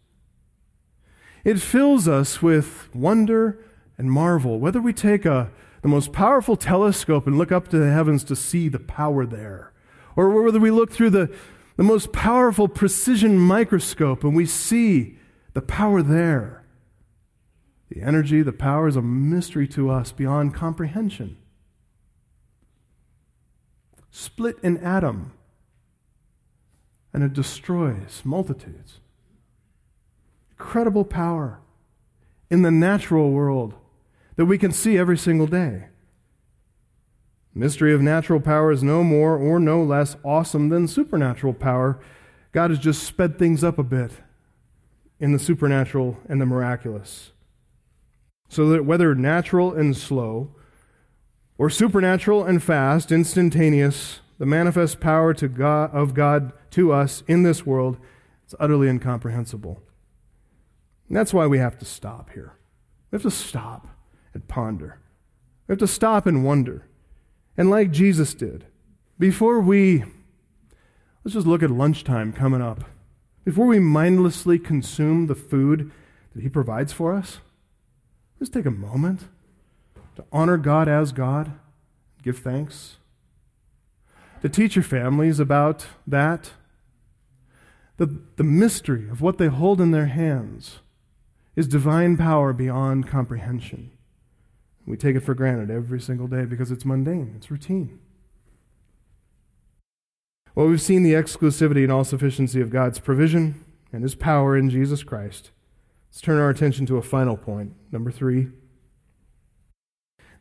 It 1.44 1.60
fills 1.60 2.06
us 2.06 2.40
with 2.40 2.88
wonder 2.94 3.58
and 3.98 4.10
marvel, 4.10 4.60
whether 4.60 4.80
we 4.80 4.92
take 4.92 5.24
a, 5.24 5.50
the 5.86 5.90
most 5.90 6.12
powerful 6.12 6.56
telescope 6.56 7.28
and 7.28 7.38
look 7.38 7.52
up 7.52 7.68
to 7.68 7.78
the 7.78 7.92
heavens 7.92 8.24
to 8.24 8.34
see 8.34 8.68
the 8.68 8.80
power 8.80 9.24
there, 9.24 9.72
or 10.16 10.42
whether 10.42 10.58
we 10.58 10.68
look 10.68 10.90
through 10.90 11.10
the 11.10 11.32
the 11.76 11.84
most 11.84 12.12
powerful 12.12 12.66
precision 12.66 13.38
microscope, 13.38 14.24
and 14.24 14.34
we 14.34 14.46
see 14.46 15.16
the 15.52 15.62
power 15.62 16.02
there. 16.02 16.64
The 17.88 18.02
energy, 18.02 18.42
the 18.42 18.52
power 18.52 18.88
is 18.88 18.96
a 18.96 19.00
mystery 19.00 19.68
to 19.68 19.88
us 19.88 20.10
beyond 20.10 20.54
comprehension. 20.54 21.36
Split 24.10 24.60
an 24.64 24.78
atom, 24.78 25.34
and 27.12 27.22
it 27.22 27.32
destroys 27.32 28.22
multitudes. 28.24 28.98
Incredible 30.50 31.04
power 31.04 31.60
in 32.50 32.62
the 32.62 32.72
natural 32.72 33.30
world 33.30 33.74
that 34.36 34.46
we 34.46 34.58
can 34.58 34.72
see 34.72 34.96
every 34.96 35.18
single 35.18 35.46
day 35.46 35.88
mystery 37.56 37.94
of 37.94 38.02
natural 38.02 38.38
power 38.38 38.70
is 38.70 38.82
no 38.82 39.02
more 39.02 39.36
or 39.36 39.58
no 39.58 39.82
less 39.82 40.16
awesome 40.22 40.68
than 40.68 40.86
supernatural 40.86 41.54
power. 41.54 41.98
God 42.52 42.70
has 42.70 42.78
just 42.78 43.02
sped 43.02 43.38
things 43.38 43.64
up 43.64 43.78
a 43.78 43.82
bit 43.82 44.12
in 45.18 45.32
the 45.32 45.38
supernatural 45.38 46.18
and 46.28 46.40
the 46.40 46.46
miraculous. 46.46 47.32
So 48.48 48.68
that 48.68 48.84
whether 48.84 49.14
natural 49.14 49.72
and 49.72 49.96
slow, 49.96 50.54
or 51.58 51.70
supernatural 51.70 52.44
and 52.44 52.62
fast, 52.62 53.10
instantaneous, 53.10 54.20
the 54.38 54.44
manifest 54.44 55.00
power 55.00 55.32
to 55.34 55.48
God, 55.48 55.90
of 55.94 56.12
God 56.12 56.52
to 56.72 56.92
us 56.92 57.22
in 57.26 57.42
this 57.42 57.64
world 57.64 57.96
is 58.46 58.54
utterly 58.60 58.88
incomprehensible. 58.88 59.82
And 61.08 61.16
that's 61.16 61.32
why 61.32 61.46
we 61.46 61.58
have 61.58 61.78
to 61.78 61.86
stop 61.86 62.30
here. 62.34 62.52
We 63.10 63.16
have 63.16 63.22
to 63.22 63.30
stop 63.30 63.95
ponder. 64.56 64.98
We 65.66 65.72
have 65.72 65.78
to 65.80 65.86
stop 65.86 66.26
and 66.26 66.42
wonder. 66.42 66.86
And 67.58 67.68
like 67.68 67.90
Jesus 67.90 68.32
did, 68.32 68.64
before 69.18 69.60
we, 69.60 70.02
let's 71.22 71.34
just 71.34 71.46
look 71.46 71.62
at 71.62 71.70
lunchtime 71.70 72.32
coming 72.32 72.62
up, 72.62 72.84
before 73.44 73.66
we 73.66 73.78
mindlessly 73.78 74.58
consume 74.58 75.26
the 75.26 75.34
food 75.34 75.92
that 76.34 76.42
He 76.42 76.48
provides 76.48 76.90
for 76.90 77.12
us, 77.12 77.40
let's 78.40 78.48
take 78.48 78.64
a 78.64 78.70
moment 78.70 79.28
to 80.14 80.24
honor 80.32 80.56
God 80.56 80.88
as 80.88 81.12
God, 81.12 81.52
give 82.22 82.38
thanks, 82.38 82.96
to 84.40 84.48
teach 84.48 84.74
your 84.74 84.82
families 84.82 85.38
about 85.38 85.86
that, 86.06 86.52
the, 87.98 88.22
the 88.36 88.44
mystery 88.44 89.06
of 89.10 89.20
what 89.20 89.36
they 89.36 89.48
hold 89.48 89.82
in 89.82 89.90
their 89.90 90.06
hands 90.06 90.78
is 91.56 91.68
divine 91.68 92.16
power 92.16 92.54
beyond 92.54 93.06
comprehension. 93.06 93.90
We 94.86 94.96
take 94.96 95.16
it 95.16 95.20
for 95.20 95.34
granted 95.34 95.70
every 95.70 96.00
single 96.00 96.28
day 96.28 96.44
because 96.44 96.70
it's 96.70 96.84
mundane, 96.84 97.34
it's 97.36 97.50
routine. 97.50 97.98
Well, 100.54 100.68
we've 100.68 100.80
seen 100.80 101.02
the 101.02 101.12
exclusivity 101.12 101.82
and 101.82 101.92
all 101.92 102.04
sufficiency 102.04 102.60
of 102.60 102.70
God's 102.70 102.98
provision 102.98 103.64
and 103.92 104.02
his 104.02 104.14
power 104.14 104.56
in 104.56 104.70
Jesus 104.70 105.02
Christ. 105.02 105.50
Let's 106.08 106.20
turn 106.20 106.38
our 106.38 106.48
attention 106.48 106.86
to 106.86 106.96
a 106.96 107.02
final 107.02 107.36
point, 107.36 107.74
number 107.92 108.10
three 108.10 108.48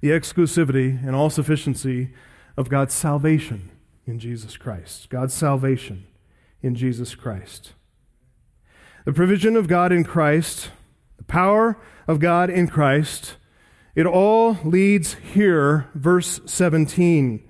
the 0.01 0.11
exclusivity 0.11 1.03
and 1.03 1.15
all 1.15 1.31
sufficiency 1.31 2.11
of 2.57 2.69
God's 2.69 2.93
salvation 2.93 3.71
in 4.05 4.19
Jesus 4.19 4.55
Christ. 4.55 5.09
God's 5.09 5.33
salvation 5.33 6.05
in 6.61 6.75
Jesus 6.75 7.15
Christ. 7.15 7.73
The 9.05 9.13
provision 9.13 9.55
of 9.55 9.67
God 9.67 9.91
in 9.91 10.03
Christ, 10.03 10.69
the 11.17 11.23
power 11.23 11.79
of 12.07 12.19
God 12.19 12.51
in 12.51 12.67
Christ, 12.67 13.37
it 13.95 14.05
all 14.05 14.57
leads 14.65 15.13
here, 15.13 15.89
verse 15.95 16.41
17. 16.45 17.47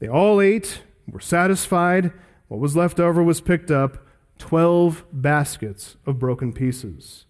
They 0.00 0.08
all 0.08 0.40
ate, 0.40 0.82
were 1.08 1.18
satisfied. 1.18 2.12
What 2.48 2.60
was 2.60 2.76
left 2.76 3.00
over 3.00 3.22
was 3.22 3.40
picked 3.40 3.70
up 3.70 4.06
12 4.38 5.06
baskets 5.12 5.96
of 6.04 6.18
broken 6.18 6.52
pieces. 6.52 7.24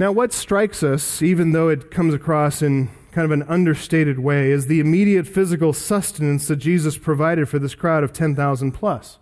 Now, 0.00 0.10
what 0.10 0.32
strikes 0.32 0.82
us, 0.82 1.22
even 1.22 1.52
though 1.52 1.68
it 1.68 1.92
comes 1.92 2.12
across 2.12 2.60
in 2.60 2.90
kind 3.12 3.24
of 3.24 3.30
an 3.30 3.44
understated 3.44 4.18
way, 4.18 4.50
is 4.50 4.66
the 4.66 4.80
immediate 4.80 5.28
physical 5.28 5.72
sustenance 5.72 6.48
that 6.48 6.56
Jesus 6.56 6.98
provided 6.98 7.48
for 7.48 7.60
this 7.60 7.76
crowd 7.76 8.02
of 8.02 8.12
10,000 8.12 8.72
plus. 8.72 9.20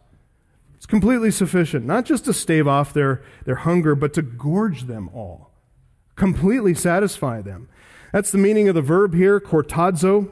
It's 0.75 0.87
completely 0.87 1.31
sufficient, 1.31 1.85
not 1.85 2.07
just 2.07 2.25
to 2.25 2.33
stave 2.33 2.67
off 2.67 2.95
their, 2.95 3.23
their 3.45 3.57
hunger, 3.57 3.95
but 3.95 4.15
to 4.15 4.23
gorge 4.23 4.85
them 4.85 5.11
all 5.13 5.52
completely 6.23 6.73
satisfy 6.73 7.43
them. 7.43 7.69
That's 8.13 8.31
the 8.31 8.39
meaning 8.39 8.69
of 8.69 8.77
the 8.77 8.81
verb 8.81 9.13
here, 9.13 9.41
chortazo. 9.41 10.31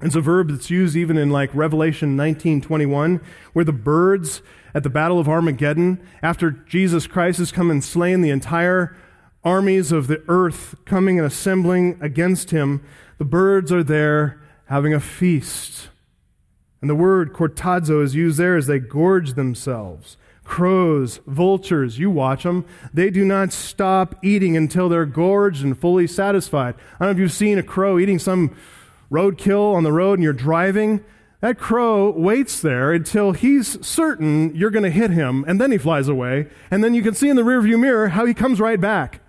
It's 0.00 0.14
a 0.14 0.20
verb 0.20 0.50
that's 0.50 0.70
used 0.70 0.94
even 0.94 1.18
in 1.18 1.30
like 1.30 1.52
Revelation 1.52 2.16
19:21, 2.16 3.20
where 3.54 3.64
the 3.64 3.72
birds 3.72 4.40
at 4.72 4.84
the 4.84 4.90
Battle 4.90 5.18
of 5.18 5.28
Armageddon, 5.28 5.98
after 6.22 6.52
Jesus 6.52 7.08
Christ 7.08 7.40
has 7.40 7.50
come 7.50 7.72
and 7.72 7.82
slain 7.82 8.20
the 8.20 8.30
entire 8.30 8.94
armies 9.42 9.90
of 9.90 10.06
the 10.06 10.22
earth 10.28 10.76
coming 10.84 11.18
and 11.18 11.26
assembling 11.26 11.98
against 12.00 12.52
him, 12.52 12.80
the 13.18 13.24
birds 13.24 13.72
are 13.72 13.82
there 13.82 14.40
having 14.66 14.94
a 14.94 15.00
feast. 15.00 15.88
And 16.80 16.88
the 16.88 16.94
word 16.94 17.32
chortazo 17.32 18.00
is 18.00 18.14
used 18.14 18.38
there 18.38 18.56
as 18.56 18.68
they 18.68 18.78
gorge 18.78 19.32
themselves 19.32 20.16
crows, 20.44 21.20
vultures, 21.26 21.98
you 21.98 22.10
watch 22.10 22.44
them. 22.44 22.64
They 22.92 23.10
do 23.10 23.24
not 23.24 23.52
stop 23.52 24.14
eating 24.22 24.56
until 24.56 24.88
they're 24.88 25.06
gorged 25.06 25.64
and 25.64 25.78
fully 25.78 26.06
satisfied. 26.06 26.74
I 26.94 27.06
don't 27.06 27.08
know 27.08 27.10
if 27.12 27.18
you've 27.18 27.32
seen 27.32 27.58
a 27.58 27.62
crow 27.62 27.98
eating 27.98 28.18
some 28.18 28.54
roadkill 29.10 29.74
on 29.74 29.82
the 29.82 29.92
road 29.92 30.14
and 30.14 30.22
you're 30.22 30.32
driving. 30.32 31.04
That 31.40 31.58
crow 31.58 32.10
waits 32.10 32.60
there 32.60 32.92
until 32.92 33.32
he's 33.32 33.84
certain 33.84 34.54
you're 34.54 34.70
going 34.70 34.84
to 34.84 34.90
hit 34.90 35.10
him, 35.10 35.44
and 35.46 35.60
then 35.60 35.72
he 35.72 35.78
flies 35.78 36.08
away. 36.08 36.48
And 36.70 36.82
then 36.82 36.94
you 36.94 37.02
can 37.02 37.14
see 37.14 37.28
in 37.28 37.36
the 37.36 37.42
rearview 37.42 37.78
mirror 37.78 38.08
how 38.08 38.24
he 38.24 38.32
comes 38.32 38.60
right 38.60 38.80
back. 38.80 39.20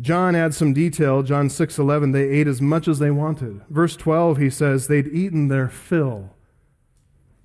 John 0.00 0.36
adds 0.36 0.56
some 0.56 0.74
detail. 0.74 1.22
John 1.22 1.48
6:11 1.48 2.12
they 2.12 2.28
ate 2.28 2.46
as 2.46 2.60
much 2.62 2.86
as 2.86 2.98
they 2.98 3.10
wanted. 3.10 3.62
Verse 3.68 3.96
12 3.96 4.36
he 4.38 4.50
says 4.50 4.86
they'd 4.86 5.08
eaten 5.08 5.48
their 5.48 5.68
fill 5.68 6.30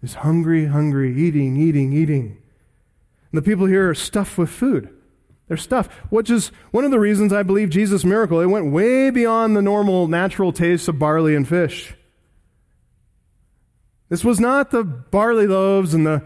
is 0.04 0.16
hungry, 0.16 0.66
hungry, 0.66 1.16
eating, 1.18 1.56
eating, 1.56 1.94
eating. 1.94 2.38
And 3.32 3.38
the 3.38 3.42
people 3.42 3.66
here 3.66 3.90
are 3.90 3.96
stuffed 3.96 4.38
with 4.38 4.50
food. 4.50 4.90
They're 5.48 5.58
stuffed, 5.58 5.92
which 6.10 6.30
is 6.30 6.50
one 6.72 6.84
of 6.86 6.92
the 6.92 7.00
reasons 7.00 7.34
I 7.34 7.44
believe 7.44 7.70
Jesus' 7.70 8.04
miracle. 8.04 8.40
It 8.40 8.48
went 8.48 8.72
way 8.72 9.10
beyond 9.10 9.56
the 9.56 9.62
normal 9.62 10.08
natural 10.08 10.52
taste 10.52 10.88
of 10.88 11.00
barley 11.00 11.36
and 11.36 11.48
fish. 11.48 11.96
This 14.10 14.24
was 14.24 14.40
not 14.40 14.72
the 14.72 14.84
barley 14.84 15.48
loaves 15.48 15.94
and 15.94 16.06
the, 16.06 16.24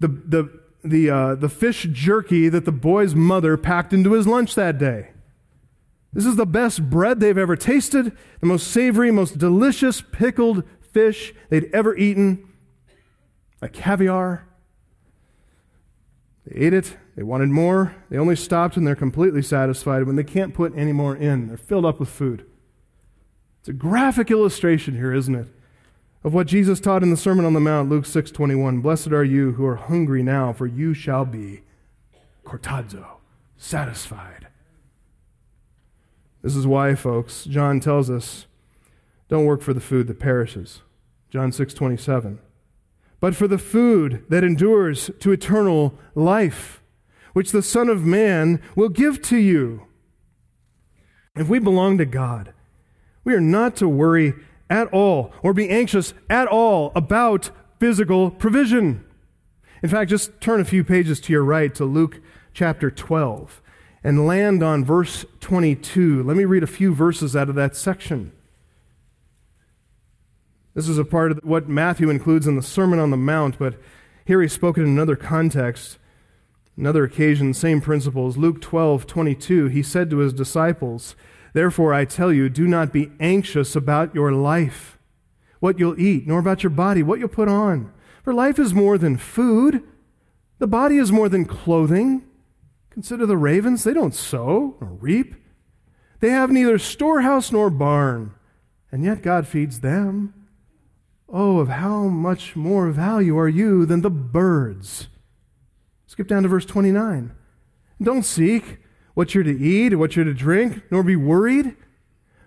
the, 0.00 0.08
the, 0.08 0.60
the, 0.82 1.10
uh, 1.10 1.34
the 1.34 1.48
fish 1.48 1.86
jerky 1.92 2.48
that 2.48 2.64
the 2.64 2.72
boy's 2.72 3.14
mother 3.14 3.56
packed 3.56 3.92
into 3.92 4.12
his 4.12 4.26
lunch 4.26 4.54
that 4.54 4.78
day. 4.78 5.10
This 6.12 6.26
is 6.26 6.36
the 6.36 6.46
best 6.46 6.90
bread 6.90 7.20
they've 7.20 7.38
ever 7.38 7.56
tasted, 7.56 8.16
the 8.40 8.46
most 8.46 8.68
savory, 8.68 9.10
most 9.10 9.38
delicious 9.38 10.02
pickled 10.02 10.64
fish 10.92 11.32
they'd 11.48 11.70
ever 11.72 11.96
eaten 11.96 12.51
like 13.62 13.72
caviar. 13.72 14.44
They 16.44 16.66
ate 16.66 16.74
it, 16.74 16.96
they 17.16 17.22
wanted 17.22 17.50
more. 17.50 17.94
They 18.10 18.18
only 18.18 18.34
stopped 18.34 18.74
when 18.74 18.84
they're 18.84 18.96
completely 18.96 19.42
satisfied, 19.42 20.02
when 20.02 20.16
they 20.16 20.24
can't 20.24 20.52
put 20.52 20.76
any 20.76 20.92
more 20.92 21.14
in. 21.14 21.46
They're 21.46 21.56
filled 21.56 21.86
up 21.86 22.00
with 22.00 22.08
food. 22.08 22.44
It's 23.60 23.68
a 23.68 23.72
graphic 23.72 24.32
illustration 24.32 24.96
here, 24.96 25.14
isn't 25.14 25.34
it? 25.34 25.46
Of 26.24 26.34
what 26.34 26.48
Jesus 26.48 26.80
taught 26.80 27.04
in 27.04 27.10
the 27.10 27.16
Sermon 27.16 27.44
on 27.44 27.52
the 27.52 27.60
Mount, 27.60 27.88
Luke 27.88 28.04
6:21. 28.04 28.80
Blessed 28.80 29.12
are 29.12 29.24
you 29.24 29.52
who 29.52 29.64
are 29.64 29.76
hungry 29.76 30.22
now, 30.22 30.52
for 30.52 30.66
you 30.66 30.94
shall 30.94 31.24
be 31.24 31.62
chortazo, 32.44 33.06
satisfied. 33.56 34.48
This 36.42 36.56
is 36.56 36.66
why, 36.66 36.96
folks, 36.96 37.44
John 37.44 37.78
tells 37.78 38.10
us, 38.10 38.46
don't 39.28 39.44
work 39.44 39.62
for 39.62 39.72
the 39.72 39.80
food 39.80 40.08
that 40.08 40.18
perishes. 40.18 40.82
John 41.30 41.52
6:27 41.52 42.40
but 43.22 43.36
for 43.36 43.46
the 43.46 43.56
food 43.56 44.24
that 44.30 44.42
endures 44.42 45.08
to 45.20 45.30
eternal 45.30 45.94
life, 46.16 46.82
which 47.34 47.52
the 47.52 47.62
Son 47.62 47.88
of 47.88 48.04
Man 48.04 48.60
will 48.74 48.88
give 48.88 49.22
to 49.22 49.36
you. 49.36 49.86
If 51.36 51.48
we 51.48 51.60
belong 51.60 51.98
to 51.98 52.04
God, 52.04 52.52
we 53.22 53.32
are 53.32 53.40
not 53.40 53.76
to 53.76 53.88
worry 53.88 54.34
at 54.68 54.88
all 54.88 55.32
or 55.40 55.54
be 55.54 55.70
anxious 55.70 56.14
at 56.28 56.48
all 56.48 56.90
about 56.96 57.50
physical 57.78 58.28
provision. 58.28 59.04
In 59.84 59.88
fact, 59.88 60.10
just 60.10 60.40
turn 60.40 60.60
a 60.60 60.64
few 60.64 60.82
pages 60.82 61.20
to 61.20 61.32
your 61.32 61.44
right 61.44 61.72
to 61.76 61.84
Luke 61.84 62.20
chapter 62.52 62.90
12 62.90 63.62
and 64.02 64.26
land 64.26 64.64
on 64.64 64.84
verse 64.84 65.24
22. 65.38 66.24
Let 66.24 66.36
me 66.36 66.44
read 66.44 66.64
a 66.64 66.66
few 66.66 66.92
verses 66.92 67.36
out 67.36 67.48
of 67.48 67.54
that 67.54 67.76
section. 67.76 68.32
This 70.74 70.88
is 70.88 70.96
a 70.96 71.04
part 71.04 71.32
of 71.32 71.40
what 71.42 71.68
Matthew 71.68 72.08
includes 72.08 72.46
in 72.46 72.56
the 72.56 72.62
Sermon 72.62 72.98
on 72.98 73.10
the 73.10 73.16
Mount, 73.16 73.58
but 73.58 73.74
here 74.24 74.40
he's 74.40 74.54
spoken 74.54 74.84
in 74.84 74.88
another 74.88 75.16
context, 75.16 75.98
another 76.78 77.04
occasion, 77.04 77.52
same 77.52 77.82
principles. 77.82 78.38
Luke 78.38 78.60
12, 78.62 79.06
22, 79.06 79.66
he 79.66 79.82
said 79.82 80.08
to 80.08 80.18
his 80.18 80.32
disciples, 80.32 81.14
Therefore 81.52 81.92
I 81.92 82.06
tell 82.06 82.32
you, 82.32 82.48
do 82.48 82.66
not 82.66 82.90
be 82.90 83.12
anxious 83.20 83.76
about 83.76 84.14
your 84.14 84.32
life, 84.32 84.98
what 85.60 85.78
you'll 85.78 86.00
eat, 86.00 86.26
nor 86.26 86.38
about 86.38 86.62
your 86.62 86.70
body, 86.70 87.02
what 87.02 87.18
you'll 87.18 87.28
put 87.28 87.48
on. 87.48 87.92
For 88.24 88.32
life 88.32 88.58
is 88.58 88.72
more 88.72 88.96
than 88.96 89.18
food, 89.18 89.82
the 90.58 90.66
body 90.66 90.96
is 90.96 91.12
more 91.12 91.28
than 91.28 91.44
clothing. 91.44 92.24
Consider 92.88 93.26
the 93.26 93.36
ravens, 93.36 93.84
they 93.84 93.92
don't 93.92 94.14
sow 94.14 94.76
nor 94.80 94.92
reap. 94.92 95.34
They 96.20 96.30
have 96.30 96.50
neither 96.50 96.78
storehouse 96.78 97.52
nor 97.52 97.68
barn, 97.68 98.32
and 98.90 99.04
yet 99.04 99.22
God 99.22 99.46
feeds 99.46 99.80
them. 99.80 100.32
Oh, 101.34 101.60
of 101.60 101.68
how 101.68 102.08
much 102.08 102.54
more 102.54 102.90
value 102.90 103.38
are 103.38 103.48
you 103.48 103.86
than 103.86 104.02
the 104.02 104.10
birds? 104.10 105.08
Skip 106.06 106.28
down 106.28 106.42
to 106.42 106.48
verse 106.50 106.66
29. 106.66 107.32
Don't 108.02 108.22
seek 108.22 108.80
what 109.14 109.34
you're 109.34 109.42
to 109.42 109.58
eat 109.58 109.94
or 109.94 109.98
what 109.98 110.14
you're 110.14 110.26
to 110.26 110.34
drink, 110.34 110.82
nor 110.90 111.02
be 111.02 111.16
worried. 111.16 111.74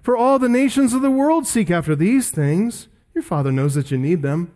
For 0.03 0.15
all 0.15 0.37
the 0.37 0.47
nations 0.47 0.93
of 0.93 1.01
the 1.01 1.09
world 1.09 1.47
seek 1.47 1.71
after 1.71 1.95
these 1.95 2.29
things. 2.29 2.87
Your 3.15 3.23
Father 3.23 3.51
knows 3.51 3.73
that 3.73 3.89
you 3.89 3.97
need 3.97 4.21
them. 4.21 4.53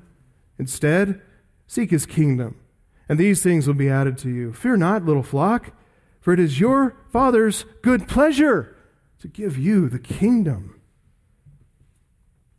Instead, 0.60 1.22
seek 1.66 1.90
his 1.90 2.06
kingdom, 2.06 2.60
and 3.08 3.18
these 3.18 3.42
things 3.42 3.66
will 3.66 3.74
be 3.74 3.90
added 3.90 4.18
to 4.20 4.30
you. 4.30 4.54
Fear 4.54 4.78
not, 4.78 5.06
little 5.06 5.24
flock, 5.24 5.72
for 6.20 6.34
it 6.34 6.40
is 6.40 6.60
your 6.60 6.98
Father's 7.12 7.66
good 7.82 8.08
pleasure 8.08 8.76
to 9.22 9.28
give 9.28 9.58
you 9.58 9.90
the 9.90 9.98
kingdom. 9.98 10.80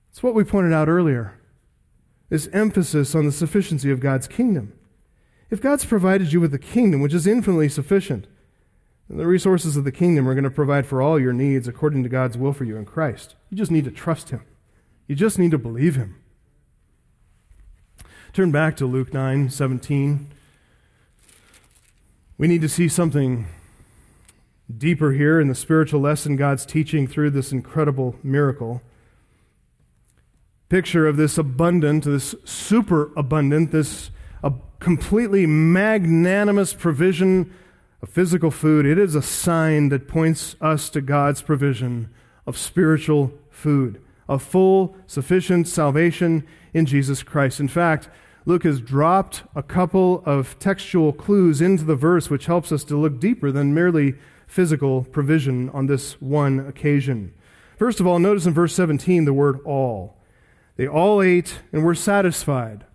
It's 0.09 0.23
what 0.23 0.35
we 0.35 0.43
pointed 0.43 0.73
out 0.73 0.89
earlier 0.89 1.40
this 2.31 2.49
emphasis 2.53 3.15
on 3.15 3.27
the 3.27 3.33
sufficiency 3.33 3.91
of 3.91 4.01
God's 4.01 4.27
kingdom. 4.27 4.73
If 5.51 5.61
God's 5.61 5.85
provided 5.85 6.33
you 6.33 6.41
with 6.41 6.53
the 6.53 6.59
kingdom, 6.59 7.03
which 7.03 7.13
is 7.13 7.27
infinitely 7.27 7.69
sufficient, 7.69 8.29
then 9.09 9.19
the 9.19 9.27
resources 9.27 9.77
of 9.77 9.83
the 9.83 9.93
kingdom 9.93 10.29
are 10.29 10.35
going 10.35 10.45
to 10.45 10.51
provide 10.51 10.87
for 10.87 11.03
all 11.03 11.21
your 11.21 11.33
needs 11.33 11.67
according 11.67 12.05
to 12.05 12.09
God's 12.09 12.39
will 12.39 12.53
for 12.53 12.65
you 12.65 12.77
in 12.77 12.85
Christ. 12.85 13.35
You 13.51 13.57
just 13.57 13.73
need 13.73 13.85
to 13.85 13.91
trust 13.91 14.31
Him, 14.31 14.43
you 15.09 15.17
just 15.17 15.39
need 15.39 15.51
to 15.51 15.59
believe 15.59 15.97
Him. 15.97 16.17
Turn 18.33 18.53
back 18.53 18.77
to 18.77 18.87
Luke 18.87 19.13
9 19.13 19.51
17. 19.51 20.31
We 22.39 22.47
need 22.47 22.63
to 22.63 22.69
see 22.69 22.89
something 22.89 23.49
deeper 24.75 25.11
here 25.11 25.41
in 25.41 25.49
the 25.49 25.55
spiritual 25.57 26.01
lesson 26.01 26.37
God's 26.37 26.65
teaching 26.65 27.09
through 27.09 27.31
this 27.31 27.51
incredible 27.51 28.15
miracle 28.23 28.83
picture 30.71 31.07
of 31.07 31.19
this 31.19 31.37
abundant, 31.37 32.05
this 32.05 32.35
super 32.45 33.13
abundant, 33.17 33.73
this 33.73 34.11
a 34.43 34.53
completely 34.79 35.45
magnanimous 35.45 36.73
provision 36.73 37.53
of 38.01 38.09
physical 38.09 38.51
food. 38.51 38.87
It 38.87 38.97
is 38.97 39.15
a 39.15 39.21
sign 39.21 39.91
that 39.91 40.09
points 40.09 40.57
us 40.61 40.89
to 40.91 41.03
God's 41.03 41.43
provision 41.43 42.09
of 42.47 42.57
spiritual 42.57 43.33
food, 43.51 44.01
of 44.29 44.43
full, 44.43 44.97
sufficient 45.07 45.69
salvation 45.69 46.47
in 46.73 46.87
Jesus 46.87 47.23
Christ. 47.23 47.61
In 47.61 47.69
fact, 47.69 48.09
Luke 48.47 48.63
has 48.63 48.81
dropped 48.81 49.43
a 49.55 49.63
couple 49.63 50.23
of 50.25 50.59
textual 50.61 51.13
clues 51.13 51.61
into 51.61 51.85
the 51.85 51.97
verse, 51.97 52.31
which 52.31 52.47
helps 52.47 52.73
us 52.73 52.85
to 52.85 52.97
look 52.97 53.21
deeper 53.21 53.51
than 53.51 53.75
merely 53.75 54.15
physical 54.47 55.03
provision 55.03 55.69
on 55.71 55.87
this 55.87 56.21
one 56.21 56.61
occasion. 56.61 57.35
First 57.77 57.99
of 57.99 58.07
all, 58.07 58.21
notice 58.21 58.47
in 58.47 58.55
verse 58.55 58.75
17 58.75 59.25
the 59.25 59.33
word 59.33 59.59
all. 59.65 60.20
They 60.81 60.89
all 60.89 61.21
ate 61.21 61.61
and 61.73 61.85
were 61.85 61.95
satisfied. 61.95 62.87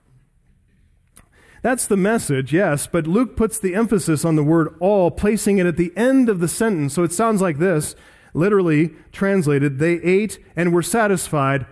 That's 1.62 1.86
the 1.86 1.96
message, 1.96 2.52
yes, 2.52 2.88
but 2.88 3.06
Luke 3.06 3.38
puts 3.38 3.60
the 3.60 3.76
emphasis 3.76 4.26
on 4.26 4.36
the 4.36 4.44
word 4.44 4.76
all, 4.80 5.12
placing 5.12 5.60
it 5.60 5.68
at 5.68 5.78
the 5.78 5.94
end 5.96 6.28
of 6.28 6.40
the 6.40 6.48
sentence. 6.48 6.96
So 6.96 7.04
it 7.04 7.14
sounds 7.14 7.42
like 7.42 7.60
this 7.60 7.96
literally 8.34 8.96
translated, 9.12 9.78
they 9.78 10.02
ate 10.02 10.40
and 10.56 10.74
were 10.74 10.82
satisfied 10.82 11.68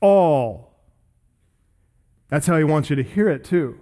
all. 0.00 0.76
That's 2.28 2.46
how 2.46 2.56
he 2.56 2.62
wants 2.62 2.88
you 2.88 2.94
to 2.94 3.02
hear 3.02 3.28
it, 3.28 3.42
too, 3.42 3.80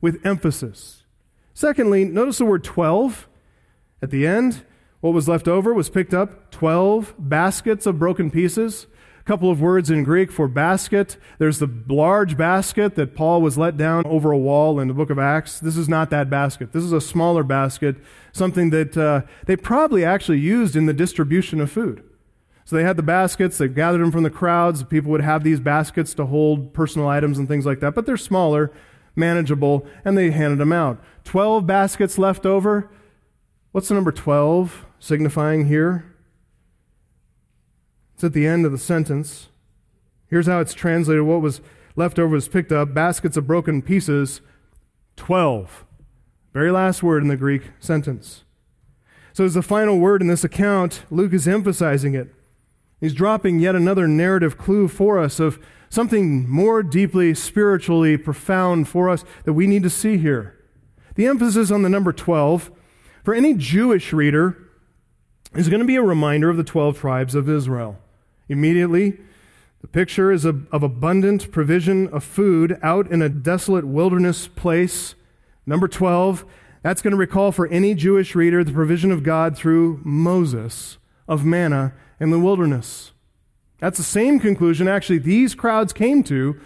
with 0.00 0.24
emphasis. 0.24 1.04
Secondly, 1.52 2.06
notice 2.06 2.38
the 2.38 2.46
word 2.46 2.64
12 2.64 3.28
at 4.00 4.10
the 4.10 4.26
end. 4.26 4.64
What 5.00 5.12
was 5.12 5.28
left 5.28 5.46
over 5.46 5.74
was 5.74 5.90
picked 5.90 6.14
up 6.14 6.50
12 6.52 7.16
baskets 7.18 7.84
of 7.84 7.98
broken 7.98 8.30
pieces 8.30 8.86
couple 9.26 9.50
of 9.50 9.60
words 9.60 9.90
in 9.90 10.04
Greek 10.04 10.30
for 10.30 10.46
basket. 10.46 11.16
There's 11.38 11.58
the 11.58 11.68
large 11.88 12.36
basket 12.36 12.94
that 12.94 13.16
Paul 13.16 13.42
was 13.42 13.58
let 13.58 13.76
down 13.76 14.06
over 14.06 14.30
a 14.30 14.38
wall 14.38 14.78
in 14.78 14.86
the 14.86 14.94
book 14.94 15.10
of 15.10 15.18
Acts. 15.18 15.58
This 15.58 15.76
is 15.76 15.88
not 15.88 16.10
that 16.10 16.30
basket. 16.30 16.72
This 16.72 16.84
is 16.84 16.92
a 16.92 17.00
smaller 17.00 17.42
basket, 17.42 17.96
something 18.32 18.70
that 18.70 18.96
uh, 18.96 19.22
they 19.46 19.56
probably 19.56 20.04
actually 20.04 20.38
used 20.38 20.76
in 20.76 20.86
the 20.86 20.92
distribution 20.92 21.60
of 21.60 21.70
food. 21.70 22.04
So 22.64 22.76
they 22.76 22.84
had 22.84 22.96
the 22.96 23.02
baskets, 23.02 23.58
they 23.58 23.68
gathered 23.68 24.00
them 24.00 24.12
from 24.12 24.22
the 24.22 24.30
crowds. 24.30 24.84
People 24.84 25.10
would 25.10 25.20
have 25.20 25.42
these 25.42 25.60
baskets 25.60 26.14
to 26.14 26.26
hold 26.26 26.72
personal 26.72 27.08
items 27.08 27.38
and 27.38 27.48
things 27.48 27.66
like 27.66 27.80
that, 27.80 27.94
but 27.94 28.06
they're 28.06 28.16
smaller, 28.16 28.72
manageable, 29.16 29.86
and 30.04 30.16
they 30.16 30.30
handed 30.30 30.58
them 30.58 30.72
out. 30.72 31.02
Twelve 31.24 31.66
baskets 31.66 32.16
left 32.16 32.46
over. 32.46 32.90
What's 33.72 33.88
the 33.88 33.94
number 33.94 34.10
12 34.10 34.86
signifying 34.98 35.66
here? 35.66 36.15
It's 38.16 38.24
at 38.24 38.32
the 38.32 38.46
end 38.46 38.64
of 38.64 38.72
the 38.72 38.78
sentence. 38.78 39.48
Here's 40.26 40.46
how 40.46 40.58
it's 40.60 40.72
translated. 40.72 41.24
What 41.24 41.42
was 41.42 41.60
left 41.96 42.18
over 42.18 42.32
was 42.32 42.48
picked 42.48 42.72
up 42.72 42.94
baskets 42.94 43.36
of 43.36 43.46
broken 43.46 43.82
pieces, 43.82 44.40
12. 45.16 45.84
Very 46.54 46.70
last 46.70 47.02
word 47.02 47.22
in 47.22 47.28
the 47.28 47.36
Greek 47.36 47.72
sentence. 47.78 48.44
So, 49.34 49.44
as 49.44 49.52
the 49.52 49.60
final 49.60 49.98
word 49.98 50.22
in 50.22 50.28
this 50.28 50.44
account, 50.44 51.02
Luke 51.10 51.34
is 51.34 51.46
emphasizing 51.46 52.14
it. 52.14 52.34
He's 53.02 53.12
dropping 53.12 53.58
yet 53.58 53.74
another 53.74 54.08
narrative 54.08 54.56
clue 54.56 54.88
for 54.88 55.18
us 55.18 55.38
of 55.38 55.58
something 55.90 56.48
more 56.48 56.82
deeply 56.82 57.34
spiritually 57.34 58.16
profound 58.16 58.88
for 58.88 59.10
us 59.10 59.26
that 59.44 59.52
we 59.52 59.66
need 59.66 59.82
to 59.82 59.90
see 59.90 60.16
here. 60.16 60.58
The 61.16 61.26
emphasis 61.26 61.70
on 61.70 61.82
the 61.82 61.90
number 61.90 62.14
12, 62.14 62.70
for 63.22 63.34
any 63.34 63.52
Jewish 63.52 64.14
reader, 64.14 64.56
is 65.54 65.68
going 65.68 65.80
to 65.80 65.86
be 65.86 65.96
a 65.96 66.02
reminder 66.02 66.48
of 66.48 66.56
the 66.56 66.64
12 66.64 66.98
tribes 66.98 67.34
of 67.34 67.50
Israel. 67.50 67.98
Immediately, 68.48 69.18
the 69.80 69.88
picture 69.88 70.32
is 70.32 70.44
of, 70.44 70.66
abundant 70.72 71.50
provision 71.50 72.08
of 72.08 72.24
food 72.24 72.78
out 72.82 73.10
in 73.10 73.22
a 73.22 73.28
desolate 73.28 73.84
wilderness 73.84 74.48
place. 74.48 75.14
Number 75.64 75.88
12, 75.88 76.44
that's 76.82 77.02
going 77.02 77.12
to 77.12 77.16
recall 77.16 77.52
for 77.52 77.66
any 77.68 77.94
Jewish 77.94 78.34
reader 78.34 78.62
the 78.62 78.72
provision 78.72 79.10
of 79.10 79.22
God 79.22 79.56
through 79.56 80.00
Moses 80.04 80.98
of 81.28 81.44
manna 81.44 81.92
in 82.20 82.30
the 82.30 82.38
wilderness. 82.38 83.12
That's 83.78 83.98
the 83.98 84.04
same 84.04 84.40
conclusion, 84.40 84.88
actually, 84.88 85.18
these 85.18 85.54
crowds 85.54 85.92
came 85.92 86.22
to 86.24 86.58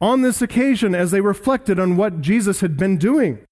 on 0.00 0.22
this 0.22 0.42
occasion 0.42 0.94
as 0.94 1.10
they 1.10 1.20
reflected 1.20 1.78
on 1.78 1.96
what 1.96 2.20
Jesus 2.20 2.60
had 2.60 2.76
been 2.76 2.96
doing. 2.98 3.44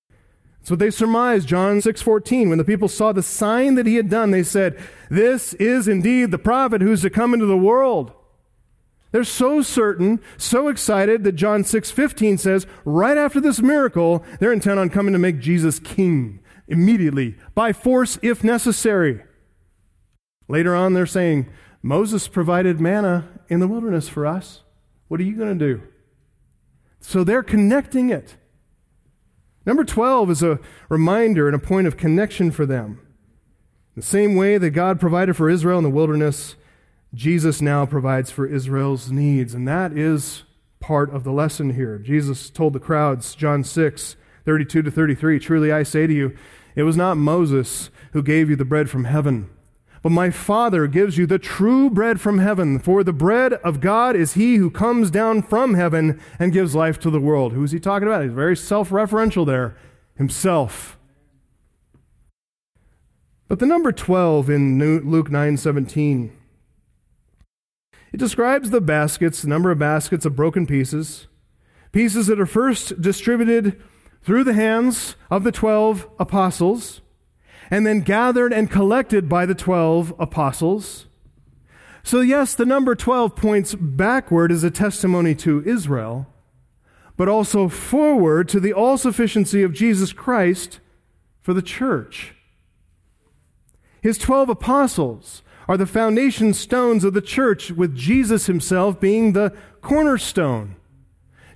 That's 0.69 0.73
what 0.73 0.81
they 0.81 0.91
surmised, 0.91 1.49
John 1.49 1.81
6:14. 1.81 2.51
When 2.51 2.59
the 2.59 2.65
people 2.65 2.89
saw 2.89 3.11
the 3.13 3.23
sign 3.23 3.75
that 3.77 3.87
he 3.87 3.97
had 3.97 4.11
done, 4.11 4.33
they 4.33 4.43
said, 4.43 4.77
"This 5.09 5.55
is 5.55 5.89
indeed 5.89 6.31
the 6.31 6.37
prophet 6.37 6.83
who's 6.83 7.01
to 7.01 7.09
come 7.09 7.33
into 7.33 7.47
the 7.47 7.57
world." 7.57 8.13
They're 9.11 9.25
so 9.25 9.63
certain, 9.63 10.21
so 10.37 10.69
excited 10.69 11.25
that 11.25 11.37
John 11.37 11.65
6:15 11.65 12.37
says, 12.37 12.67
right 12.85 13.17
after 13.17 13.41
this 13.41 13.63
miracle, 13.63 14.23
they're 14.41 14.53
intent 14.53 14.79
on 14.79 14.91
coming 14.91 15.15
to 15.15 15.19
make 15.19 15.41
Jesus 15.41 15.79
king. 15.79 16.41
immediately, 16.71 17.35
by 17.55 17.73
force 17.73 18.19
if 18.21 18.45
necessary. 18.45 19.23
Later 20.49 20.75
on, 20.75 20.93
they're 20.93 21.07
saying, 21.07 21.47
Moses 21.83 22.29
provided 22.29 22.79
manna 22.79 23.27
in 23.49 23.61
the 23.61 23.69
wilderness 23.69 24.07
for 24.07 24.27
us. 24.27 24.65
What 25.07 25.19
are 25.19 25.25
you 25.25 25.35
going 25.35 25.59
to 25.59 25.67
do? 25.77 25.83
So 27.01 27.25
they're 27.25 27.43
connecting 27.43 28.11
it. 28.11 28.37
Number 29.69 29.85
12 29.85 30.31
is 30.31 30.43
a 30.43 30.61
reminder 30.89 31.47
and 31.47 31.55
a 31.55 31.59
point 31.59 31.87
of 31.87 31.99
connection 31.99 32.51
for 32.51 32.65
them. 32.65 33.07
The 33.97 34.01
same 34.01 34.35
way 34.35 34.57
that 34.57 34.71
God 34.71 34.99
provided 34.99 35.37
for 35.37 35.51
Israel 35.51 35.77
in 35.77 35.85
the 35.85 35.91
wilderness, 35.91 36.57
Jesus 37.13 37.61
now 37.61 37.85
provides 37.85 38.31
for 38.31 38.47
Israel's 38.47 39.11
needs. 39.13 39.53
And 39.53 39.69
that 39.69 39.93
is 39.93 40.45
part 40.81 41.13
of 41.13 41.23
the 41.23 41.33
lesson 41.33 41.75
here. 41.75 41.99
Jesus 41.99 42.49
told 42.49 42.73
the 42.73 42.81
crowds, 42.81 43.35
John 43.35 43.63
6, 43.63 44.17
32 44.47 44.81
to 44.81 44.91
33, 44.91 45.39
Truly 45.39 45.71
I 45.71 45.83
say 45.83 46.07
to 46.07 46.15
you, 46.15 46.35
it 46.75 46.85
was 46.85 46.97
not 46.97 47.19
Moses 47.19 47.91
who 48.13 48.23
gave 48.23 48.49
you 48.49 48.57
the 48.57 48.65
bread 48.65 48.89
from 48.89 49.05
heaven, 49.05 49.51
but 50.03 50.13
my 50.13 50.31
Father 50.31 50.87
gives 50.87 51.19
you 51.19 51.27
the 51.27 51.39
true 51.39 51.91
bread 51.91 52.21
from 52.21 52.39
heaven. 52.39 52.79
For 52.79 53.03
the 53.03 53.13
bread 53.13 53.55
of 53.55 53.81
God 53.81 54.17
is 54.17 54.35
he 54.35 54.57
who 54.57 54.71
comes 54.71 55.11
down 55.11 55.43
from 55.43 55.75
heaven 55.75 56.21
and 56.39 56.53
gives 56.53 56.75
life 56.75 56.99
to 57.01 57.11
the 57.11 57.21
world. 57.21 57.53
Who 57.53 57.65
is 57.65 57.73
he 57.73 57.81
talking 57.81 58.09
about? 58.09 58.25
He's 58.25 58.33
very 58.33 58.57
self 58.57 58.91
referential 58.91 59.47
there. 59.47 59.77
Himself. 60.17 60.99
But 63.47 63.61
the 63.61 63.67
number 63.67 63.93
12 63.93 64.51
in 64.51 64.79
Luke 64.79 65.31
9 65.31 65.57
17 65.57 66.33
it 68.13 68.17
describes 68.17 68.71
the 68.71 68.81
baskets, 68.81 69.43
the 69.43 69.49
number 69.49 69.71
of 69.71 69.79
baskets 69.79 70.25
of 70.25 70.37
broken 70.37 70.67
pieces, 70.67 71.27
pieces 71.93 72.27
that 72.27 72.41
are 72.41 72.47
first 72.47 73.01
distributed 73.01 73.81
through 74.23 74.45
the 74.45 74.55
hands 74.55 75.15
of 75.31 75.45
the 75.45 75.53
12 75.53 76.09
apostles, 76.19 77.01
and 77.71 77.87
then 77.87 78.01
gathered 78.01 78.53
and 78.53 78.71
collected 78.71 79.29
by 79.29 79.47
the 79.47 79.55
12 79.55 80.15
apostles. 80.19 81.07
So, 82.03 82.21
yes, 82.21 82.55
the 82.55 82.65
number 82.65 82.95
12 82.95 83.37
points 83.37 83.75
backward 83.75 84.51
as 84.51 84.65
a 84.65 84.71
testimony 84.71 85.35
to 85.37 85.63
Israel, 85.67 86.27
but 87.17 87.29
also 87.29 87.69
forward 87.69 88.49
to 88.49 88.61
the 88.61 88.73
all 88.73 88.97
sufficiency 88.97 89.63
of 89.63 89.75
Jesus 89.75 90.13
Christ 90.13 90.81
for 91.41 91.53
the 91.53 91.63
church. 91.63 92.35
His 94.01 94.17
12 94.17 94.49
apostles 94.49 95.43
are 95.69 95.77
the 95.77 95.87
foundation 95.87 96.55
stones 96.55 97.05
of 97.05 97.13
the 97.13 97.21
church, 97.21 97.71
with 97.71 97.95
Jesus 97.95 98.47
himself 98.47 98.99
being 98.99 99.33
the 99.33 99.55
cornerstone. 99.83 100.77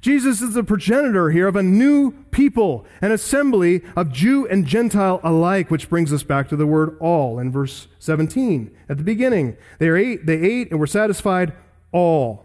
Jesus 0.02 0.42
is 0.42 0.54
the 0.54 0.64
progenitor 0.64 1.30
here 1.30 1.46
of 1.46 1.54
a 1.54 1.62
new 1.62 2.10
people, 2.32 2.84
an 3.00 3.12
assembly 3.12 3.82
of 3.96 4.12
Jew 4.12 4.48
and 4.48 4.66
Gentile 4.66 5.20
alike, 5.22 5.70
which 5.70 5.88
brings 5.88 6.12
us 6.12 6.24
back 6.24 6.48
to 6.48 6.56
the 6.56 6.66
word 6.66 6.96
all 6.98 7.38
in 7.38 7.52
verse 7.52 7.86
17 8.00 8.76
at 8.88 8.98
the 8.98 9.04
beginning. 9.04 9.56
They, 9.78 9.88
ate, 9.90 10.26
they 10.26 10.40
ate 10.40 10.72
and 10.72 10.80
were 10.80 10.88
satisfied 10.88 11.52
all. 11.92 12.44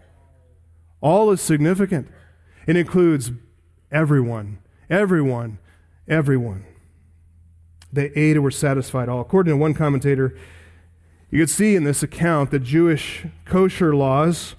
All 1.01 1.31
is 1.31 1.41
significant. 1.41 2.07
It 2.67 2.75
includes 2.75 3.31
everyone, 3.91 4.59
everyone, 4.87 5.57
everyone. 6.07 6.63
They 7.91 8.11
ate 8.15 8.35
and 8.35 8.43
were 8.43 8.51
satisfied 8.51 9.09
all. 9.09 9.21
According 9.21 9.53
to 9.53 9.57
one 9.57 9.73
commentator, 9.73 10.37
you 11.31 11.39
can 11.39 11.47
see 11.47 11.75
in 11.75 11.85
this 11.85 12.03
account 12.03 12.51
the 12.51 12.59
Jewish 12.59 13.25
kosher 13.45 13.95
laws 13.95 14.53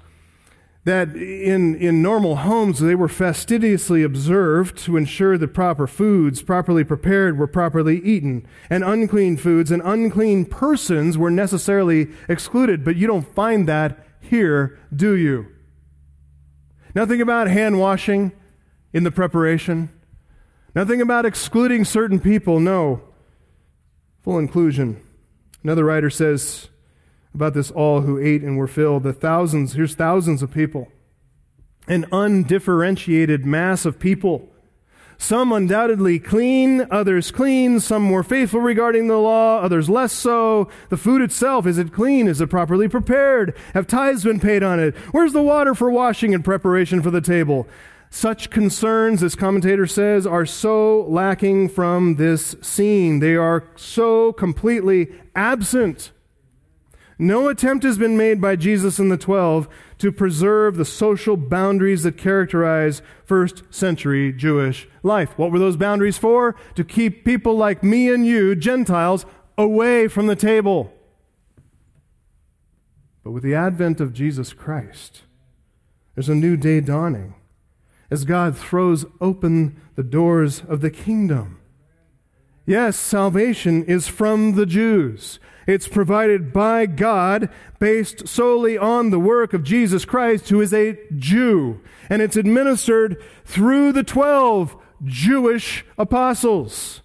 that 0.89 1.15
in, 1.15 1.75
in 1.77 2.01
normal 2.01 2.37
homes 2.37 2.79
they 2.79 2.95
were 2.95 3.09
fastidiously 3.09 4.03
observed 4.03 4.79
to 4.79 4.97
ensure 4.97 5.37
that 5.37 5.55
proper 5.55 5.87
foods, 5.87 6.43
properly 6.43 6.83
prepared, 6.83 7.39
were 7.39 7.47
properly 7.47 8.01
eaten, 8.01 8.47
and 8.71 8.83
unclean 8.83 9.37
foods 9.37 9.71
and 9.71 9.83
unclean 9.85 10.47
persons 10.47 11.19
were 11.19 11.31
necessarily 11.31 12.09
excluded. 12.29 12.85
But 12.85 12.97
you 12.97 13.07
don't 13.07 13.35
find 13.35 13.69
that 13.69 14.05
here, 14.21 14.79
do 14.95 15.15
you? 15.15 15.49
Nothing 16.95 17.21
about 17.21 17.49
hand 17.49 17.79
washing 17.79 18.33
in 18.93 19.05
the 19.05 19.11
preparation. 19.11 19.91
Nothing 20.75 21.01
about 21.01 21.27
excluding 21.27 21.85
certain 21.85 22.19
people. 22.19 22.61
No. 22.61 23.03
Full 24.23 24.39
inclusion. 24.39 25.03
Another 25.63 25.85
writer 25.85 26.11
says 26.11 26.69
about 27.39 27.55
this 27.55 27.71
all 27.71 28.01
who 28.01 28.19
ate 28.19 28.43
and 28.43 28.59
were 28.59 28.67
filled, 28.67 29.05
the 29.05 29.13
thousands, 29.13 29.75
here's 29.75 29.95
thousands 29.95 30.43
of 30.43 30.51
people, 30.51 30.89
an 31.87 32.05
undifferentiated 32.11 33.47
mass 33.47 33.85
of 33.85 34.01
people. 34.01 34.49
Some 35.19 35.53
undoubtedly 35.53 36.19
clean, 36.19 36.89
others 36.91 37.31
clean, 37.31 37.79
some 37.79 38.03
more 38.03 38.25
faithful 38.25 38.61
regarding 38.61 39.07
the 39.07 39.19
law, 39.19 39.61
others 39.61 39.89
less 39.89 40.13
so. 40.13 40.69
The 40.89 40.97
food 40.97 41.23
itself, 41.23 41.65
is 41.65 41.79
it 41.79 41.93
clean? 41.93 42.27
Is 42.27 42.41
it 42.41 42.49
properly 42.49 42.89
prepared? 42.89 43.57
Have 43.73 43.87
tithes 43.87 44.25
been 44.25 44.41
paid 44.41 44.65
on 44.65 44.81
it? 44.81 44.97
Where's 45.13 45.33
the 45.33 45.43
water 45.43 45.77
for 45.77 45.91
washing 45.93 46.35
and 46.35 46.45
preparation 46.45 47.03
for 47.03 47.13
the 47.13 47.21
table? 47.21 47.69
Such 48.11 48.51
concerns, 48.51 49.21
this 49.21 49.37
commentator 49.37 49.87
says, 49.87 50.27
are 50.27 50.47
so 50.47 51.03
lacking 51.09 51.69
from 51.69 52.17
this 52.17 52.57
scene. 52.63 53.21
They 53.21 53.37
are 53.37 53.69
so 53.77 54.33
completely 54.33 55.13
absent. 55.37 56.11
No 57.19 57.49
attempt 57.49 57.85
has 57.85 57.99
been 57.99 58.17
made 58.17 58.41
by 58.41 58.55
Jesus 58.55 59.01
and 59.01 59.11
the 59.11 59.17
twelve 59.17 59.69
to 59.99 60.13
preserve 60.13 60.77
the 60.77 60.85
social 60.85 61.37
boundaries 61.37 62.05
that 62.05 62.17
characterize 62.17 63.03
first 63.25 63.65
century 63.71 64.33
Jewish 64.33 64.87
life. 65.03 65.37
What 65.37 65.51
were 65.51 65.59
those 65.59 65.77
boundaries 65.77 66.17
for? 66.17 66.55
To 66.77 66.85
keep 66.85 67.25
people 67.25 67.57
like 67.57 67.83
me 67.83 68.09
and 68.09 68.25
you, 68.25 68.55
Gentiles, 68.55 69.27
away 69.57 70.07
from 70.07 70.29
the 70.29 70.37
table. 70.37 70.93
But 73.25 73.33
with 73.33 73.43
the 73.43 73.55
advent 73.55 74.01
of 74.01 74.13
Jesus 74.13 74.53
Christ, 74.53 75.23
there's 76.15 76.29
a 76.29 76.37
new 76.37 76.57
day 76.57 76.81
dawning 76.81 77.35
as 78.11 78.25
God 78.25 78.57
throws 78.57 79.05
open 79.21 79.81
the 79.97 80.05
doors 80.05 80.63
of 80.69 80.81
the 80.81 80.91
kingdom. 80.91 81.59
Yes, 82.65 82.97
salvation 82.97 83.85
is 83.85 84.07
from 84.07 84.55
the 84.55 84.67
Jews. 84.67 85.41
It's 85.69 85.87
provided 85.87 86.51
by 86.51 86.87
God 86.87 87.51
based 87.79 88.27
solely 88.27 88.79
on 88.79 89.11
the 89.11 89.19
work 89.19 89.53
of 89.53 89.63
Jesus 89.63 90.07
Christ, 90.07 90.49
who 90.49 90.63
is 90.63 90.73
a 90.73 90.99
Jew. 91.15 91.83
And 92.09 92.23
it's 92.23 92.37
administered 92.37 93.23
through 93.45 93.93
the 93.93 94.03
12 94.03 94.75
Jewish 95.05 95.85
apostles. 95.99 97.03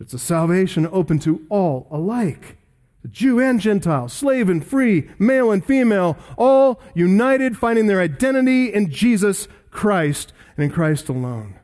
It's 0.00 0.12
a 0.12 0.18
salvation 0.18 0.88
open 0.90 1.20
to 1.20 1.46
all 1.48 1.86
alike. 1.92 2.58
The 3.02 3.08
Jew 3.08 3.38
and 3.38 3.60
Gentile, 3.60 4.08
slave 4.08 4.48
and 4.48 4.66
free, 4.66 5.08
male 5.20 5.52
and 5.52 5.64
female, 5.64 6.18
all 6.36 6.80
united, 6.92 7.56
finding 7.56 7.86
their 7.86 8.00
identity 8.00 8.74
in 8.74 8.90
Jesus 8.90 9.46
Christ 9.70 10.32
and 10.56 10.64
in 10.64 10.72
Christ 10.72 11.08
alone. 11.08 11.60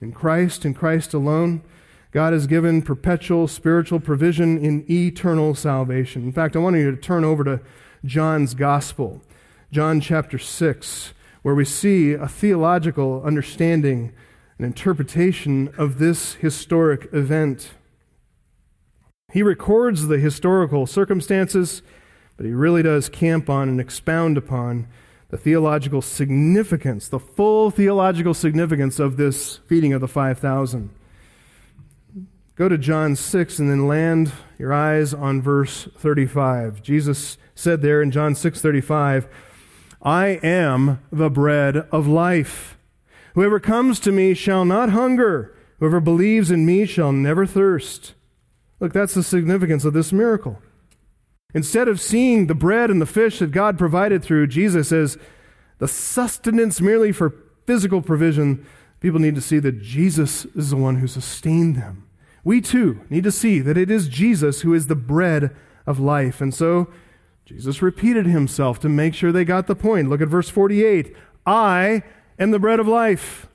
In 0.00 0.12
Christ 0.12 0.64
and 0.64 0.76
Christ 0.76 1.14
alone, 1.14 1.64
God 2.14 2.32
has 2.32 2.46
given 2.46 2.80
perpetual 2.80 3.48
spiritual 3.48 3.98
provision 3.98 4.56
in 4.56 4.88
eternal 4.88 5.52
salvation. 5.56 6.22
In 6.22 6.30
fact, 6.30 6.54
I 6.54 6.60
want 6.60 6.76
you 6.76 6.92
to 6.92 6.96
turn 6.96 7.24
over 7.24 7.42
to 7.42 7.60
John's 8.04 8.54
Gospel, 8.54 9.20
John 9.72 10.00
chapter 10.00 10.38
6, 10.38 11.12
where 11.42 11.56
we 11.56 11.64
see 11.64 12.12
a 12.12 12.28
theological 12.28 13.20
understanding 13.24 14.12
and 14.58 14.64
interpretation 14.64 15.74
of 15.76 15.98
this 15.98 16.34
historic 16.34 17.12
event. 17.12 17.72
He 19.32 19.42
records 19.42 20.06
the 20.06 20.20
historical 20.20 20.86
circumstances, 20.86 21.82
but 22.36 22.46
he 22.46 22.52
really 22.52 22.84
does 22.84 23.08
camp 23.08 23.50
on 23.50 23.68
and 23.68 23.80
expound 23.80 24.38
upon 24.38 24.86
the 25.30 25.36
theological 25.36 26.00
significance, 26.00 27.08
the 27.08 27.18
full 27.18 27.72
theological 27.72 28.34
significance 28.34 29.00
of 29.00 29.16
this 29.16 29.56
feeding 29.66 29.92
of 29.92 30.00
the 30.00 30.06
5,000. 30.06 30.90
Go 32.56 32.68
to 32.68 32.78
John 32.78 33.16
6 33.16 33.58
and 33.58 33.68
then 33.68 33.88
land 33.88 34.30
your 34.60 34.72
eyes 34.72 35.12
on 35.12 35.42
verse 35.42 35.88
35. 35.98 36.82
Jesus 36.82 37.36
said 37.56 37.82
there 37.82 38.00
in 38.00 38.12
John 38.12 38.36
6:35, 38.36 39.26
"I 40.00 40.38
am 40.42 41.00
the 41.10 41.30
bread 41.30 41.78
of 41.90 42.06
life. 42.06 42.78
Whoever 43.34 43.58
comes 43.58 43.98
to 44.00 44.12
me 44.12 44.34
shall 44.34 44.64
not 44.64 44.90
hunger; 44.90 45.52
whoever 45.80 45.98
believes 45.98 46.52
in 46.52 46.64
me 46.64 46.86
shall 46.86 47.10
never 47.10 47.44
thirst." 47.44 48.14
Look, 48.78 48.92
that's 48.92 49.14
the 49.14 49.24
significance 49.24 49.84
of 49.84 49.92
this 49.92 50.12
miracle. 50.12 50.62
Instead 51.54 51.88
of 51.88 52.00
seeing 52.00 52.46
the 52.46 52.54
bread 52.54 52.88
and 52.88 53.00
the 53.00 53.06
fish 53.06 53.40
that 53.40 53.50
God 53.50 53.76
provided 53.76 54.22
through 54.22 54.46
Jesus 54.46 54.92
as 54.92 55.18
the 55.78 55.88
sustenance 55.88 56.80
merely 56.80 57.10
for 57.10 57.34
physical 57.66 58.00
provision, 58.00 58.64
people 59.00 59.18
need 59.18 59.34
to 59.34 59.40
see 59.40 59.58
that 59.58 59.82
Jesus 59.82 60.44
is 60.54 60.70
the 60.70 60.76
one 60.76 60.96
who 60.96 61.08
sustained 61.08 61.74
them. 61.74 62.04
We 62.44 62.60
too 62.60 63.00
need 63.08 63.24
to 63.24 63.32
see 63.32 63.60
that 63.60 63.78
it 63.78 63.90
is 63.90 64.08
Jesus 64.08 64.60
who 64.60 64.74
is 64.74 64.86
the 64.86 64.94
bread 64.94 65.54
of 65.86 65.98
life. 65.98 66.40
And 66.40 66.54
so 66.54 66.88
Jesus 67.44 67.82
repeated 67.82 68.26
himself 68.26 68.78
to 68.80 68.88
make 68.88 69.14
sure 69.14 69.32
they 69.32 69.44
got 69.44 69.66
the 69.66 69.74
point. 69.74 70.08
Look 70.08 70.20
at 70.20 70.28
verse 70.28 70.48
48 70.48 71.16
I 71.46 72.02
am 72.38 72.50
the 72.50 72.58
bread 72.58 72.80
of 72.80 72.88
life. 72.88 73.48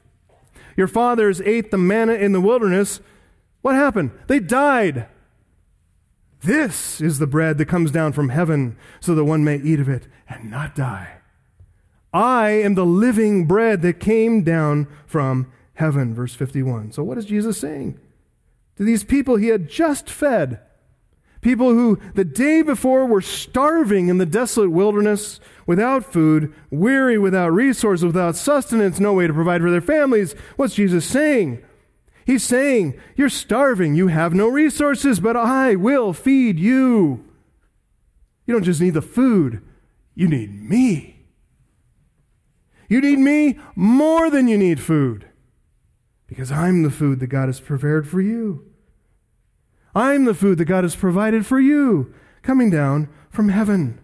Your 0.75 0.87
fathers 0.87 1.41
ate 1.41 1.71
the 1.71 1.77
manna 1.77 2.13
in 2.13 2.31
the 2.31 2.41
wilderness. 2.41 2.99
What 3.61 3.75
happened? 3.75 4.11
They 4.27 4.39
died. 4.39 5.07
This 6.41 7.01
is 7.01 7.19
the 7.19 7.27
bread 7.27 7.57
that 7.57 7.65
comes 7.65 7.91
down 7.91 8.13
from 8.13 8.29
heaven 8.29 8.77
so 9.01 9.13
that 9.13 9.25
one 9.25 9.43
may 9.43 9.57
eat 9.57 9.79
of 9.79 9.89
it 9.89 10.07
and 10.27 10.49
not 10.49 10.75
die. 10.75 11.17
I 12.13 12.49
am 12.51 12.75
the 12.75 12.85
living 12.85 13.45
bread 13.45 13.81
that 13.81 13.99
came 13.99 14.43
down 14.43 14.87
from 15.05 15.51
heaven. 15.73 16.13
Verse 16.13 16.33
51. 16.33 16.93
So, 16.93 17.03
what 17.03 17.17
is 17.17 17.25
Jesus 17.25 17.59
saying? 17.59 17.99
To 18.79 18.85
these 18.85 19.03
people 19.03 19.35
he 19.35 19.49
had 19.49 19.69
just 19.69 20.09
fed, 20.09 20.61
people 21.41 21.71
who 21.71 21.99
the 22.15 22.23
day 22.23 22.61
before 22.61 23.05
were 23.05 23.21
starving 23.21 24.07
in 24.07 24.19
the 24.19 24.25
desolate 24.25 24.71
wilderness 24.71 25.41
without 25.67 26.05
food, 26.05 26.53
weary, 26.71 27.17
without 27.17 27.51
resources, 27.51 28.05
without 28.05 28.37
sustenance, 28.37 28.97
no 28.97 29.11
way 29.11 29.27
to 29.27 29.33
provide 29.33 29.59
for 29.59 29.69
their 29.69 29.81
families. 29.81 30.33
What's 30.55 30.75
Jesus 30.75 31.05
saying? 31.05 31.61
He's 32.25 32.43
saying, 32.43 32.97
You're 33.17 33.27
starving, 33.27 33.95
you 33.95 34.07
have 34.07 34.33
no 34.33 34.47
resources, 34.47 35.19
but 35.19 35.35
I 35.35 35.75
will 35.75 36.13
feed 36.13 36.57
you. 36.57 37.25
You 38.45 38.53
don't 38.53 38.63
just 38.63 38.79
need 38.79 38.93
the 38.93 39.01
food, 39.01 39.61
you 40.15 40.29
need 40.29 40.53
me. 40.63 41.25
You 42.87 43.01
need 43.01 43.19
me 43.19 43.59
more 43.75 44.29
than 44.29 44.47
you 44.47 44.57
need 44.57 44.79
food 44.79 45.25
because 46.29 46.51
I'm 46.51 46.83
the 46.83 46.91
food 46.91 47.19
that 47.19 47.27
God 47.27 47.49
has 47.49 47.59
prepared 47.59 48.07
for 48.07 48.21
you. 48.21 48.68
I'm 49.95 50.25
the 50.25 50.33
food 50.33 50.57
that 50.57 50.65
God 50.65 50.83
has 50.83 50.95
provided 50.95 51.45
for 51.45 51.59
you, 51.59 52.13
coming 52.41 52.69
down 52.69 53.09
from 53.29 53.49
heaven. 53.49 53.99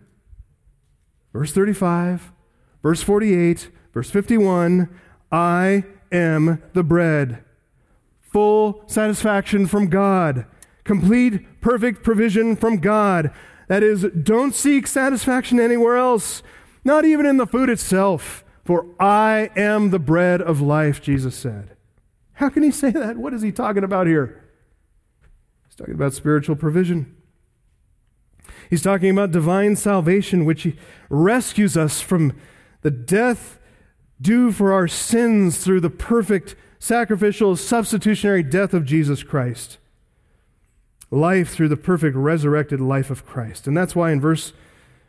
Verse 1.34 1.52
35, 1.52 2.32
verse 2.82 3.02
48, 3.02 3.70
verse 3.94 4.10
51 4.10 4.90
I 5.32 5.84
am 6.12 6.62
the 6.74 6.84
bread. 6.84 7.44
Full 8.22 8.84
satisfaction 8.88 9.68
from 9.68 9.88
God, 9.88 10.46
complete, 10.84 11.62
perfect 11.62 12.04
provision 12.04 12.56
from 12.56 12.78
God. 12.78 13.32
That 13.68 13.84
is, 13.84 14.04
don't 14.04 14.54
seek 14.54 14.88
satisfaction 14.88 15.60
anywhere 15.60 15.98
else, 15.98 16.44
not 16.84 17.06
even 17.06 17.26
in 17.26 17.38
the 17.38 17.48
food 17.48 17.70
itself. 17.70 18.44
For 18.64 18.88
I 19.00 19.52
am 19.56 19.92
the 19.92 20.00
bread 20.00 20.42
of 20.42 20.60
life, 20.60 21.02
Jesus 21.02 21.36
said. 21.36 21.76
How 22.34 22.50
can 22.50 22.64
he 22.64 22.72
say 22.72 22.90
that? 22.92 23.16
What 23.16 23.34
is 23.34 23.44
he 23.44 23.52
talking 23.52 23.84
about 23.84 24.08
here? 24.08 24.45
He's 25.76 25.82
talking 25.82 25.96
about 25.96 26.14
spiritual 26.14 26.56
provision. 26.56 27.18
He's 28.70 28.82
talking 28.82 29.10
about 29.10 29.32
divine 29.32 29.76
salvation, 29.76 30.46
which 30.46 30.74
rescues 31.10 31.76
us 31.76 32.00
from 32.00 32.32
the 32.82 32.92
death 32.92 33.60
due 34.22 34.54
for 34.54 34.72
our 34.72 34.88
sins 34.88 35.58
through 35.58 35.82
the 35.82 35.90
perfect 35.90 36.56
sacrificial 36.80 37.58
substitutionary 37.58 38.42
death 38.42 38.74
of 38.74 38.86
Jesus 38.86 39.22
Christ. 39.22 39.78
Life 41.12 41.50
through 41.50 41.68
the 41.68 41.76
perfect 41.76 42.16
resurrected 42.16 42.80
life 42.80 43.10
of 43.10 43.26
Christ. 43.26 43.68
And 43.68 43.76
that's 43.76 43.98
why 43.98 44.12
in 44.12 44.22
verse 44.22 44.54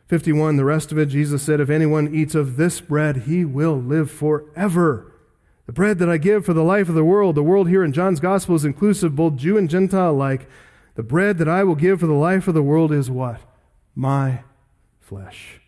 51, 0.09 0.57
the 0.57 0.65
rest 0.65 0.91
of 0.91 0.99
it, 0.99 1.07
Jesus 1.07 1.45
said, 1.45 1.61
If 1.61 1.71
anyone 1.71 2.13
eats 2.13 2.35
of 2.35 2.57
this 2.57 2.81
bread, 2.81 3.19
he 3.19 3.45
will 3.45 3.81
live 3.81 4.11
forever. 4.11 5.13
The 5.67 5.73
bread 5.73 5.99
that 5.99 6.09
I 6.09 6.17
give 6.17 6.45
for 6.45 6.53
the 6.53 6.63
life 6.63 6.89
of 6.89 6.95
the 6.95 7.05
world, 7.05 7.35
the 7.35 7.43
world 7.43 7.69
here 7.69 7.85
in 7.85 7.93
John's 7.93 8.21
gospel 8.21 8.55
is 8.55 8.65
inclusive, 8.65 9.17
both 9.17 9.37
Jew 9.37 9.59
and 9.59 9.69
Gentile 9.69 10.13
alike. 10.13 10.49
The 10.95 11.03
bread 11.03 11.39
that 11.39 11.49
I 11.49 11.65
will 11.65 11.75
give 11.75 12.01
for 12.01 12.07
the 12.07 12.15
life 12.15 12.49
of 12.49 12.55
the 12.55 12.63
world 12.63 12.93
is 12.93 13.11
what? 13.11 13.41
My 13.95 14.45
flesh. 15.01 15.61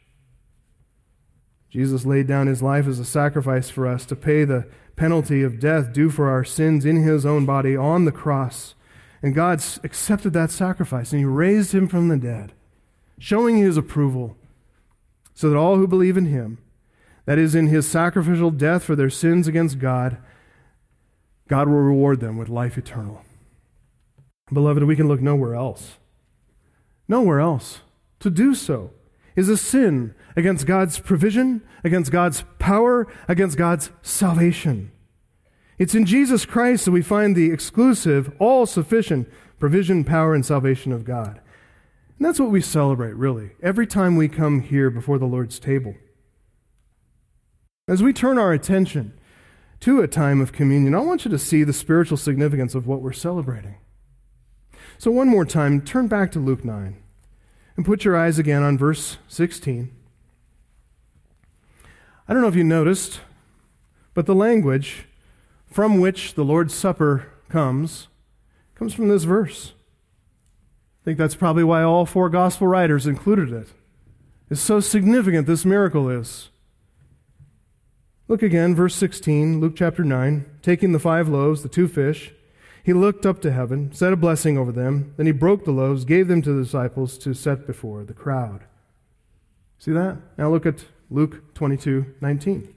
Jesus 1.68 2.06
laid 2.06 2.26
down 2.26 2.46
his 2.46 2.62
life 2.62 2.86
as 2.86 2.98
a 2.98 3.04
sacrifice 3.04 3.68
for 3.68 3.86
us 3.86 4.06
to 4.06 4.16
pay 4.16 4.44
the 4.44 4.68
penalty 4.96 5.42
of 5.42 5.60
death 5.60 5.92
due 5.92 6.10
for 6.10 6.28
our 6.30 6.44
sins 6.44 6.84
in 6.84 7.02
his 7.02 7.26
own 7.26 7.44
body 7.44 7.76
on 7.76 8.04
the 8.04 8.12
cross. 8.12 8.74
And 9.22 9.34
God 9.34 9.62
accepted 9.82 10.32
that 10.32 10.50
sacrifice 10.50 11.12
and 11.12 11.18
he 11.18 11.26
raised 11.26 11.74
him 11.74 11.88
from 11.88 12.08
the 12.08 12.16
dead 12.16 12.52
showing 13.18 13.56
his 13.56 13.76
approval, 13.76 14.36
so 15.34 15.50
that 15.50 15.56
all 15.56 15.76
who 15.76 15.86
believe 15.86 16.16
in 16.16 16.26
him, 16.26 16.58
that 17.28 17.38
is, 17.38 17.54
in 17.54 17.66
his 17.66 17.86
sacrificial 17.86 18.50
death 18.50 18.82
for 18.82 18.96
their 18.96 19.10
sins 19.10 19.46
against 19.46 19.78
God, 19.78 20.16
God 21.46 21.68
will 21.68 21.76
reward 21.76 22.20
them 22.20 22.38
with 22.38 22.48
life 22.48 22.78
eternal. 22.78 23.20
Beloved, 24.50 24.82
we 24.84 24.96
can 24.96 25.08
look 25.08 25.20
nowhere 25.20 25.54
else. 25.54 25.98
Nowhere 27.06 27.38
else. 27.38 27.80
To 28.20 28.30
do 28.30 28.54
so 28.54 28.92
is 29.36 29.50
a 29.50 29.58
sin 29.58 30.14
against 30.36 30.64
God's 30.66 31.00
provision, 31.00 31.60
against 31.84 32.10
God's 32.10 32.44
power, 32.58 33.06
against 33.28 33.58
God's 33.58 33.90
salvation. 34.00 34.90
It's 35.76 35.94
in 35.94 36.06
Jesus 36.06 36.46
Christ 36.46 36.86
that 36.86 36.92
we 36.92 37.02
find 37.02 37.36
the 37.36 37.50
exclusive, 37.50 38.32
all 38.38 38.64
sufficient 38.64 39.28
provision, 39.58 40.02
power, 40.02 40.34
and 40.34 40.46
salvation 40.46 40.92
of 40.92 41.04
God. 41.04 41.42
And 42.16 42.26
that's 42.26 42.40
what 42.40 42.50
we 42.50 42.62
celebrate, 42.62 43.16
really, 43.16 43.50
every 43.62 43.86
time 43.86 44.16
we 44.16 44.28
come 44.28 44.62
here 44.62 44.88
before 44.88 45.18
the 45.18 45.26
Lord's 45.26 45.58
table. 45.58 45.94
As 47.88 48.02
we 48.02 48.12
turn 48.12 48.36
our 48.36 48.52
attention 48.52 49.18
to 49.80 50.02
a 50.02 50.06
time 50.06 50.42
of 50.42 50.52
communion, 50.52 50.94
I 50.94 51.00
want 51.00 51.24
you 51.24 51.30
to 51.30 51.38
see 51.38 51.64
the 51.64 51.72
spiritual 51.72 52.18
significance 52.18 52.74
of 52.74 52.86
what 52.86 53.00
we're 53.00 53.12
celebrating. 53.12 53.76
So, 54.98 55.10
one 55.10 55.28
more 55.28 55.46
time, 55.46 55.80
turn 55.80 56.06
back 56.06 56.30
to 56.32 56.38
Luke 56.38 56.64
9 56.64 57.02
and 57.76 57.86
put 57.86 58.04
your 58.04 58.14
eyes 58.14 58.38
again 58.38 58.62
on 58.62 58.76
verse 58.76 59.16
16. 59.28 59.90
I 62.28 62.32
don't 62.34 62.42
know 62.42 62.48
if 62.48 62.56
you 62.56 62.64
noticed, 62.64 63.20
but 64.12 64.26
the 64.26 64.34
language 64.34 65.06
from 65.66 65.98
which 65.98 66.34
the 66.34 66.44
Lord's 66.44 66.74
Supper 66.74 67.32
comes 67.48 68.08
comes 68.74 68.92
from 68.92 69.08
this 69.08 69.24
verse 69.24 69.72
I 71.00 71.04
think 71.04 71.18
that's 71.18 71.34
probably 71.34 71.64
why 71.64 71.82
all 71.82 72.04
four 72.04 72.28
gospel 72.28 72.66
writers 72.66 73.06
included 73.06 73.50
it. 73.50 73.68
It's 74.50 74.60
so 74.60 74.80
significant, 74.80 75.46
this 75.46 75.64
miracle 75.64 76.10
is. 76.10 76.50
Look 78.28 78.42
again, 78.42 78.74
verse 78.74 78.94
16, 78.94 79.58
Luke 79.58 79.72
chapter 79.74 80.04
9. 80.04 80.44
Taking 80.60 80.92
the 80.92 80.98
five 80.98 81.30
loaves, 81.30 81.62
the 81.62 81.68
two 81.68 81.88
fish, 81.88 82.34
he 82.84 82.92
looked 82.92 83.24
up 83.24 83.40
to 83.40 83.50
heaven, 83.50 83.90
said 83.90 84.12
a 84.12 84.16
blessing 84.16 84.58
over 84.58 84.70
them. 84.70 85.14
Then 85.16 85.24
he 85.24 85.32
broke 85.32 85.64
the 85.64 85.70
loaves, 85.70 86.04
gave 86.04 86.28
them 86.28 86.42
to 86.42 86.52
the 86.52 86.62
disciples 86.62 87.16
to 87.18 87.32
set 87.32 87.66
before 87.66 88.04
the 88.04 88.12
crowd. 88.12 88.64
See 89.78 89.92
that? 89.92 90.18
Now 90.36 90.50
look 90.50 90.66
at 90.66 90.84
Luke 91.10 91.54
22 91.54 92.16
19. 92.20 92.74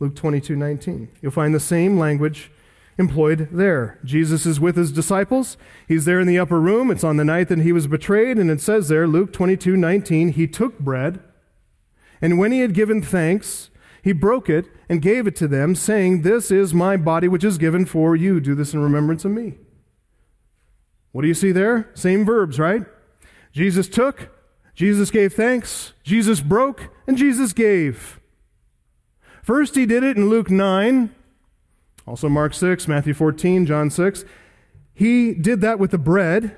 Luke 0.00 0.16
22 0.16 0.56
19. 0.56 1.08
You'll 1.22 1.30
find 1.30 1.54
the 1.54 1.60
same 1.60 1.96
language 1.96 2.50
employed 2.98 3.50
there. 3.52 4.00
Jesus 4.04 4.44
is 4.44 4.58
with 4.58 4.76
his 4.76 4.90
disciples. 4.90 5.56
He's 5.86 6.04
there 6.04 6.18
in 6.18 6.26
the 6.26 6.38
upper 6.40 6.60
room. 6.60 6.90
It's 6.90 7.04
on 7.04 7.16
the 7.16 7.24
night 7.24 7.46
that 7.48 7.60
he 7.60 7.70
was 7.70 7.86
betrayed, 7.86 8.38
and 8.38 8.50
it 8.50 8.60
says 8.60 8.88
there, 8.88 9.06
Luke 9.06 9.32
22 9.32 9.76
19, 9.76 10.30
he 10.30 10.48
took 10.48 10.80
bread, 10.80 11.20
and 12.20 12.40
when 12.40 12.50
he 12.50 12.58
had 12.58 12.74
given 12.74 13.00
thanks, 13.00 13.70
he 14.02 14.12
broke 14.12 14.48
it 14.48 14.66
and 14.88 15.02
gave 15.02 15.26
it 15.26 15.36
to 15.36 15.48
them, 15.48 15.74
saying, 15.74 16.22
This 16.22 16.50
is 16.50 16.72
my 16.72 16.96
body 16.96 17.28
which 17.28 17.44
is 17.44 17.58
given 17.58 17.84
for 17.84 18.14
you. 18.14 18.40
Do 18.40 18.54
this 18.54 18.72
in 18.72 18.80
remembrance 18.80 19.24
of 19.24 19.32
me. 19.32 19.58
What 21.12 21.22
do 21.22 21.28
you 21.28 21.34
see 21.34 21.52
there? 21.52 21.90
Same 21.94 22.24
verbs, 22.24 22.58
right? 22.58 22.84
Jesus 23.52 23.88
took, 23.88 24.30
Jesus 24.74 25.10
gave 25.10 25.32
thanks, 25.32 25.92
Jesus 26.02 26.40
broke, 26.40 26.88
and 27.06 27.16
Jesus 27.16 27.52
gave. 27.52 28.20
First, 29.42 29.74
he 29.74 29.86
did 29.86 30.04
it 30.04 30.16
in 30.16 30.28
Luke 30.28 30.50
9 30.50 31.14
also, 32.08 32.30
Mark 32.30 32.54
6, 32.54 32.88
Matthew 32.88 33.12
14, 33.12 33.66
John 33.66 33.90
6. 33.90 34.24
He 34.94 35.34
did 35.34 35.60
that 35.60 35.78
with 35.78 35.90
the 35.90 35.98
bread. 35.98 36.56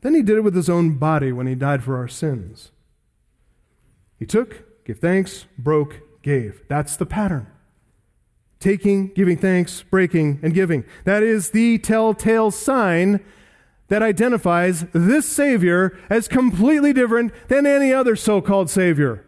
Then 0.00 0.14
he 0.14 0.22
did 0.22 0.36
it 0.36 0.44
with 0.44 0.54
his 0.54 0.70
own 0.70 0.96
body 0.96 1.32
when 1.32 1.48
he 1.48 1.56
died 1.56 1.82
for 1.82 1.96
our 1.96 2.06
sins. 2.06 2.70
He 4.16 4.26
took, 4.26 4.84
gave 4.84 5.00
thanks, 5.00 5.46
broke, 5.58 6.02
gave. 6.24 6.62
That's 6.68 6.96
the 6.96 7.06
pattern. 7.06 7.46
Taking, 8.58 9.08
giving 9.08 9.36
thanks, 9.36 9.82
breaking, 9.82 10.40
and 10.42 10.54
giving. 10.54 10.84
That 11.04 11.22
is 11.22 11.50
the 11.50 11.78
telltale 11.78 12.50
sign 12.50 13.20
that 13.88 14.02
identifies 14.02 14.86
this 14.92 15.28
Savior 15.28 15.96
as 16.10 16.26
completely 16.26 16.92
different 16.92 17.32
than 17.48 17.66
any 17.66 17.92
other 17.92 18.16
so 18.16 18.40
called 18.40 18.70
Savior. 18.70 19.24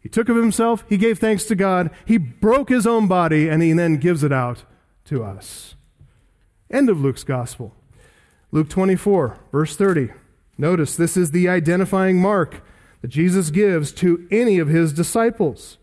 He 0.00 0.08
took 0.08 0.28
of 0.28 0.36
himself, 0.36 0.84
he 0.88 0.96
gave 0.96 1.18
thanks 1.18 1.44
to 1.44 1.54
God, 1.54 1.90
he 2.04 2.18
broke 2.18 2.68
his 2.68 2.86
own 2.86 3.06
body, 3.06 3.48
and 3.48 3.62
he 3.62 3.72
then 3.72 3.96
gives 3.96 4.22
it 4.22 4.32
out 4.32 4.64
to 5.06 5.22
us. 5.22 5.76
End 6.70 6.90
of 6.90 7.00
Luke's 7.00 7.24
gospel. 7.24 7.74
Luke 8.50 8.68
24, 8.68 9.38
verse 9.52 9.76
30. 9.76 10.10
Notice 10.56 10.96
this 10.96 11.16
is 11.16 11.30
the 11.30 11.48
identifying 11.48 12.20
mark 12.20 12.64
that 13.02 13.08
Jesus 13.08 13.50
gives 13.50 13.92
to 13.92 14.26
any 14.30 14.58
of 14.58 14.68
his 14.68 14.92
disciples. 14.92 15.78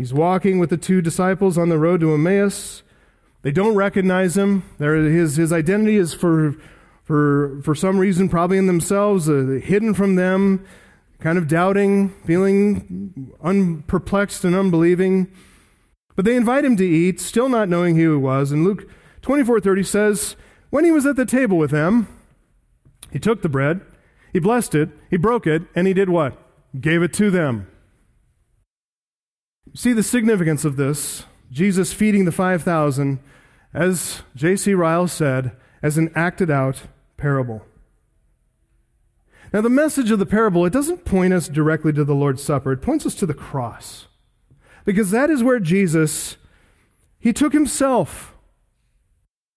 He's 0.00 0.14
walking 0.14 0.58
with 0.58 0.70
the 0.70 0.78
two 0.78 1.02
disciples 1.02 1.58
on 1.58 1.68
the 1.68 1.76
road 1.76 2.00
to 2.00 2.14
Emmaus. 2.14 2.82
They 3.42 3.50
don't 3.50 3.74
recognize 3.74 4.34
him. 4.34 4.62
his, 4.78 5.36
his 5.36 5.52
identity 5.52 5.96
is 5.96 6.14
for, 6.14 6.56
for, 7.04 7.60
for 7.62 7.74
some 7.74 7.98
reason, 7.98 8.30
probably 8.30 8.56
in 8.56 8.66
themselves, 8.66 9.28
uh, 9.28 9.60
hidden 9.62 9.92
from 9.92 10.14
them 10.14 10.64
kind 11.18 11.36
of 11.36 11.48
doubting, 11.48 12.14
feeling 12.24 13.30
unperplexed 13.44 14.42
and 14.42 14.56
unbelieving. 14.56 15.30
But 16.16 16.24
they 16.24 16.34
invite 16.34 16.64
him 16.64 16.78
to 16.78 16.86
eat, 16.86 17.20
still 17.20 17.50
not 17.50 17.68
knowing 17.68 17.96
who 17.96 18.12
he 18.12 18.16
was. 18.16 18.52
And 18.52 18.64
Luke 18.64 18.88
24:30 19.20 19.82
says, 19.82 20.34
"When 20.70 20.86
he 20.86 20.92
was 20.92 21.04
at 21.04 21.16
the 21.16 21.26
table 21.26 21.58
with 21.58 21.72
them, 21.72 22.06
he 23.10 23.18
took 23.18 23.42
the 23.42 23.50
bread, 23.50 23.82
he 24.32 24.38
blessed 24.38 24.74
it, 24.74 24.88
he 25.10 25.18
broke 25.18 25.46
it, 25.46 25.64
and 25.74 25.86
he 25.86 25.92
did 25.92 26.08
what? 26.08 26.38
Gave 26.80 27.02
it 27.02 27.12
to 27.12 27.30
them." 27.30 27.66
See 29.74 29.92
the 29.92 30.02
significance 30.02 30.64
of 30.64 30.76
this. 30.76 31.24
Jesus 31.50 31.92
feeding 31.92 32.24
the 32.24 32.32
5,000, 32.32 33.18
as 33.74 34.22
J.C. 34.36 34.74
Ryle 34.74 35.08
said, 35.08 35.52
as 35.82 35.98
an 35.98 36.10
acted 36.14 36.50
out 36.50 36.82
parable. 37.16 37.64
Now, 39.52 39.60
the 39.60 39.68
message 39.68 40.10
of 40.10 40.20
the 40.20 40.26
parable, 40.26 40.64
it 40.64 40.72
doesn't 40.72 41.04
point 41.04 41.32
us 41.32 41.48
directly 41.48 41.92
to 41.94 42.04
the 42.04 42.14
Lord's 42.14 42.42
Supper, 42.42 42.72
it 42.72 42.82
points 42.82 43.04
us 43.04 43.14
to 43.16 43.26
the 43.26 43.34
cross. 43.34 44.06
Because 44.84 45.10
that 45.10 45.28
is 45.28 45.42
where 45.42 45.58
Jesus, 45.58 46.36
he 47.18 47.32
took 47.32 47.52
himself. 47.52 48.34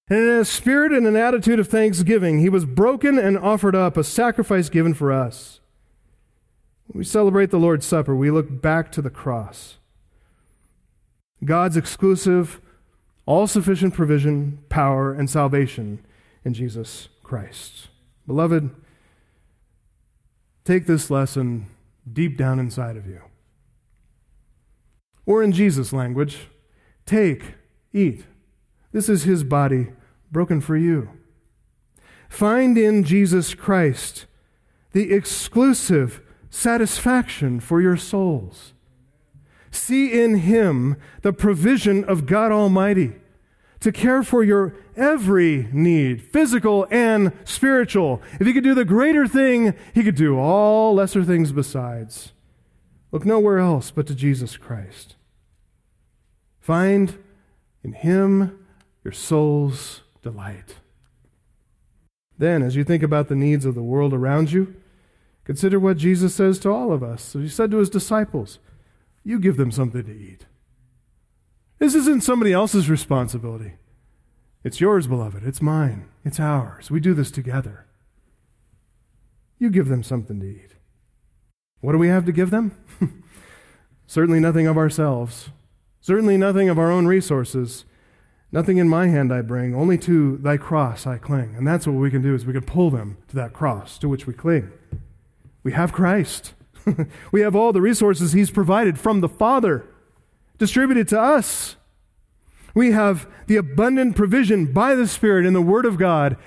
And 0.10 0.20
in 0.20 0.39
a 0.39 0.45
spirit 0.45 0.91
and 0.91 1.08
an 1.08 1.16
attitude 1.16 1.60
of 1.60 1.68
thanksgiving, 1.68 2.39
he 2.39 2.49
was 2.49 2.66
broken 2.66 3.18
and 3.18 3.38
offered 3.38 3.76
up, 3.76 3.95
a 3.95 4.04
sacrifice 4.04 4.70
given 4.70 4.93
for 4.93 5.12
us. 5.12 5.60
When 6.88 6.99
we 6.99 7.06
celebrate 7.06 7.51
the 7.51 7.60
Lord's 7.60 7.86
Supper, 7.86 8.16
we 8.16 8.32
look 8.32 8.62
back 8.62 8.91
to 8.93 9.01
the 9.01 9.10
cross. 9.10 9.78
God's 11.46 11.78
exclusive, 11.78 12.62
all 13.26 13.48
sufficient 13.48 13.94
provision, 13.94 14.60
power, 14.70 15.14
and 15.14 15.30
salvation 15.30 16.06
in 16.44 16.54
Jesus 16.54 17.10
Christ. 17.24 17.88
Beloved, 18.28 18.70
take 20.66 20.86
this 20.86 21.10
lesson 21.10 21.68
deep 22.12 22.38
down 22.38 22.60
inside 22.60 22.98
of 22.98 23.08
you. 23.08 23.22
Or 25.26 25.41
in 25.41 25.52
Jesus' 25.52 25.94
language, 25.94 26.48
take, 27.06 27.56
eat. 27.94 28.26
This 28.91 29.10
is 29.10 29.24
his 29.24 29.44
body 29.44 29.88
broken 30.32 30.62
for 30.62 30.76
you. 30.76 31.10
Find 32.30 32.78
in 32.78 33.04
Jesus 33.04 33.54
Christ 33.54 34.26
the 34.91 35.14
exclusive 35.14 36.22
satisfaction 36.50 37.60
for 37.60 37.82
your 37.82 37.98
souls. 37.98 38.72
See 39.74 40.21
in 40.21 40.38
him 40.38 40.97
the 41.24 41.34
provision 41.34 42.03
of 42.03 42.28
God 42.28 42.51
Almighty 42.51 43.13
to 43.80 43.91
care 43.91 44.24
for 44.24 44.43
your 44.43 44.76
every 44.95 45.67
need, 45.74 46.21
physical 46.21 46.88
and 46.91 47.34
spiritual. 47.43 48.21
If 48.39 48.45
he 48.45 48.53
could 48.53 48.63
do 48.63 48.76
the 48.76 48.86
greater 48.86 49.28
thing, 49.28 49.74
he 49.93 50.03
could 50.03 50.15
do 50.15 50.38
all 50.38 50.93
lesser 50.93 51.24
things 51.24 51.51
besides. 51.51 52.34
Look 53.11 53.26
nowhere 53.26 53.57
else 53.57 53.91
but 53.91 54.07
to 54.07 54.15
Jesus 54.15 54.57
Christ. 54.57 55.15
Find 56.61 57.17
in 57.84 57.93
him 57.93 58.65
your 59.03 59.11
soul's 59.11 60.03
delight. 60.21 60.76
Then, 62.38 62.61
as 62.63 62.76
you 62.76 62.84
think 62.84 63.03
about 63.03 63.28
the 63.28 63.36
needs 63.36 63.65
of 63.65 63.76
the 63.76 63.84
world 63.84 64.13
around 64.13 64.51
you, 64.51 64.76
consider 65.45 65.80
what 65.80 65.97
Jesus 65.97 66.34
says 66.36 66.57
to 66.59 66.69
all 66.69 66.93
of 66.93 67.03
us. 67.03 67.24
So 67.24 67.39
he 67.39 67.49
said 67.49 67.71
to 67.71 67.78
his 67.78 67.89
disciples, 67.89 68.59
You 69.24 69.39
give 69.39 69.57
them 69.57 69.71
something 69.71 70.03
to 70.03 70.11
eat. 70.11 70.45
This 71.80 71.95
isn't 71.95 72.24
somebody 72.24 72.53
else's 72.53 72.89
responsibility. 72.89 73.74
It's 74.63 74.80
yours, 74.80 75.07
beloved. 75.07 75.43
It's 75.45 75.61
mine. 75.61 76.07
It's 76.24 76.39
ours. 76.39 76.89
We 76.89 76.99
do 76.99 77.13
this 77.13 77.32
together. 77.32 77.86
You 79.59 79.69
give 79.69 79.88
them 79.88 80.03
something 80.03 80.39
to 80.39 80.45
eat. 80.45 80.76
What 81.82 81.91
do 81.91 81.97
we 81.97 82.07
have 82.07 82.26
to 82.26 82.32
give 82.32 82.49
them? 82.49 82.78
Certainly 84.07 84.39
nothing 84.39 84.67
of 84.67 84.78
ourselves. 84.78 85.49
Certainly 85.99 86.38
nothing 86.38 86.69
of 86.69 86.80
our 86.80 86.91
own 86.91 87.07
resources. 87.07 87.86
Nothing 88.51 88.78
in 88.78 88.88
my 88.88 89.07
hand 89.07 89.34
I 89.34 89.41
bring, 89.41 89.74
only 89.74 89.97
to 89.99 90.38
thy 90.38 90.57
cross 90.57 91.07
I 91.07 91.17
cling. 91.17 91.55
And 91.57 91.67
that's 91.67 91.88
what 91.88 91.95
we 91.95 92.11
can 92.11 92.21
do 92.21 92.36
is 92.36 92.45
we 92.45 92.53
can 92.53 92.63
pull 92.63 92.89
them 92.89 93.17
to 93.30 93.36
that 93.36 93.51
cross 93.51 93.97
to 93.97 94.07
which 94.07 94.28
we 94.28 94.34
cling. 94.34 94.71
We 95.63 95.71
have 95.71 95.91
Christ. 95.91 96.53
we 97.31 97.41
have 97.41 97.55
all 97.55 97.73
the 97.73 97.81
resources 97.81 98.34
he's 98.34 98.51
provided 98.51 98.99
from 98.99 99.21
the 99.21 99.29
Father 99.29 99.86
distributed 100.57 101.07
to 101.09 101.19
us. 101.19 101.75
We 102.73 102.91
have 102.91 103.27
the 103.47 103.57
abundant 103.57 104.15
provision 104.15 104.71
by 104.73 104.95
the 104.95 105.07
Spirit 105.07 105.45
in 105.45 105.53
the 105.53 105.61
Word 105.61 105.86
of 105.86 105.97
God, 105.97 106.38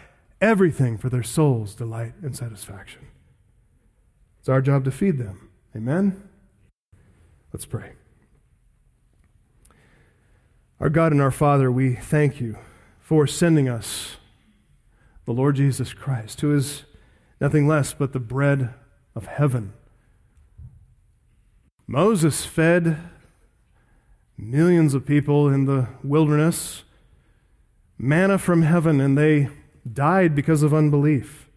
everything 0.40 0.98
for 0.98 1.08
their 1.08 1.22
soul's 1.22 1.74
delight 1.74 2.14
and 2.22 2.36
satisfaction. 2.36 3.06
It's 4.40 4.48
our 4.48 4.60
job 4.60 4.84
to 4.84 4.90
feed 4.90 5.18
them. 5.18 5.50
Amen? 5.74 6.28
Let's 7.52 7.66
pray. 7.66 7.92
Our 10.80 10.90
God 10.90 11.12
and 11.12 11.22
our 11.22 11.30
Father, 11.30 11.70
we 11.72 11.94
thank 11.94 12.40
you 12.40 12.58
for 13.00 13.26
sending 13.26 13.68
us 13.68 14.16
the 15.24 15.32
Lord 15.32 15.56
Jesus 15.56 15.92
Christ, 15.92 16.40
who 16.40 16.54
is 16.54 16.84
nothing 17.40 17.66
less 17.66 17.94
but 17.94 18.12
the 18.12 18.20
bread 18.20 18.74
of 19.14 19.26
heaven. 19.26 19.72
Moses 21.88 22.44
fed 22.44 22.98
millions 24.36 24.92
of 24.92 25.06
people 25.06 25.48
in 25.48 25.66
the 25.66 25.86
wilderness, 26.02 26.82
manna 27.96 28.38
from 28.38 28.62
heaven, 28.62 29.00
and 29.00 29.16
they 29.16 29.48
died 29.90 30.34
because 30.34 30.64
of 30.64 30.74
unbelief. 30.74 31.48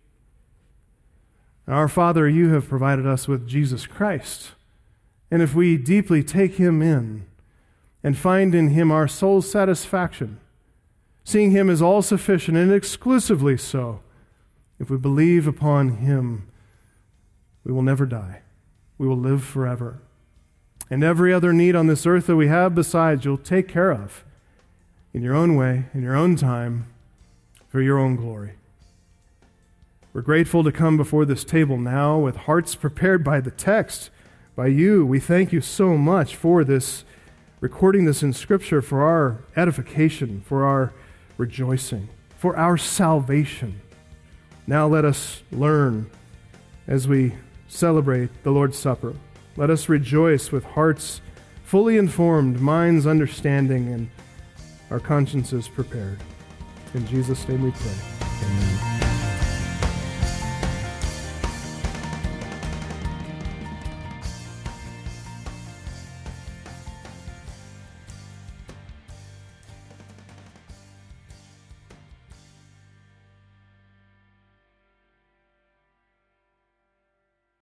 Our 1.68 1.88
Father, 1.88 2.30
you 2.30 2.50
have 2.54 2.70
provided 2.70 3.08
us 3.08 3.28
with 3.28 3.48
Jesus 3.48 3.88
Christ. 3.88 4.52
And 5.32 5.42
if 5.42 5.56
we 5.56 5.78
deeply 5.78 6.24
take 6.24 6.56
him 6.56 6.82
in 6.82 7.26
and 8.04 8.18
find 8.18 8.54
in 8.54 8.70
him 8.70 8.92
our 8.92 9.08
soul's 9.08 9.50
satisfaction, 9.50 10.40
seeing 11.24 11.52
him 11.52 11.72
as 11.72 11.82
all 11.82 12.04
sufficient 12.04 12.56
and 12.56 12.72
exclusively 12.72 13.58
so, 13.58 14.02
if 14.80 14.92
we 14.92 14.98
believe 14.98 15.48
upon 15.48 15.98
him, 15.98 16.48
we 17.64 17.74
will 17.74 17.82
never 17.82 18.06
die. 18.06 18.42
We 19.00 19.08
will 19.08 19.18
live 19.18 19.44
forever 19.44 20.02
and 20.90 21.04
every 21.04 21.34
other 21.34 21.54
need 21.54 21.76
on 21.76 21.88
this 21.88 22.06
earth 22.06 22.28
that 22.28 22.36
we 22.36 22.48
have 22.48 22.74
besides, 22.74 23.26
you'll 23.26 23.38
take 23.38 23.68
care 23.68 23.92
of 23.92 24.24
in 25.14 25.22
your 25.22 25.36
own 25.36 25.56
way, 25.56 25.86
in 25.94 26.02
your 26.02 26.16
own 26.16 26.36
time, 26.36 26.86
for 27.68 27.82
your 27.82 28.00
own 28.00 28.16
glory. 28.16 28.54
We're 30.12 30.22
grateful 30.22 30.64
to 30.64 30.72
come 30.72 30.98
before 30.98 31.26
this 31.26 31.44
table 31.44 31.78
now 31.78 32.18
with 32.18 32.36
hearts 32.36 32.74
prepared 32.74 33.24
by 33.24 33.40
the 33.42 33.52
text, 33.52 34.10
by 34.56 34.68
you. 34.68 35.06
We 35.06 35.20
thank 35.20 35.54
you 35.54 35.62
so 35.62 35.96
much 35.98 36.36
for 36.36 36.64
this, 36.64 37.06
recording 37.60 38.06
this 38.06 38.24
in 38.24 38.34
Scripture 38.34 38.82
for 38.82 39.04
our 39.04 39.44
edification, 39.56 40.42
for 40.46 40.66
our 40.66 40.94
rejoicing, 41.38 42.10
for 42.38 42.58
our 42.58 42.76
salvation. 42.76 43.82
Now 44.66 44.88
let 44.88 45.06
us 45.06 45.44
learn 45.52 46.10
as 46.88 47.08
we 47.08 47.36
celebrate 47.68 48.44
the 48.44 48.52
Lord's 48.52 48.78
Supper. 48.78 49.14
Let 49.60 49.70
us 49.70 49.90
rejoice 49.90 50.54
with 50.54 50.64
hearts 50.64 51.20
fully 51.66 51.98
informed, 51.98 52.62
minds 52.62 53.06
understanding, 53.06 53.92
and 53.92 54.10
our 54.90 55.02
consciences 55.02 55.68
prepared. 55.68 56.18
In 56.94 57.06
Jesus' 57.06 57.46
name 57.46 57.64
we 57.64 57.72
pray. 57.72 57.96
Amen. 58.22 58.89